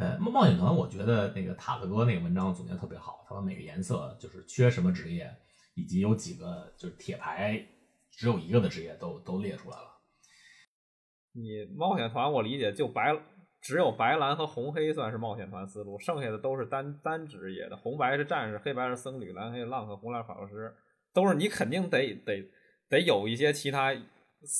[0.00, 5.28] 呃，冒冒险团，我觉得那个塔子哥那个文章总结特别好，他把每个颜色就是缺什么职业，
[5.74, 7.60] 以及有几个就是铁牌
[8.12, 10.00] 只有一个的职业都都列出来了。
[11.32, 13.20] 你冒险团，我理解就白了，
[13.60, 17.76] 只有白蓝和红黑算是冒险团思路，剩下的都是单单职业的。
[17.76, 20.72] 红白是战士，黑白是僧侣，蓝黑浪客，红蓝法师，
[21.12, 22.48] 都是你肯定得得
[22.88, 23.92] 得有一些其他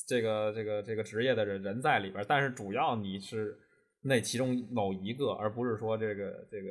[0.07, 3.57] 这个这个这个职业的人人在里边，但是主要你是
[4.03, 6.71] 那其中某一个，而不是说这个这个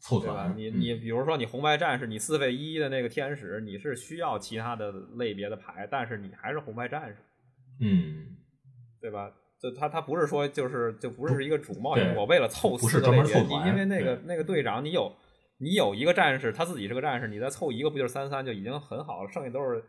[0.00, 7.16] 凑团？，你嗯你比如说你红白战士，你四费一的那个天使，你是需要其他的类别的牌，但是你还是红白战士。
[7.80, 8.36] 嗯，
[9.00, 9.32] 对吧？
[9.60, 15.10] 就他他不是说就是就不是一个主冒险，对我为了凑四个类别，凑团你因为那个那个队长，你有
[15.58, 19.82] 你有一个战士，他自己是个战士，你再凑一个不就是三三就已经很好了，剩下都是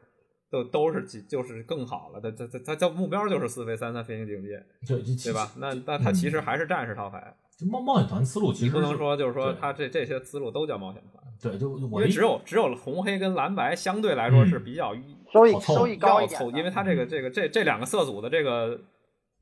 [0.49, 2.21] 都都是几就是更好了。
[2.21, 5.51] 他他他他叫目标就是四飞三三飞行境界，就就对吧？
[5.57, 14.95] 那那他其实还是战士套牌，就冒冒险团思路其实你不能说就是说他这这些思路都叫冒险团，对，就因为只有只有红黑跟蓝白相对来说是嗯比较
[15.33, 18.79] 收益收益高，一点，因为它这个这个这这两个色组的这个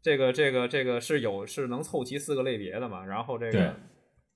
[0.06, 3.74] 这个这个这个是有是能凑齐四个类别的嘛，然后这个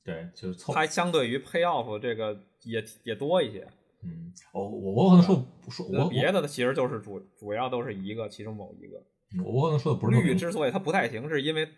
[0.04, 3.68] 对就凑它相对于 pay off 这个也也多一些，
[4.04, 9.00] 嗯，我我我可能说说我我别的其实就是主主要都是一个其中某一个。
[9.46, 11.70] 我我可能说的不是绿之所以它不太行，是因为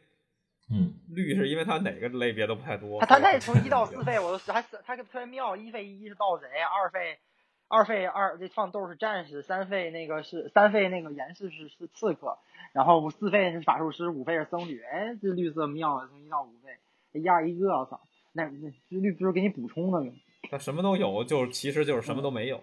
[0.72, 2.98] 嗯绿是因为它哪个类别都不太多。
[3.02, 7.20] 它它那从一到四 费我都是还是他特别妙，一费一是盗贼，二费
[7.68, 12.38] 二费二这放豆是战士，三费那个是三费那个严氏是是刺客，
[12.74, 18.00] 然后四费是法术师，五费是僧侣，哎，这绿色妙啊，从一到五费，一样一个，我操，
[18.34, 20.12] 那那这绿不是给你补充的吗？
[20.50, 22.58] 它什么都有，就是其实就是什么都没有，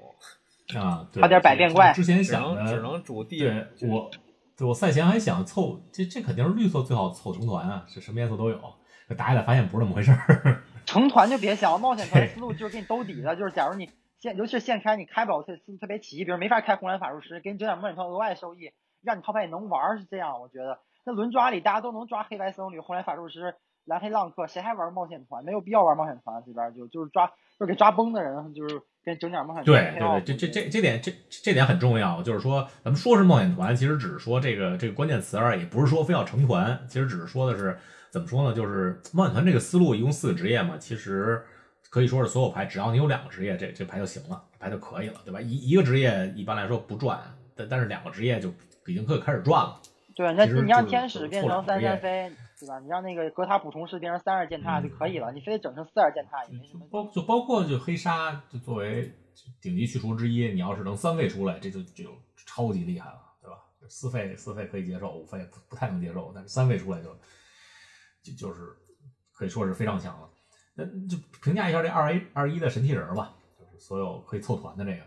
[0.77, 3.39] 啊，对差点百变怪之前想只能主地。
[3.39, 4.11] 对我，
[4.67, 8.59] 我赛前还想凑，这这肯定是绿色最好凑成团啊，是什么颜色都有。
[9.17, 10.63] 打起来发现不是那么回事儿。
[10.85, 13.89] 成团就别想了，冒险团思路就是给你兜底的，就是假如你
[14.19, 18.73] 现，尤其是现开你开不了特思路特别齐，比如没法开红蓝法术师，给你整点冒险团额外收益，
[19.03, 20.79] 让你套牌也能玩儿是这样，我觉得。
[21.05, 23.55] 那轮抓里大家都能抓黑白僧侣、红蓝法术师、
[23.87, 25.43] 蓝黑浪客，谁还玩冒险团？
[25.43, 29.65] 没有必要玩冒险团，这边就就是抓就是给抓崩的人，就是给整点冒险团。
[29.65, 37.79] 对对对，这这这这点这这点很重要，就是说咱们说是冒险团，其实只是说这个这个关键词而已，不是说非要成团，其实只是说的是
[38.11, 38.55] 怎么说呢？
[38.55, 41.43] 就是冒险团这个思路一共四个职业嘛，其实
[41.89, 45.41] 可以说是所有牌只要你有两个职业，这这牌就行了，牌就可以了，对吧？
[45.41, 47.19] 一一个职业一般来说不赚，
[47.57, 48.53] 但但是两个职业就
[48.89, 49.81] 已经可以开始转了。
[50.17, 52.81] 对，那你让天使变成三三飞，对吧？
[52.81, 56.87] 你让那个格塔普通式变成三二践踏就可以了，你非得整成四二践踏也没什么。
[56.91, 59.15] 包就包括就黑鲨，就作为
[59.61, 62.11] 顶级去除之一，你要是能三费出来，这就就
[62.47, 63.59] 超级厉害了，对吧？
[63.89, 67.17] 四费四费可以接受，五费不不太能接受，但是三费出来就
[68.23, 68.63] 就就是
[69.33, 70.29] 可以说是非常强了。
[70.75, 75.03] 那就评价一下这二 A 二一的神器人吧，就是所有可以凑团的这个，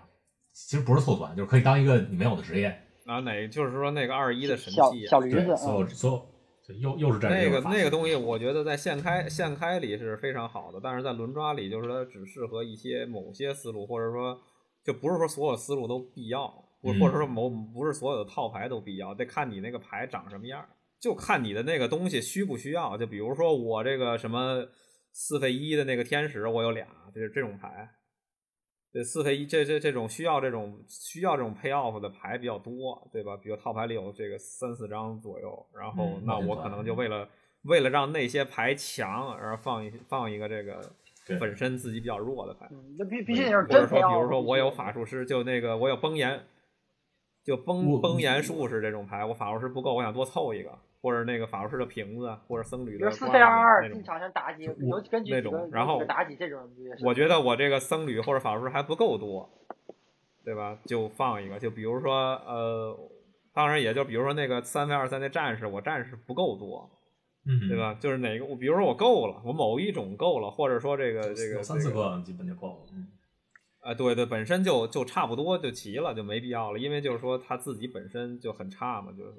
[0.53, 6.27] 其实不是凑团，就是可以当一个你没有的职业，啊，哪就是说那个二一的神器啊，对，小驴子，所所有
[6.63, 14.39] 就又又是战士那个那个东西，我觉得在现开现开里是非常好的，但是在轮抓里，就是它只适合一些某些思路，或者说
[14.83, 16.47] 就不是说所有思路都必要，
[16.81, 22.95] 或嗯或者说某不是所有的套牌都必要，得看你那个牌长什么样儿，就看你的那个东西需不需要。
[22.95, 24.63] 就比如说我这个什么
[25.11, 27.89] 四费一的那个天使，我有俩，就是这种牌。
[28.93, 33.37] 这四费一这这这种需要这种需要这种 pay off 的牌比较多，对吧？
[33.37, 37.29] 比如套牌里有这个三四张左右，然后嗯那我可能就为了
[37.63, 40.81] 为了让那些牌强，而放一放一个这个
[41.39, 44.11] 本身自己比较弱的牌，嗯那必必须得是或者说真培养。
[44.11, 46.41] 比如说我有法术师，就那个我有崩岩，
[47.45, 56.69] 就崩崩岩术士这种牌，我法术师不够，我想多凑一个，或者那个法术师的瓶子，或者僧侣的四瓜子费二二那种进场先打几个，我有根据那种然后有几个打几这种。
[57.03, 59.49] 我觉得我这个僧侣或者法术师还不够多，
[60.45, 60.77] 对吧？
[60.85, 62.97] 就放一个，就比如说呃，
[63.53, 66.89] 当然也就比如说那个三费二三的战士，我战士不够多，
[67.45, 67.77] 嗯，对？
[67.77, 67.95] 吧？
[67.99, 73.07] 就是哪个我比如说我够了，我某一种够了，或者说这个这个三四个个基本就够了，嗯。
[73.81, 79.33] 啊，对对，本身就就差不多就齐了，就没必要了，因为就是说他自己本身就很差嘛，就是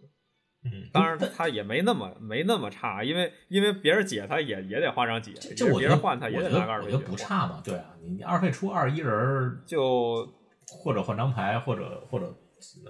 [0.64, 10.28] 嗯，当然他也没那么没那么差，因为因为别人解他也也得花张解，这我觉得别人换他也得拿个二费觉得我觉得不差嘛，对啊，你你二费出二一人儿，就
[10.66, 12.32] 或者换张牌，或者或者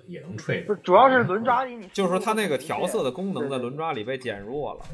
[0.06, 0.74] 也能吹不。
[0.74, 4.84] 是，主要是轮抓里你就是说他那个调色的功能在轮抓里被减弱了，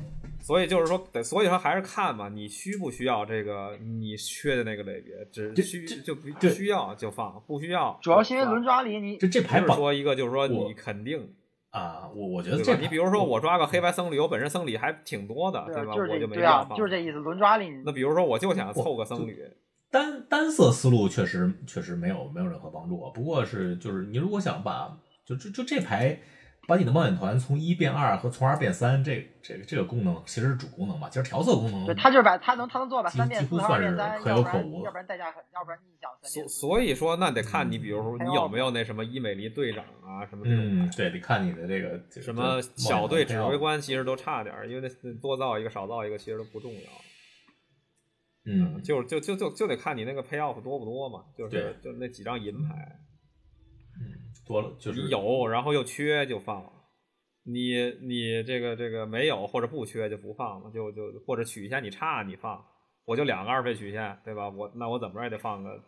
[0.41, 11.35] 所以就是说，得所以说还是看嘛，你需不需要这个你缺的那个类别，只需就不对需要就放，不需要主要是因为轮抓里你这这牌绑不是说一个就是说你肯定
[11.79, 12.63] 啊，我我觉得？
[12.63, 16.79] 这你比如说我抓个黑白僧侣，我本身僧侣还挺多的，对吧就是我就没这对啊，必要放。
[16.79, 17.19] 就是这意思。
[17.19, 19.43] 轮抓里你那比如说我就想凑个僧侣，
[19.91, 23.11] 单单色思路确实确实没有没有任何帮助啊。
[23.15, 26.19] 不过是就是你如果想把就就就这牌
[26.69, 31.09] 把你的冒险团从一变二和从二变三，这这个这个功能其实是主功能吧。
[31.09, 36.47] 其实调色功能对，他就是把他能他能做到把三变四和二几乎算是变三，可有可无要不然代价很，要不然逆向三所。
[36.47, 46.81] 所以说那得看你，嗯比如说你有没有那什么伊美丽队长啊，什么这种嗯，对，得看你的这个什么小队指挥官其实都差点儿，因为那多造一个少造一个其实都不重要。
[48.45, 52.99] 嗯，就就就就就得看你那个 pay off 多不多嘛，就是就那几张银牌，
[54.49, 56.73] 多了就是你有然后又缺就放，
[57.45, 62.65] 你你这个这个没有或者不缺就不放了，就就或者曲线你差你放，
[63.05, 64.49] 我就两个二倍曲线对吧？
[64.49, 65.81] 我那我怎么着也得放个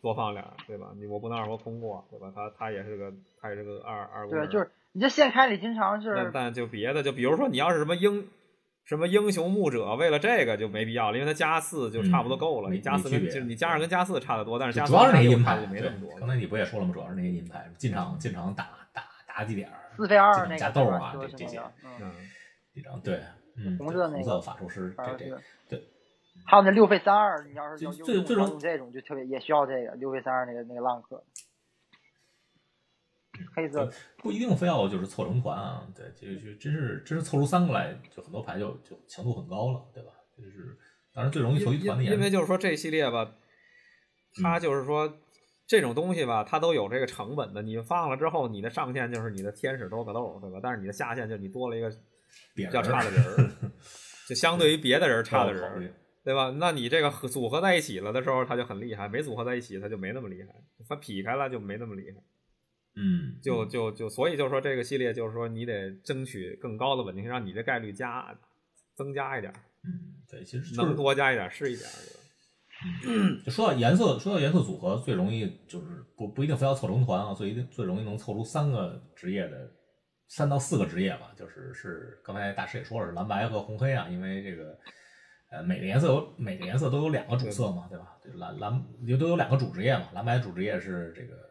[0.00, 0.92] 多放俩对吧？
[0.96, 2.32] 你我不能让我空过对吧？
[2.34, 8.28] 他他也是个他也是个二二五对，就是你这线开里经常但是但就别的，就比如说你要是什么英
[8.90, 12.68] 什么英雄牧者，为了这个就没必要了，因为它加四就差不多够了。
[12.70, 16.92] 嗯你加四跟就是你加二跟加四差得多，但是加四主要是那银牌就，没那么多，刚才你不也说了吗？
[16.92, 22.12] 主要是那些银牌，进场进场打打打几点儿，四费二那个加豆啊，说这这些嗯，嗯，
[22.74, 23.20] 几张对，
[23.56, 25.84] 嗯，红色那个红色法术师，这这对。
[26.44, 31.22] 还有那六费三二，你要是用最最这种就特别也需要这个六费三二那个那个浪克，
[33.54, 40.10] 黑色的不一定非要就是凑成团啊，对，就就真是真是凑出三个来，就很多牌就就强度很高了，对吧？
[40.36, 40.76] 就是
[41.12, 43.36] 当然最容易凑一团的因为就是说这系列吧，
[44.42, 45.18] 它嗯就是说。
[45.66, 47.62] 这种东西吧，它都有这个成本的。
[47.62, 50.58] 你放了之后，你的上限就是你的天使多个豆，对吧？
[50.60, 51.88] 但是你的下限就是你多了一个
[52.56, 53.50] 比比较差的人儿，
[54.28, 55.94] 就相对于别的人差的人儿。
[56.24, 56.52] 对吧？
[56.58, 60.48] 那你这个组合在一起了的时候，他就很厉害；没组合在一起，他就没那么厉害。
[60.88, 62.16] 他劈开了就没那么厉害。
[62.96, 68.36] 嗯，就就就，所以就是说这个系列就是说你得争取更高的稳定性，让你这概率加
[68.94, 69.52] 增加一点，
[69.84, 71.88] 嗯，对，其实、就是、能多加一点是一点。
[73.06, 79.70] 嗯， 就说到颜色，说到颜色组合，最容易就是不不一定非要凑成团啊，所以最容易能凑出三个职业的
[80.28, 84.78] 三到四个职业吧，就是是刚才大师也说了是蓝白和红黑啊，因为这个。
[85.52, 88.16] 呃，每个颜色有每个颜色都有两个主色嘛，对吧？
[88.22, 90.08] 对蓝蓝就都有两个主职业嘛。
[90.14, 91.49] 蓝白主职业是这个这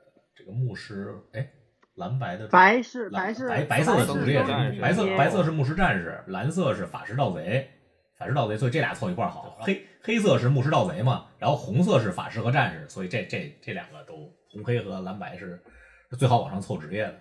[0.49, 1.49] 个牧师，哎，
[1.95, 7.69] 蓝白的白是白是白白色的主职业是白色白色是牧师战士，蓝色是法师盗贼，
[8.17, 9.57] 法师盗贼，所以这俩凑一块儿好。
[9.61, 15.61] 黑黑色是牧师盗贼嘛，然后红色是法师和战士，所以这这这两个都红黑和蓝白是
[16.09, 17.15] 是最好往上凑职业的。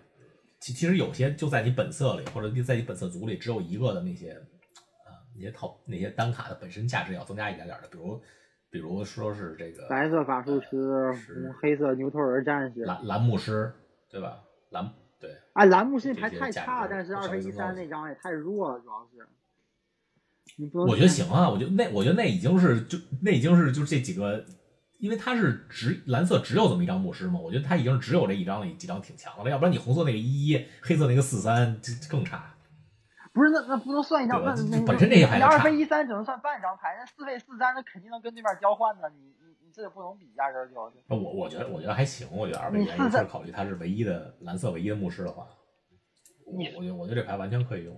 [0.61, 4.37] 其其实有些就在你本色里，或者在你本色组里只有一个的那些。
[5.41, 8.21] 那些套那些单卡的本身价值要增加一点点的，比如，
[8.71, 11.13] 比如说是这个白色法术师，
[11.61, 13.73] 黑色牛头人战士，蓝蓝牧师，
[14.11, 14.41] 对吧？
[14.71, 15.31] 蓝对。
[15.55, 19.27] 哎，蓝牧师牌太差，但是二分一三那张也太弱了，主要是。
[20.57, 24.45] 你不我觉得行啊，我觉得那我觉得那已经是就那已经是就是这几个，
[24.99, 32.55] 因为它是只蓝色只有这么一张牧师嘛，我觉得它已经只有这一张了，几张挺强了，要不然你红色那个一一，黑色那个四三更差。
[33.33, 40.75] 不是，那那不能算一张，那那本身这一牌你二费一三只能算半张牌，那四费四三那肯定能跟对面交换的，你你你这个不能比，压根儿就。
[41.09, 45.47] 我我觉得我觉得还行，我觉得二费一三是考虑它是唯一的蓝色唯一的牧师的话，
[46.47, 47.95] 我我觉得我觉得这牌完全可以用。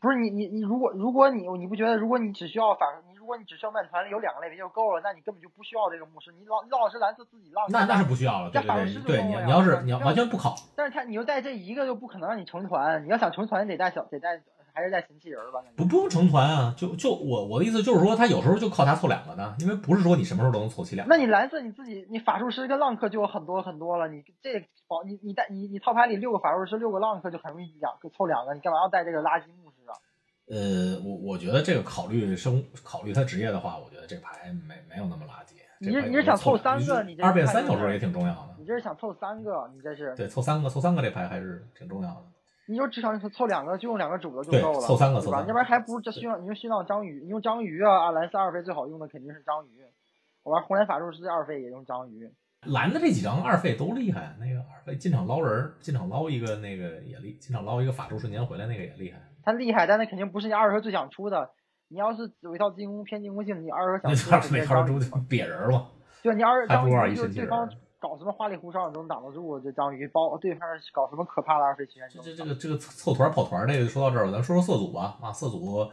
[0.00, 7.66] 不是你你你如果如果你你不觉得如果你只需要反你如果你只需要曼团里有两个类别就够了，那你根本就不需要这个牧师，你老你老是蓝色自己浪。
[7.68, 14.40] 那那是不需要了，对对对对，你你要是你要完全不考，但是他你又带这一个就不可能让你成团，你要想成团得带小得带。
[14.78, 15.60] 还是带神器人吧？
[15.76, 21.12] 不不用成团啊，就就我我的意思就是说，他有时候就靠他凑两个呢，因为不是说你什么时候都能凑齐两个。
[21.12, 29.94] 那你蓝色你自己，你法术师跟浪客就有很多很多了，你这保你你带你你套牌里六个法术师六个浪客就很容易两个凑两个，你干嘛要带这个垃圾牧师啊？
[30.48, 35.58] 呃，我我觉得这个考虑生考虑他职业的话，我觉得这牌没没有那么垃圾。
[35.80, 37.02] 你是你是想凑三个？
[37.02, 38.56] 你二变三有时候也挺重要的。
[38.58, 39.70] 你这是想凑三个？
[39.74, 42.22] 你这是对凑三个凑三个这牌还是挺重要的。
[42.68, 45.40] 你就至少凑两个，就用两个主的就够了，凑三个，对吧？
[45.40, 49.80] 要不然还不如这虚浪，你用虚浪章鱼，你用章鱼啊，啊蓝色二费最好用的肯定是章鱼。
[50.42, 52.30] 我玩红蓝法术师二费也用章鱼，
[52.66, 59.18] 蓝的这几张二费都厉害，那个二费进场捞人，进场捞一个那个也厉，进场捞一个法术瞬间回来那个也厉害。
[59.42, 61.50] 他厉害，但那肯定不是你二费最想出的。
[61.88, 65.88] 你要是有一套进攻偏进攻性，你二回合那想出二费二章中瘪人儿嘛，
[66.22, 67.66] 就你二章鱼就对方
[68.00, 75.90] 搞什么花里胡哨都能挡得住，这章鱼包对方搞什么可怕的二费曲线这这这个这个凑团跑团这个说到这儿了，咱说说色组吧啊，色组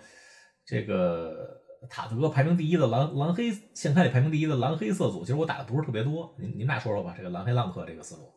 [0.66, 8.32] 这个塔德排名第一的蓝蓝黑现开里排名第一的蓝黑色组，其实我打的不是特别多，你你们俩说说吧，这个蓝黑浪客这个思路。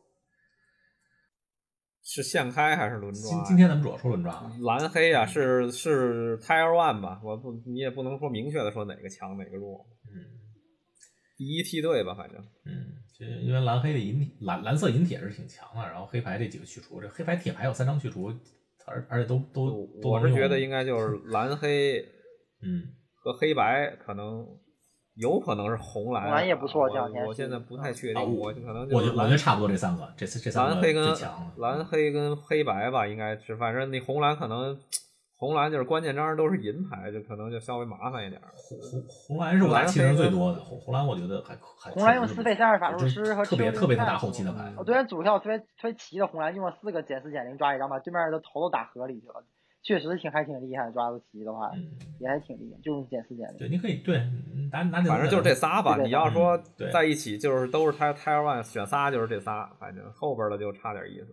[2.11, 3.37] 是现开还是轮抓呀？
[3.37, 7.21] 今今天咱们主要说轮抓啊，蓝黑啊，是是 Tier One 吧？
[7.23, 10.25] 我不，你也不能说明确的说哪个强哪个弱，嗯
[11.37, 12.73] 第一梯队吧，反正嗯，
[13.19, 18.33] 这因为蓝黑的银蓝蓝色银铁是挺强的，然后黑牌这几个去除，这黑牌铁牌有三张去除，
[18.87, 21.99] 而而且都都都我是觉得应该就是 蓝黑
[22.63, 24.47] 嗯和黑白可能
[25.17, 31.15] 有可能是红蓝，蓝也不错我这两天我现在不太确定，啊我可能我就我觉得差不多这三个，这这三个蓝黑跟。
[31.57, 34.79] 蓝黑跟黑白吧，应该是反正你红蓝可能
[35.39, 38.49] 红蓝就是关键章都是银牌，就可能就稍微麻烦一点儿。
[38.57, 44.73] 红红红蓝是我打气人最多的，红红蓝我觉得还还红蓝用四费三二法术师和特别特别能打后期的牌。
[44.77, 49.45] 我昨天组票特别特别齐的红蓝用了四个减四减零抓一张，把对面的头都打河里去了，
[49.85, 51.87] 确实挺还挺厉害，抓的齐的话嗯，
[52.19, 54.21] 也还挺厉害，就用减四减零对，你可以对
[54.73, 55.97] 拿拿反正就是这仨吧。
[56.03, 56.61] 你要说
[56.93, 61.29] 在一起，就是都是 Tier Tier One 选仨，就是这仨，反正后边的就差点意思，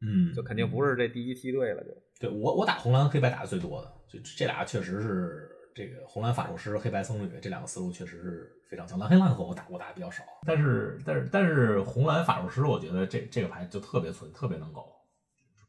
[0.00, 1.90] 嗯，就肯定不是这第一梯队了，就。
[2.18, 8.98] 对我我打红蓝黑白打的最多的，就这俩确实是这个红蓝法术师、黑白僧侣这两个思路确实是非常强。
[8.98, 14.92] 蓝黑浪客我打我打的比较少，但是但是但是红蓝法术师我觉得这这个牌就特别存，特别能够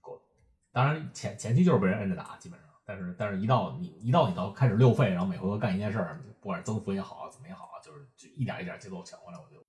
[0.02, 0.20] 够。
[0.72, 9.64] 当然前前期就是被人摁着打，基本上，但是但是一到你一到你到开始六费，然后每回合干一件事儿，不管是增幅也好，怎么也好，就是就一点一点节奏抢过来，我就。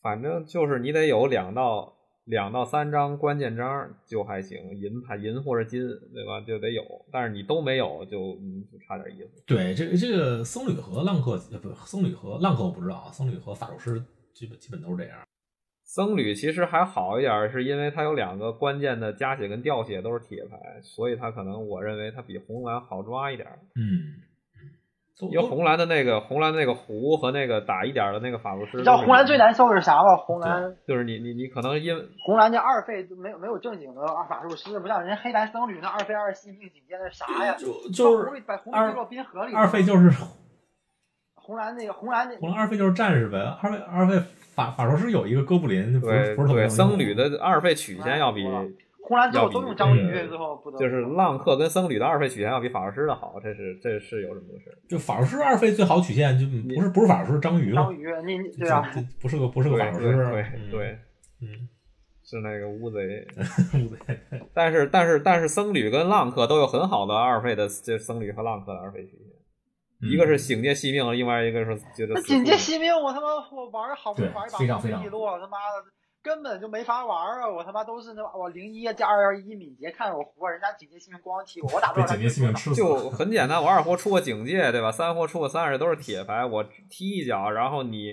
[0.00, 1.95] 反正就是你得有两道
[2.26, 5.80] 两到三张关键章就还行，银牌银或者金，
[6.12, 6.40] 对吧？
[6.40, 9.42] 就得有，但是你都没有就嗯就差点意思。
[9.46, 14.02] 对，这个这个僧侣和浪客呃不僧侣和浪客我不知道啊，僧侣和法术师
[14.34, 15.18] 基本基本都是这样。
[15.84, 23.48] 僧侣其实还好一点，是因为它有两个关键的加血跟掉血都是铁牌，所以它可能我认为它比红蓝好抓一点。
[23.76, 24.20] 嗯，
[25.20, 30.16] 因为红蓝的那个红蓝的那个弧和那个打一点的那个法术师，你知道红蓝最难受是啥吗？
[30.16, 37.54] 红蓝就是你你你可能因红蓝这二费都没有没有正经的二法术师，不像人家黑白僧侣那二费二细命紧接着啥呀？
[37.58, 40.10] 就就是把红二绿落冰河里，二费就是
[41.34, 44.20] 红蓝那个红蓝那红蓝二费就是战士呗，二费二费
[44.54, 48.46] 法法术师有一个哥布林，就不是不是特别僧侣的二费曲线要比
[49.06, 54.74] 红蓝之后都用章鱼，嗯最后不得就是浪客跟僧侣的二费曲线要比法术师的好，这是这是有这么个事儿。
[54.88, 56.44] 就法术师二费最好曲线就
[56.74, 58.82] 不是不是法术师章鱼嘛章，鱼，你你对啊，
[59.20, 60.98] 不是个不是个法术师，对对
[61.40, 61.68] 嗯
[62.24, 63.24] 是那个乌贼。
[63.78, 64.20] 乌贼，
[64.52, 69.30] 但是但是但是僧侣跟浪客都有很好的二费的，这僧侣和浪客的二费曲线，
[70.02, 75.86] 嗯一个是醒戒惜命，另外一个是觉得那警戒惜命，我他妈我玩儿好不容易对玩一把非常非常地落，他妈的
[76.26, 77.48] 根本就没法玩啊！
[77.48, 84.90] 我他妈都是那我零一加二幺一敏捷，看着我活，人家警戒性命光踢我，我打不了警戒性命吃死就，很简单，我二货出个警戒，对吧？
[84.90, 88.12] 三货出个三十都是铁牌，我踢一脚，然后你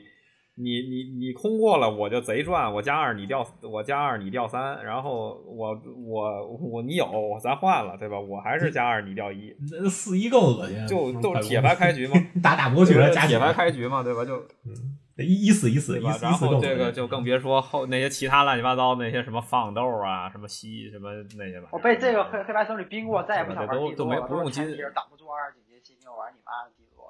[0.55, 7.09] 你你你空过了，我就贼赚，我加二你掉，我加二你掉三，然后我我我你有，
[7.41, 8.19] 咱换了，对吧？
[8.19, 14.23] 我还是加二你掉一，那四一更恶心，就都是铁牌开局嘛， 打打不过去了，加铁牌开局嘛，对吧？
[14.23, 15.99] 就一一死一死？
[15.99, 21.69] 一死一然后死更恶心这个就更别说后那些其他乱七八糟那些什么放豆啊，什么吸什么那些吧。
[21.71, 27.03] 我被这个黑黑白僧侣冰过，再也不想玩地都都没不用金挡不住二警戒惜命，我玩你妈的地落。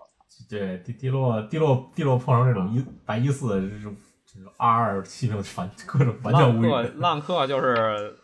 [0.50, 6.92] 对，地地落地落地落碰上这种一白一四这种这种 R 二气命反各种完全无浪客语。
[7.00, 8.18] 浪客就是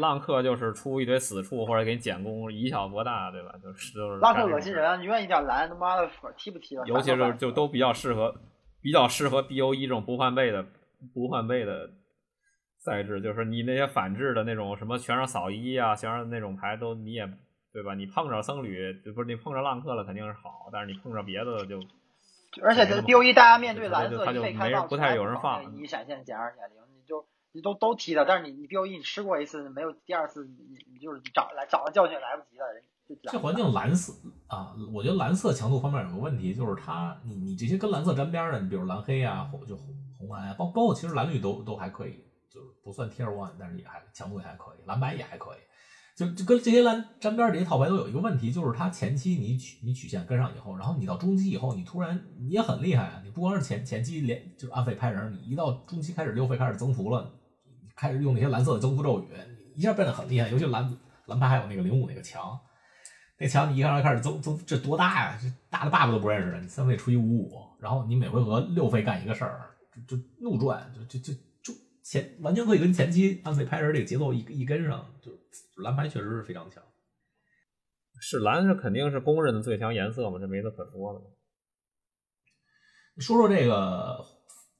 [0.00, 3.54] 浪客就是出一堆死处或者给你减攻，以小博大，对吧？
[3.62, 6.84] 就是就是浪客恶心人，你愿意点蓝，他妈的踢不踢了？
[6.86, 8.34] 尤其是就都比较适合
[8.82, 10.66] 比较适合 BO 一这种不换背的
[11.14, 11.90] 不换背的
[12.78, 17.26] 赛制，就是你那些反制的那种什么全上扫一啊，全上那种牌都你也
[17.72, 17.94] 对吧？
[17.94, 21.80] 你碰着僧侣就不是你碰着浪客了肯定是好，但是你碰着别的就
[22.62, 32.64] 而且这 DO 一大家面对蓝色他就一费开放，没不太有人放一闪现减二减零，你就你都都踢了，但是你你 BO 一你吃过一次，没有第二次，你你就是找来找了教训来不及了，
[33.22, 34.12] 这环境蓝色
[34.46, 39.86] 啊，我觉得蓝色强度方面有个问题，就是它你你这些跟蓝色沾边的，你比如蓝黑啊，红就红
[40.18, 42.12] 红蓝啊，包包括其实蓝绿都都还可以，
[42.48, 45.58] 就是不算 Tier One，但是也还强度也还可以，蓝白也还可以。
[46.14, 53.22] 就就跟这些蓝沾边儿这些套牌都有一个问题，就是它前期你曲你曲线跟上以后，然后你到中期以后，你突然你也很厉害啊！
[53.24, 57.32] 你不光是前前期连就是按费拍人，你一到中期开始六费开始增幅了，
[57.64, 59.28] 你开始用那些蓝色的增幅咒语，
[59.74, 60.50] 你一下变得很厉害。
[60.50, 62.60] 尤其蓝蓝牌还有那个零五那个墙，
[63.42, 65.36] 那墙你一上来开始增增，这多大呀？
[65.42, 69.68] 这大的爸爸都不认识的，你三费除以五五，然后你每回合六费干一个事儿，
[70.06, 71.74] 就就怒转，就就就就
[72.04, 75.32] 前完全可以跟前期按费拍人这个节奏一一跟上，就
[75.82, 76.80] 蓝牌确实是非常强。
[78.20, 81.20] 是蓝是肯定是公认的最强颜色嘛，这没得可说的。
[83.20, 84.24] 说说这个，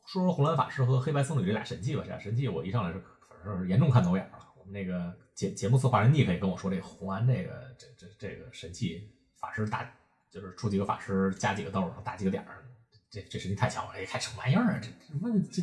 [0.07, 2.03] 说说红蓝法师和黑白僧侣这俩神器吧。
[2.05, 4.39] 这俩神器我一上来是反正是严重看走眼了。
[4.73, 9.89] 那个节节目策划人 Nick 跟我说，这红安这个这这这个神器法师打
[10.31, 12.65] 就是出几个法师加几个豆打几个点儿，
[13.11, 14.03] 这这神器太强了！
[14.03, 14.81] 一看什么玩意儿啊？
[14.81, 15.63] 这什么这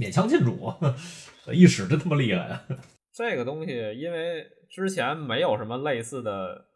[0.00, 0.72] 勉强进主，
[1.52, 2.66] 一使真他妈厉害啊！
[3.12, 6.66] 这个东西因为之前没有什么类似的。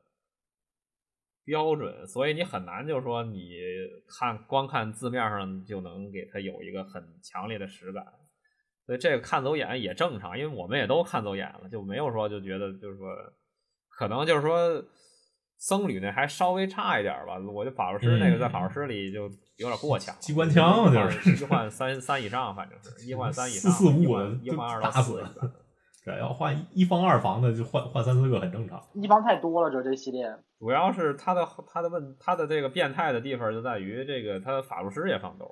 [1.45, 3.51] 标准，所以你很难就说，你
[4.07, 8.07] 看光看字面上就能给它有一个很强烈的实感，
[8.93, 13.09] 所以这个看走眼也正常，因为我们也都看走眼了，就没有说就觉得就是说，
[13.89, 14.85] 可能就是说
[15.57, 19.23] 僧侣那还稍微差一点吧，我觉得法术师那个在法术师里就
[19.57, 25.25] 有点过强，机关枪就是一换三三以上，反正是一换三以上，四四五一换二打死。
[26.05, 28.79] 对，要换一方二房的，就换换三四个很正常。
[28.93, 30.27] 一方太多了，这这系列。
[30.59, 35.47] 主要是他的他的问他的这个变态的地方就在于这个他的法术师也放兜。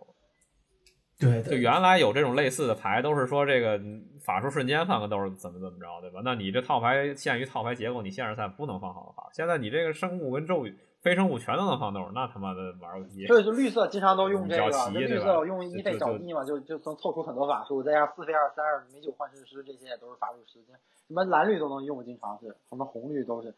[1.20, 3.78] 对，就原来有这种类似的牌，都是说这个
[4.24, 6.20] 法术瞬间放个豆怎么怎么着，对吧？
[6.24, 9.28] 那你这套牌限于套牌结构，你限制赛不能放好的法。
[9.32, 10.76] 现在你这个生物跟咒语。
[11.02, 13.24] 非生物全都能放豆，那他妈的玩游戏。
[13.26, 20.76] 对，就绿色经常都用这个，就绿色用一费找地嘛，就就能凑出很多法术，再加上四费二三二美酒幻视师，这些也都是法术时间。
[21.08, 23.54] 什么蓝绿都能用，经常是什么红绿都是。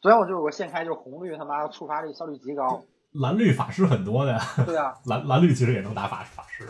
[0.00, 2.84] 昨天我就有个现开，就是红绿他妈触发率效率极高。
[3.20, 4.40] 蓝绿法师很多的呀。
[4.64, 4.94] 对啊。
[5.06, 6.66] 蓝蓝绿其实也能打法法师。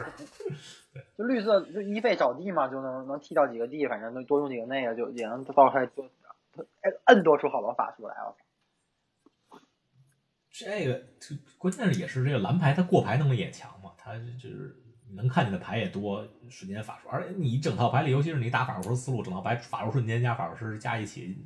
[0.92, 1.02] 对。
[1.16, 6.08] 就绿色就一费找地嘛，就能能踢掉几个地，反正能多用几个那个，就也能爆出来多
[7.04, 8.36] 摁多出好多法术来了。
[10.50, 11.02] 这个
[11.58, 14.74] 关键是也是这个蓝牌，它过牌能力也强嘛，它就是
[15.14, 21.36] 能看见的牌也多，瞬间法术，而且你整套牌里，尤其是你打法术思路，整套牌法术瞬间加法术师加一起，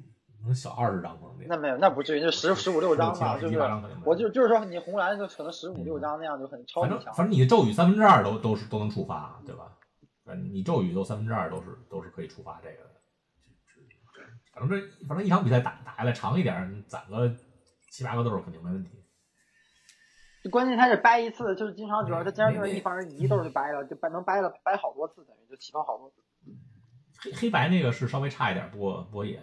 [0.45, 1.47] 能小二十张可能。
[1.47, 3.59] 那没有，那不至于，就十十五六张吧，就是
[4.05, 7.13] 我就就是说你红蓝就可能十五六张那样就很超级强。
[7.15, 9.77] 反正你的咒语三分之二都都是都能触发，对吧？
[10.27, 12.91] 正你咒语都三分之二都是都是可以触发这个的。
[14.53, 17.35] 反正这反正一场比赛打打下来长一点，攒个
[17.91, 18.91] 七八个豆肯定没问题。
[20.43, 26.17] 就关键他是掰一次，就是经常主要他经常就是一方人一豆就掰了，就掰能掰了掰好多次，等于就起泡好多次。
[27.23, 29.41] 黑黑白那个是稍微差一点，不过不过也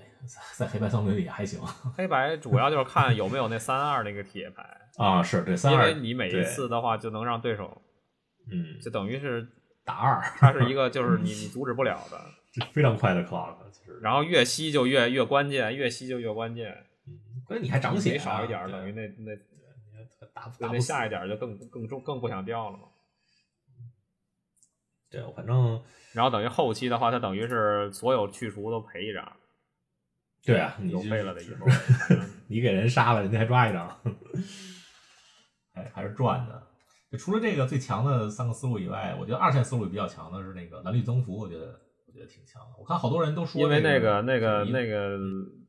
[0.56, 1.60] 在黑白三里也还行。
[1.96, 4.64] 黑白主要就是看有没有那三二那个铁牌
[4.98, 7.82] 啊，是对三二，因为你每一次的话就能让对手，
[8.52, 9.48] 嗯，就等于是
[9.86, 12.20] 打二，它是一个 就是你你阻止不了的，
[12.72, 14.00] 非常快的 clock，其实。
[14.02, 16.72] 然后越吸就越越关键，越吸就越关键。
[17.08, 17.14] 嗯，
[17.46, 19.32] 关键你还长血少一点，等于那那。
[20.60, 22.84] 那下一点就更更重更不想掉了嘛。
[25.10, 25.82] 对，反正
[26.14, 29.32] 然后等于后期的话，它等于是所有去除都赔一张。
[30.44, 31.68] 对啊，你都废了的一波。
[32.48, 34.00] 你给人杀了，人家还抓一张。
[35.74, 36.68] 哎，还是赚的。
[37.12, 41.80] 就除了这个最强的三个思路以外，我觉得二线思路比较强的是那个蓝绿增幅，我觉得。
[42.18, 45.16] 觉得挺强的，我看好多人都说，因为那个那个那个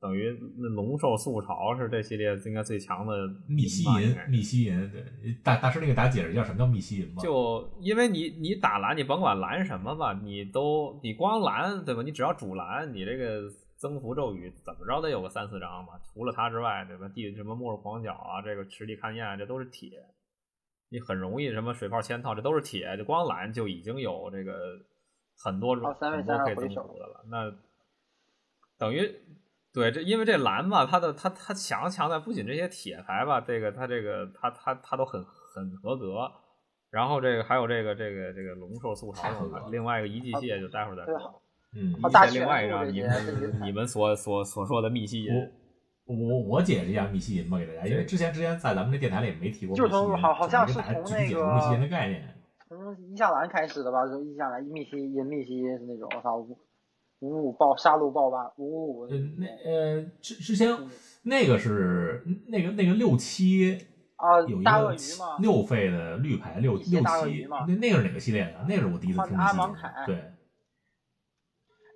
[0.01, 3.15] 等于那龙兽速潮是这系列应该最强的
[3.47, 5.05] 密西银，密西银，对
[5.45, 7.23] 大大师那个打解释一下什么叫密西银吧？
[7.23, 12.03] 就因为你你打蓝，你甭管蓝什么吧，你都你光蓝对吧？
[12.03, 13.43] 你只要主蓝，你这个
[13.77, 16.01] 增幅咒语怎么着得有个三四张吧？
[16.15, 17.07] 除了它之外，对吧？
[17.15, 19.91] 地什么末日狂角啊，这个池地勘验这都是铁，
[20.91, 24.53] 你很容易什么水泡嵌套，这都是铁，就光蓝就已经有这个。
[25.39, 27.52] 很多种很多可以增幅的了，那
[28.77, 29.15] 等于
[29.73, 36.28] 对这，因为这蓝吧，它的它它强强在不仅这些铁牌吧，这个它这个它它它都很很合格，
[36.90, 39.28] 然后这个还有这个这个这个龙兽速潮，
[39.70, 41.40] 另外一个一季蟹就待会儿再说。
[41.77, 41.94] 嗯，
[42.32, 45.35] 另外一张你们你们所所所说的密西银，
[46.06, 52.35] 我我解释一下密西银吧给大家，因为之前之前在咱们这电台里也没提过，就是从好好像是从那个密西银的概念。
[52.69, 56.59] 从伊夏兰开始的吧，就伊夏兰密西银密西是那种，我操五
[57.20, 59.07] 五五爆杀戮爆吧，五五五。
[59.07, 60.77] 那呃之之前
[61.23, 63.86] 那个是那个那个六七
[64.16, 64.97] 啊，有一个
[65.40, 68.65] 六费的绿牌六六七，那那个是哪个系列的？
[68.69, 69.36] 那个是我第一次听。
[69.36, 70.05] 阿芒凯。
[70.07, 70.35] 对。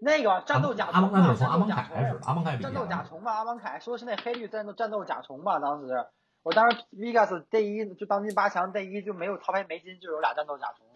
[0.05, 5.87] 那个战斗甲虫嘛，从阿甲虫凯开始的，，阿蒙凯比战斗甲虫吧，阿蒙凯说的是那黑绿战斗战斗甲虫吧，当时
[6.43, 10.87] 我当时 Vegas 第一就当今八强第一就没有套牌没金，就有俩战斗甲虫，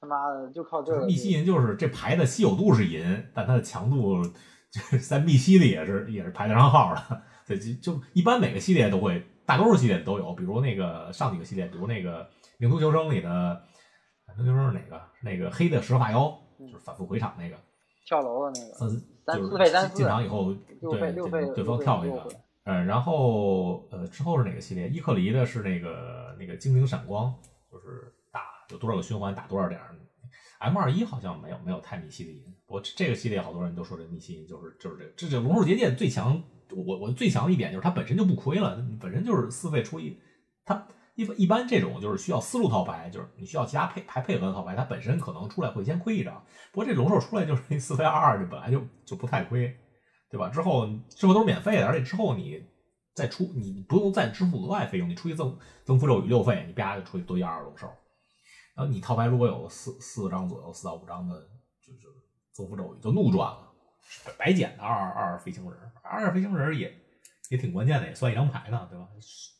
[0.00, 1.06] 他妈的就靠这个。
[1.06, 4.22] 密西银就是这牌的稀有度是银，但它的强度
[4.70, 7.22] 就是 在密西里也是也是排得上号的。
[7.46, 12.24] 对，就就一般每个系列都会，大多数系列都有，比如那个上几个系列，比如那个
[12.58, 13.28] 《名图求生》里的
[14.36, 15.00] 《名图求生》是哪个？
[15.20, 17.56] 那个黑的石化妖，就是反复回场那个，
[18.06, 18.88] 跳楼的那个，三
[19.26, 21.12] 三四费三四进场以后，六对
[21.54, 22.36] 对方跳一个六费，
[22.68, 24.90] 呃，然后呃之后是哪个系列？
[24.90, 27.34] 伊克离的是那个那个精灵闪光，
[27.72, 29.80] 就是打有多少个循环打多少点。
[30.58, 40.20] M 二一好像没有没有太密西的银，不过这个系列好多人都说这密西银就是就是这这这龙兽结界最强，我我最强的一点就是它本身就不亏了，本身就是四费出一，
[40.66, 49.74] 它一一般这种就是需要思路套牌，就是你需要其他配牌配合的套牌，它本身可能出来会先亏一张，不过这龙兽出来就是那四费二二，这本来就就不太亏，
[50.30, 50.48] 对吧？
[50.48, 52.62] 之后之后都是免费的，而且之后你
[53.14, 57.86] 再出你不用再支付额外费用，你出去增增幅咒语六费，你啪就出去多一二龙兽。
[58.74, 61.34] 然后你套牌如果有四四张左右，四到五张的，
[61.80, 62.00] 就是
[62.52, 63.72] 增幅咒语就怒赚了，
[64.36, 66.94] 白捡的二二二飞行人，二二飞行人也
[67.50, 69.08] 也挺关键的，也算一张牌呢，对吧？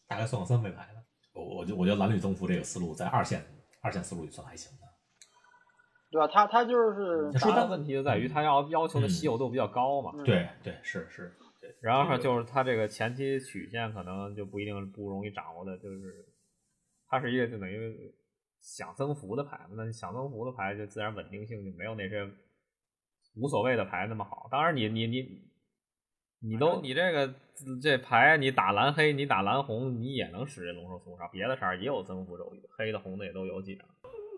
[0.06, 1.04] 大概算个三费牌的。
[1.32, 3.44] 我我觉我觉得蓝绿增幅这个思路在二线
[3.80, 4.87] 二线思路里算还行的。
[6.10, 6.26] 对吧？
[6.26, 11.74] 他他就是说单问题就在于他要要求的稀有度比较高嘛，嗯对对是是，对。
[11.82, 16.26] 然后这个就是他这个前期曲线可能就不一定不容易掌握的，就是
[17.08, 18.14] 它是一个就等于
[18.60, 22.26] 想增幅的牌嘛，那你想增幅的牌就自然稳定性就没有那些
[23.36, 24.48] 无所谓的牌那么好。
[24.50, 25.42] 当然你你你
[26.40, 27.34] 你都你这个
[27.82, 33.86] 这牌你打蓝黑，你打蓝红，你也能使这龙兽松杀，别的色儿也有增幅咒语，黑的红的也都有几张。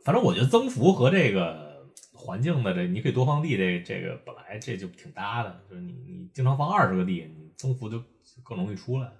[0.04, 8.02] 反正我觉得增幅和这个环境的这，你可以多放地，这这个本来这就挺搭的，就是你你经常放二十个地，你增幅就
[8.42, 9.12] 更容易出来。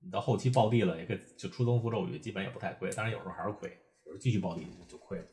[0.00, 3.68] 你到后期爆地了，也可以就出增幅咒语，基本也不太亏，当然有时候还是亏，
[4.04, 5.24] 有时候继续爆地就亏了。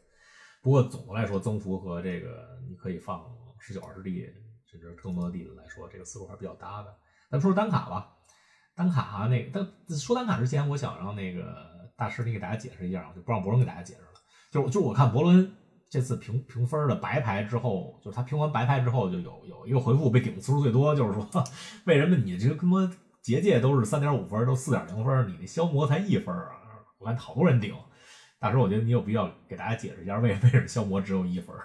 [0.61, 3.23] 不过总的来说，增幅和这个你可以放
[3.60, 4.26] 十九二十地，
[4.65, 6.95] 甚至更多的地来说，这个思路还是比较搭的。
[7.30, 8.15] 咱说说单卡吧，
[8.76, 9.51] 单卡那个，
[9.88, 14.12] 但说单卡之前，我想让那个大师你给大家解释一下，我就不让博伦给大家解释了。
[14.53, 15.51] 就是就我看伯伦
[15.89, 21.27] 这次评评分的白牌之后，就是他评完白牌之后，就有有一个回复被顶次数最多，就是说
[21.85, 22.88] 为什么你这个他妈
[23.19, 26.51] 结界都是三点五分，都四点零分，你那消磨才一分啊？
[26.99, 27.73] 我看好多人顶。
[28.38, 31.55] 大师，我觉得你有必要给大家解释一下，为为什么消磨只有一分？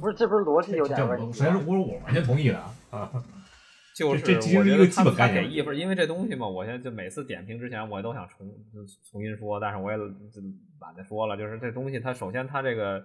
[0.00, 1.64] 不是，这不是逻辑有这点问题首先是吗？
[1.66, 2.58] 我我完全同意的
[2.90, 3.10] 啊。
[3.98, 8.46] 就是我觉得他他本概念给一分，因为这东西嘛，我现在就每次点评之前，我都想重
[9.10, 10.04] 重新说，但是我也就
[10.80, 11.36] 懒得说了。
[11.36, 13.04] 就是这东西，它首先它这个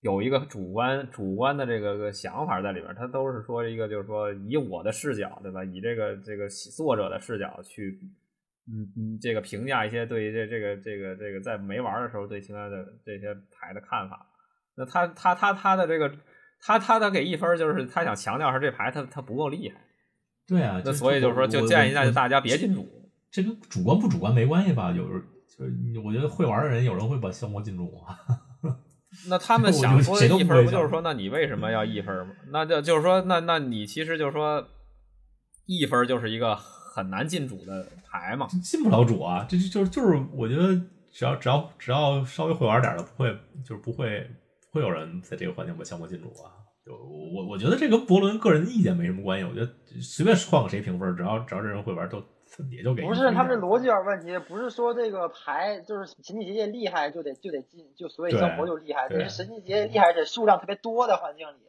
[0.00, 5.64] 有一个主观主观的这个个想法在里边，它都是说一个就是说以我的视角，对吧？
[5.64, 8.00] 以这个这个作者的视角去，
[8.66, 14.26] 嗯嗯，这个评价一些对于这这个这个这个在没玩的时候对其他的这些牌的看法。
[14.76, 16.10] 那他他他他的这个
[16.60, 19.80] 他他他给一分，就是他想强调是这牌他他不够厉害。
[20.50, 22.86] 对啊，那所以就是说，就建议大家，大家别进主。
[23.30, 24.90] 这跟主观不主观没关系吧？
[24.90, 28.18] 有人就是我觉得会玩的人，有人会把消磨进主啊。
[29.28, 32.32] 那他们想说的一分不就是说，那你为什么要一分吗？
[32.48, 34.66] 那就就是说，那那你其实就是说，
[35.66, 38.48] 一分就是一个很难进主的牌嘛。
[38.62, 39.46] 进不了主啊！
[39.48, 40.74] 这就就是就是，我觉得
[41.12, 43.32] 只要只要只要稍微会玩点的，不会
[43.64, 44.28] 就是不会
[44.72, 46.50] 不会有人在这个环境把消磨进主啊。
[46.90, 46.96] 就
[47.32, 49.44] 我我觉得这跟博伦个人的意见没什么关系。
[49.44, 52.18] 我觉得随便换个谁评分，只要只要这人会玩，都
[52.70, 61.60] 也就给不是，他们这逻辑有点问题，不是说这个牌就是神奇结界厉害就得就得进，就所以对消魔就厉害，神奇结界厉害得数量特别多的环境里，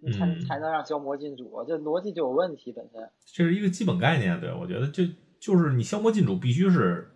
[0.00, 3.10] 你才、嗯才能让消魔进主，这逻辑就有问题本身。
[3.26, 4.40] 这是一个基本概念。
[4.40, 5.02] 对我觉得就
[5.40, 7.10] 就是你消魔进主必须是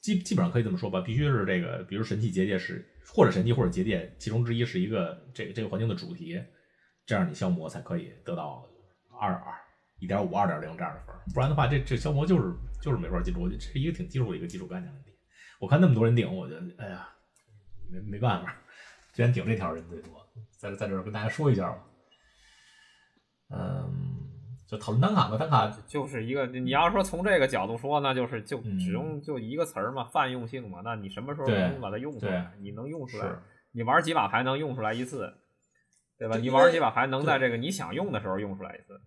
[0.00, 6.38] 基基本上可以这么说吧，必须是这个，比如神器结界是或者神器或者结界其中之一是一个这个这个环境的主题，
[7.08, 8.62] 这样你消磨才可以得到
[9.18, 9.54] 二二
[9.98, 15.10] 一点五、二点零这样的分，不然的话这这消磨就是就是没法进入，我觉得这是一个挺基础的一个基础概念问题。
[15.58, 17.08] 我看那么多人顶，我觉得哎呀
[17.90, 18.54] 没没办法，
[19.14, 20.22] 居然顶这条人最多，
[20.58, 21.78] 在在这儿跟大家说一下吧。
[23.48, 24.28] 嗯，
[24.66, 30.82] 就讨论单卡吧，单卡就是一个，你要说从这个角度说，那就是就嗯只用就一个词儿嘛，泛用性嘛。
[30.84, 32.52] 那你什么时候能把它用出来？
[32.60, 33.32] 你能用出来，
[33.72, 35.34] 你玩几把牌能用出来一次，
[36.18, 36.36] 对吧？
[36.36, 39.00] 你玩几把牌能在这个你想用的时候用出来一次。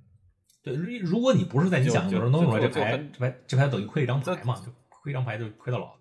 [0.63, 5.99] 对，如果你不是在你就想的时候就能用出来这牌，这牌这牌等于亏一张牌这嘛，就亏一张牌就亏到老。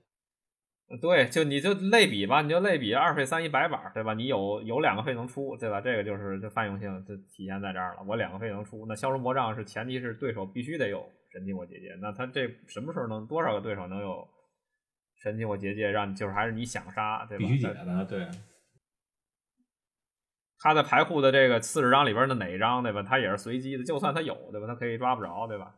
[1.00, 4.12] 对，就你就类比吧，你就类比二费三一白板，对吧？
[4.12, 5.80] 你有有两个费能出，对吧？
[5.80, 8.02] 这个就是这泛用性就体现在这儿了。
[8.06, 14.26] 我两个费能出，那消除魔杖是前提是对手必须得有神奇火结界，那他这什么时候能多少个对手能有
[15.22, 17.44] 神奇火结界，让就是还是你想杀，对吧？
[17.46, 18.28] 必须解的，对。
[20.60, 23.02] 他在牌库的这个四十张里边的哪一张，对吧？
[23.02, 24.66] 他也是随机的，就算他有，对吧？
[24.66, 25.74] 他可以抓不着，对吧？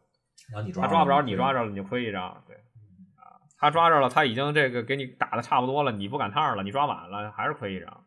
[0.54, 3.38] 啊，你抓他抓不着，你抓着了你就亏一张，对啊。
[3.58, 8.04] 他抓着了，他已经这个给你打的差不多了，你不赶趟了，你抓晚了还是亏一张。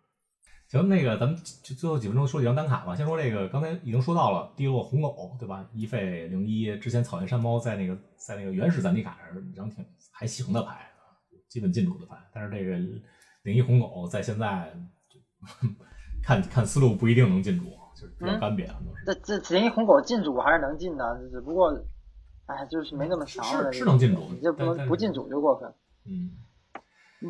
[0.67, 2.93] 行，那个咱们就最后几分钟说几张单卡吧。
[2.93, 5.65] 先说这个，刚才已经说到了低落红狗，对吧？
[5.71, 10.91] 一费零一，之前草原山猫在那个在那个原始攒地卡上一张挺还行的牌，
[11.47, 12.17] 基本进主的牌。
[12.33, 12.77] 但是这个
[13.43, 14.75] 零一红狗在现在
[16.25, 18.75] 看看思路不一定能进主，就是比较干瘪啊。
[19.05, 21.71] 这这零一红狗进主还是能进的，只不过。
[22.47, 25.67] 哎，就是没那么强是是能进主，你这不能不进主就过分。
[26.05, 26.29] 嗯，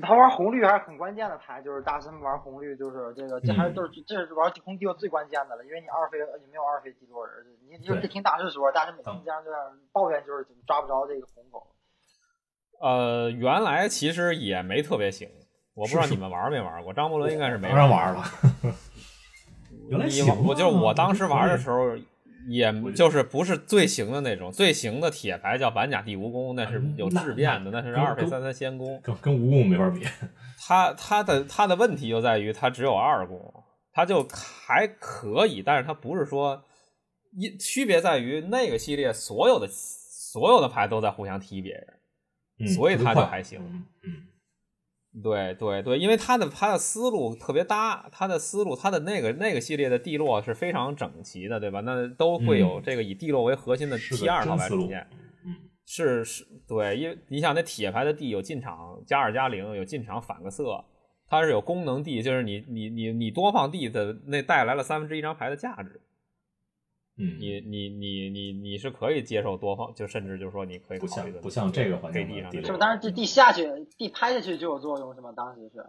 [0.01, 7.34] 他玩红绿还是很关键的牌，就是大神玩红绿，就是这个这还是都是这是玩地红地最关键的了，因为你二飞你没有二飞基多人，
[7.69, 9.59] 你你就听大师说，大师每天这样这样
[9.93, 11.65] 抱怨，就是抓不着这个红狗。
[12.81, 15.30] 呃，原来其实也没特别行，
[15.76, 18.22] 我不知道你们玩没玩过，张伯伦应该是没玩了。
[19.89, 21.95] 原来行，我就是我当时玩的时候。
[22.47, 30.05] 也就是不是最行的那种，最行的铁牌叫板甲地蜈蚣，那是有质变的，那是二配三三仙宫，跟跟蜈蚣没法比。
[30.63, 33.51] 它它的它的问题就在于它只有二宫，
[33.91, 36.63] 它就还可以，但是它不是说
[37.35, 41.73] 一区别在于那个系列所有的所有的牌都在互相踢别
[42.59, 43.59] 人，所以它就还行。
[44.03, 44.27] 嗯。
[45.23, 51.79] 对对对，因为他的他的思路特别搭，他的思路他的那个那个系列的地落是非常整齐的，对吧？
[51.81, 55.07] 那都会有这个以地落为核心的 T 二套牌出现。
[55.45, 55.55] 嗯，
[55.85, 60.83] 是是，对，因为你想那铁牌的地有进场加二加零，有进场反个色，
[61.29, 66.01] 它是有功能地，就是你你你你多放地的那带来了三分之一张牌的价值。
[67.17, 72.77] 嗯，你你你你你是可以接受多方，就甚至就是说你可以不像不像这个环境地上，是不？
[72.77, 73.65] 当时这地下去，
[73.97, 75.31] 地拍下去就有作用，是吗？
[75.35, 75.85] 当时是。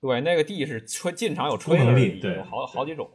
[0.00, 3.10] 对，那个地是吹进场有吹能力，对，好好几种，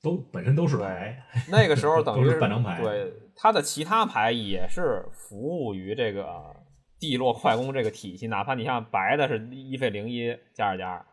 [0.00, 1.20] 都本身都是牌。
[1.50, 2.80] 那个时候 等于是半张牌。
[2.80, 6.56] 对，它的其他牌也是服务于这个
[7.00, 11.04] 地落快攻这个体系，哪怕你像白的是一费零一加二加二。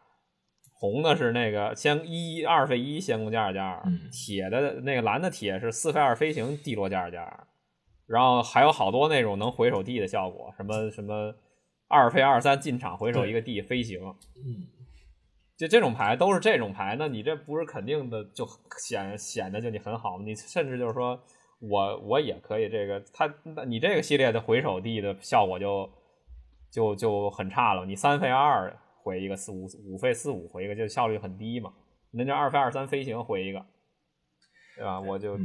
[0.91, 7.47] 红的是那个先一二费一先攻加二加二，铁的那个蓝的铁是四费二飞行地落加二加二，
[8.05, 11.33] 然后还有好多那种能回手地的效果，什么什么
[11.87, 13.99] 二费二三进场回手一个地飞行，
[14.35, 14.67] 嗯，
[15.57, 18.47] 就这种牌都是这种牌，那你这不是肯定的就
[18.77, 20.23] 显显得就你很好吗？
[20.23, 21.19] 你甚至就是说
[21.59, 23.33] 我我也可以这个，他
[23.65, 25.89] 你这个系列的回手地的效果就
[26.71, 28.75] 就就很差了，你三费二。
[29.05, 31.71] 回一个四五五费四五回一个就效率很低嘛，
[32.09, 33.63] 那就二费二三飞行回一个，
[34.75, 34.99] 对吧？
[34.99, 35.37] 我就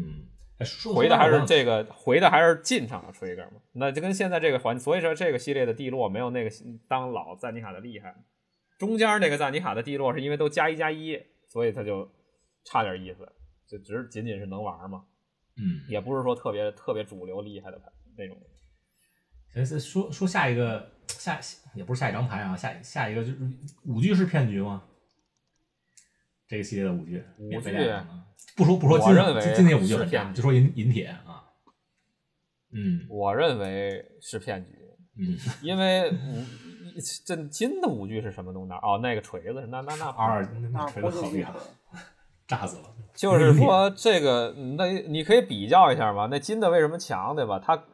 [0.94, 6.50] 回的还是这个回的还是进场的 trigger 嘛，那就跟现在这个环，所以说这个系列的地落没有那个
[6.88, 8.14] 当老赞尼卡的厉害。
[8.78, 12.10] 中间那个赞尼卡的地落是因为都加一加一，所以它就
[12.64, 13.30] 差点意思，
[13.68, 15.04] 就只仅仅是能玩嘛，
[15.58, 18.38] 嗯，也不是说特别特别主流厉害的牌那种。
[19.52, 20.90] 行，说说下一个。
[21.18, 21.40] 下
[21.74, 23.38] 也不是下一张牌啊，下下一个就是
[23.84, 24.82] 五句是骗局吗？
[26.48, 27.70] 这个系列的五句，五句
[28.56, 28.98] 不说不说
[29.40, 31.44] 金金铁五句是骗局，就说银银铁啊。
[32.72, 34.76] 嗯，我认为是骗局。
[35.16, 36.44] 嗯，因为五
[37.24, 38.72] 这金的五句是什么东西？
[38.74, 41.52] 哦，那个锤子，那那那二那锤子好厉害，
[42.48, 42.94] 炸死了。
[43.14, 46.26] 就是说这个，那你可以比较一下嘛？
[46.30, 47.60] 那金的为什么强，对吧？
[47.64, 47.84] 它。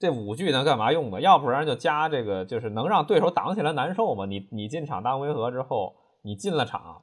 [0.00, 1.20] 这五句能干嘛用的？
[1.20, 4.24] 要不然就加这个，就是能让对手挡起来难受嘛。
[4.24, 7.02] 你你进场当回合之后，你进了场，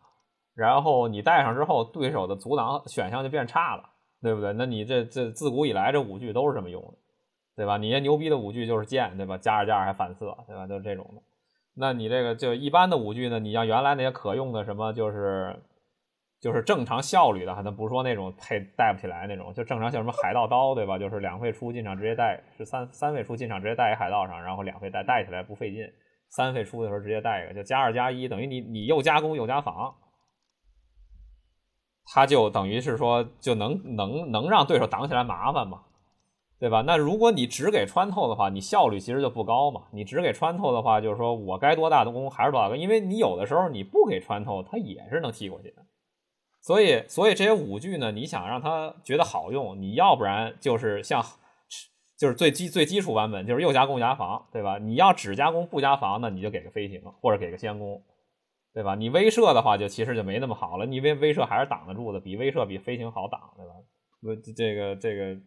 [0.55, 3.83] 然后你带上之后，对手的阻挡选项就变差了，
[4.23, 4.51] 对不对？
[4.53, 6.93] 那你这这自古以来这五句都是这么用的，
[7.55, 7.77] 对吧？
[7.77, 9.37] 你那牛逼的五句就是剑，对吧？
[9.37, 10.65] 加二加二还反色，对吧？
[10.65, 11.21] 就是这种的。
[11.75, 13.37] 那你这个就一般的五句呢？
[13.37, 15.55] 你像原来那些可用的什么，就是。
[16.39, 20.97] 就是正常效率的哈，咱不是说那种配带不起来那种，就正常像什么海盗刀，对吧？
[20.97, 25.83] 就是两费出进场直接带，是三三费出进场直接带一海盗上，然后两费带带起来不费劲，
[26.29, 29.95] 三费出的时候直接带一个，就加二加一，等于你你又加攻又加防，
[32.05, 35.85] 他就等于是说就能能能让对手挡起来麻烦嘛，
[36.59, 36.83] 对吧？
[36.85, 39.81] 那如果你只给穿透的话，你效率其实就不高嘛。
[39.91, 45.86] 你只给穿透的话，就是说我该多大的攻还是多大个，因为你有的时候你不给穿透，他也是能踢过去的。
[46.67, 51.23] 所以，所以这些五句呢，你想让他觉得好用，你要不然就是像
[52.17, 54.77] 就是最基最基础版本，就是又加攻加防，对吧？
[54.77, 58.03] 你要只加攻不加防，那你就给个飞行或者给个先攻，
[58.73, 58.95] 对吧？
[58.95, 60.85] 你威慑的话，就其实就没那么好了。
[60.85, 63.71] 你威威慑还是挡得住的，比威慑比飞行好挡，对吧？
[64.21, 65.37] 我这个这个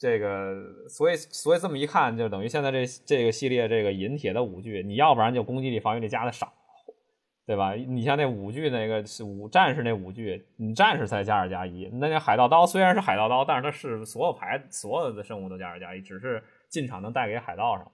[0.00, 6.52] 这个，所以所以这么一看，就等于现在这这个系列这个银铁的五具，你要不然就攻击力、防御力加的少。
[7.46, 7.74] 对吧？
[7.74, 11.90] 你像那五具那个是五战士那五具，你战士才加二加一。
[11.92, 17.92] 那那海盗刀虽然是海盗刀，但是它是所有牌所有的生物都加二加一，只是进场能带给海盗上，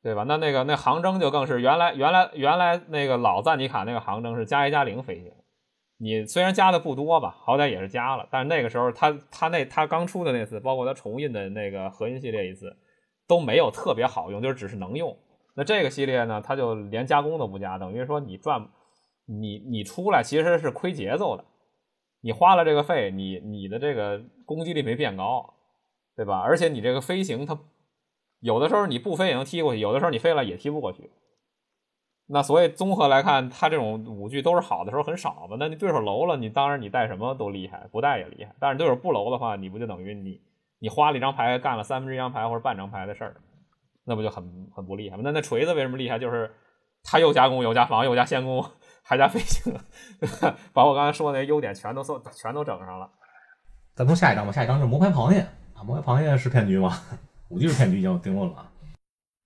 [0.00, 0.22] 对吧？
[0.28, 5.32] 那那个那航征就更是原来原来原来那个老赞尼卡那个航征是加一加零飞行，
[5.98, 8.28] 你虽然加的不多吧，好歹也是加了。
[8.30, 12.76] 但是那个时候他他那他刚出的那次，包括他重印的那个核心系列一次，
[13.26, 15.16] 都没有特别好用，就是只是能用。
[15.56, 18.68] 那这个系列呢，它就连加工都不加，等于说你赚，
[19.24, 21.44] 你你出来其实是亏节奏的，
[22.20, 25.54] 你花了这个费，你你的这个攻击力没变高，
[26.14, 26.40] 对吧？
[26.40, 27.58] 而且你这个飞行，它
[28.40, 31.10] 有的时候你不飞也能踢过去，有的时候你飞了也踢不过去。
[32.28, 35.56] 那所以综合来看，它这种武具都是好的时候很少嘛。
[35.58, 38.54] 那你对手楼了，你当然你带什么都厉害，不带也厉害。
[38.60, 40.42] 但是对手不楼的话，你不就等于你
[40.80, 43.36] 你花了一张牌干了三分之一张牌或者半张牌的事儿？
[44.06, 45.22] 那不就很很不厉害吗？
[45.24, 46.18] 那那锤子为什么厉害？
[46.18, 46.54] 就是
[47.02, 48.64] 它又加攻又加防又加先攻
[49.02, 49.74] 还加飞行，
[50.72, 53.10] 把我刚才说的那优点全都做全都整上了。
[53.94, 55.40] 咱从下一张吧，下一张是魔牌螃蟹
[55.74, 56.92] 啊，魔牌螃蟹是骗局吗？
[57.48, 58.70] 五局是骗局已经定论了。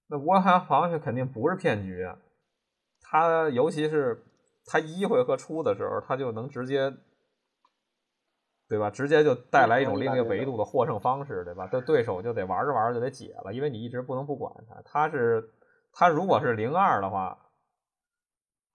[0.09, 2.17] 那魔牌螃蟹肯定不是骗局啊，
[3.01, 4.23] 它尤其是
[4.67, 6.93] 它一回合出的时候，它就能直接。
[8.71, 8.89] 对吧？
[8.89, 11.67] 直接就带来一种另一个维度的获胜方式，对吧？
[11.67, 14.81] 对对手就得玩着玩着就得解了，因为你一直不能不管他。
[14.85, 15.51] 他是
[15.93, 17.37] 他如果是零二的话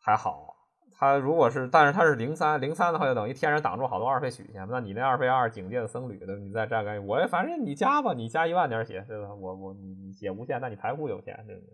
[0.02, 0.54] 还好，
[1.00, 4.68] 他如果是但是他是零三零三的话，就等于天然挡住好多二费曲线。
[4.70, 9.34] 那你那二费二警戒的僧侣的，你再站个，我反正你加吧，你加一万点血，对吧？
[9.34, 11.70] 我我你你血无限，那你排库有限，对不对？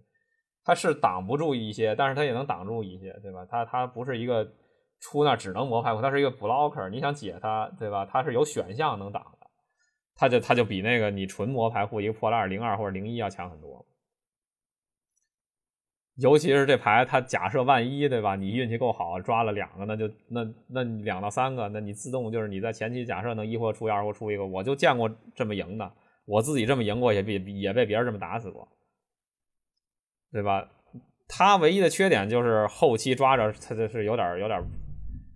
[0.64, 3.48] 他是挡不住一些，但是他也能挡住一些，对吧？
[3.50, 4.48] 他他不是一个。
[5.02, 8.06] 出那只能磨排库，它是一个 blocker，你想解它，对吧？
[8.06, 9.48] 它是有选项能挡的，
[10.16, 13.84] 它就它就比那个你纯磨排库一个破烂零二或者零一要强很多。
[16.18, 18.36] 尤其是这牌，它假设万一，对吧？
[18.36, 25.92] 你运气够好，抓了两个，那就那那两到三个，那你自动就是你在前期假设能一或出一，二或出一个，我就见过这么赢的，
[26.26, 28.68] 我自己这么赢过，也比也被别人这么打死过，
[30.32, 30.70] 对吧？
[31.28, 34.62] 它唯一的缺点就是后期抓着它就是有点有点。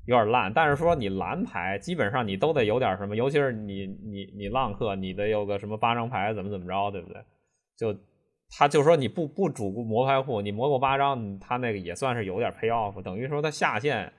[0.06, 7.22] 有点烂，但是说你蓝牌基本上你都得有点什么，尤其是你你你浪客，你得有个什么八张牌怎么怎么着，对不对？
[7.76, 8.00] 就
[8.50, 14.14] 他就说你不不主魔牌库，你魔够八张，他那个也算是有点 pay off，等于说他下线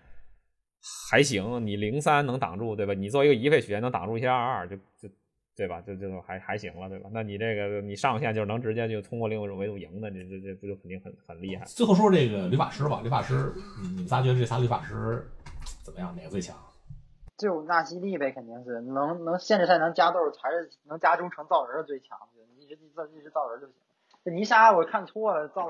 [1.09, 2.93] 还行，你零三能挡住，对吧？
[2.93, 5.09] 你做一个一费血线能挡住一些二二，就就
[5.57, 5.81] 对吧？
[5.81, 7.09] 就就还还行了，对吧？
[7.13, 11.65] 那你这个你上线就是能直接就通过另一种维度赢的，这这这不就肯定很很厉害？
[11.65, 13.55] 最后说这个律法师吧，律法师，
[13.95, 15.25] 你们仨觉得这仨律法师？
[15.87, 16.13] 怎么样？
[16.17, 16.57] 哪个最强？
[17.39, 22.19] 就纳西利呗，肯定是能能限制赛能加豆，还是能加中成造人的最强。
[22.59, 23.77] 你一直造一直造人就行。
[24.25, 25.69] 这泥沙我看错了，造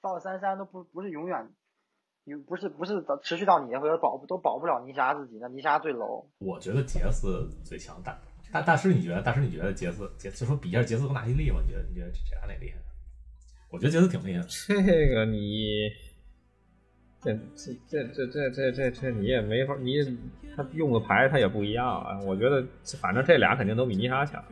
[0.00, 1.50] 造三三都不不是永远，
[2.46, 6.24] 不是不是持续到你或者保都保不了泥沙自己，那泥沙最 low。
[6.38, 8.18] 我觉得杰斯最强，大
[8.50, 9.20] 大大师你觉得？
[9.20, 11.60] 大师你觉得杰斯杰就说比一下杰斯和纳西利嘛？
[11.62, 12.78] 你觉得你觉得谁哪厉害？
[13.70, 14.46] 我觉得杰斯挺厉害。
[14.48, 15.90] 这个你。
[17.22, 17.32] 这
[17.88, 19.94] 这这这这这这你也没法，你
[20.56, 22.18] 他用的牌他也不一样啊。
[22.26, 22.64] 我觉得
[23.00, 24.42] 反正这俩肯定都比泥沙强。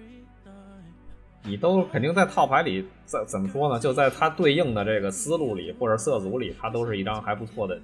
[1.42, 3.80] 你都肯定在套牌里怎怎么说呢？
[3.80, 7.80] 就在他对应的这个思路里或者色组里，他都是一张还不错的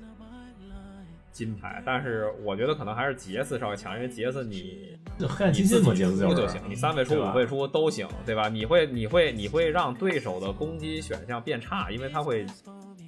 [1.33, 1.83] 金牌。
[1.85, 4.97] 但是我觉得可能还是杰斯稍微强，因为杰斯你
[5.27, 8.49] 黑暗金金嘛，杰斯就行，你三倍出五倍出都行，对吧？
[8.49, 12.47] 你会你会你会让对手的攻击选项变差，因为他会。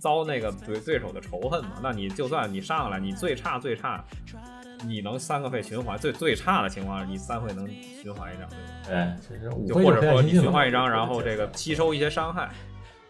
[0.01, 1.73] 遭那个对对手的仇恨嘛？
[1.83, 4.05] 那你就算你上来，你最差最差，
[4.85, 7.69] 你能三个费循环，最最差的情况，你三费能
[8.03, 8.49] 循环一张，
[8.87, 12.51] 对，就或者说你循环一张，然后这个吸收一些伤害，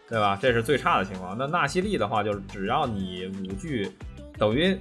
[0.07, 0.37] 对吧？
[0.41, 1.37] 这是最差的情况。
[1.37, 3.89] 那纳西利的话，就是只要你五具，
[4.37, 4.77] 等于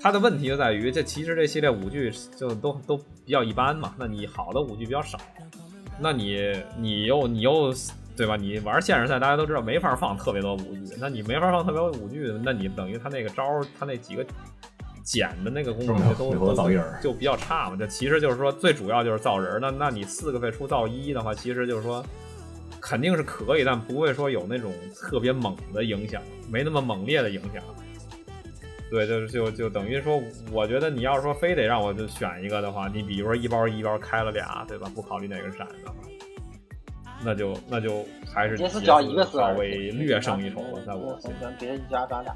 [0.00, 3.94] 它的问题就在于，这其实这系列五具就都都比较一般嘛。
[3.98, 5.18] 那你好的五具比较少，
[5.98, 7.74] 那你你又你又。
[8.20, 8.36] 对吧？
[8.36, 14.22] 你玩现实赛，大家都知道没法放特别多武具，那你没法放特别多武具，那你等于他那个招儿，他那几个
[15.02, 16.68] 减的那个功能都都
[17.00, 17.76] 就比较差嘛。
[17.76, 19.58] 就其实就是说，最主要就是造人。
[19.58, 22.04] 那那你四个费出造一的话，其实就是说
[22.78, 26.20] 肯定是可以，但不会说有那种特别猛的影响，
[26.50, 27.62] 没那么猛烈的影响。
[28.90, 30.22] 对，就就就等于说，
[30.52, 34.90] 我觉得你要是说非得让我就选一个的话，你比如说一包一包开了俩，对吧？
[34.94, 35.94] 不考虑哪个闪的话。
[37.24, 41.34] 那就那就还是杰斯只要一个四稍微略胜一筹了，在我心里。
[41.58, 42.34] 别一家抓俩。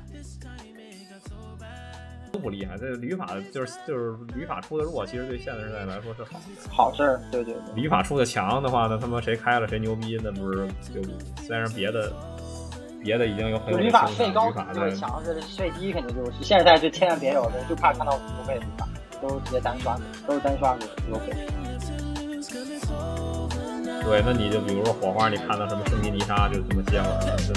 [2.32, 7.20] 都不厉害，这旅法就是就是旅法出的弱，其实对现代时代来说是好事好事儿。
[7.30, 11.00] 对对对，旅法出的强的话，那他妈谁开了谁牛逼，那不是就
[11.44, 12.12] 虽然别的
[13.04, 18.88] 别的已经有很多旅法费高就是强，是费低肯定就是现在就千万别有的，就怕看到付费旅法，
[19.22, 19.96] 都直接单刷，
[20.26, 21.32] 都是单刷的优惠。
[24.04, 27.54] 对，那你就比如说火花，你看到什么圣地泥沙就这么接过来了，就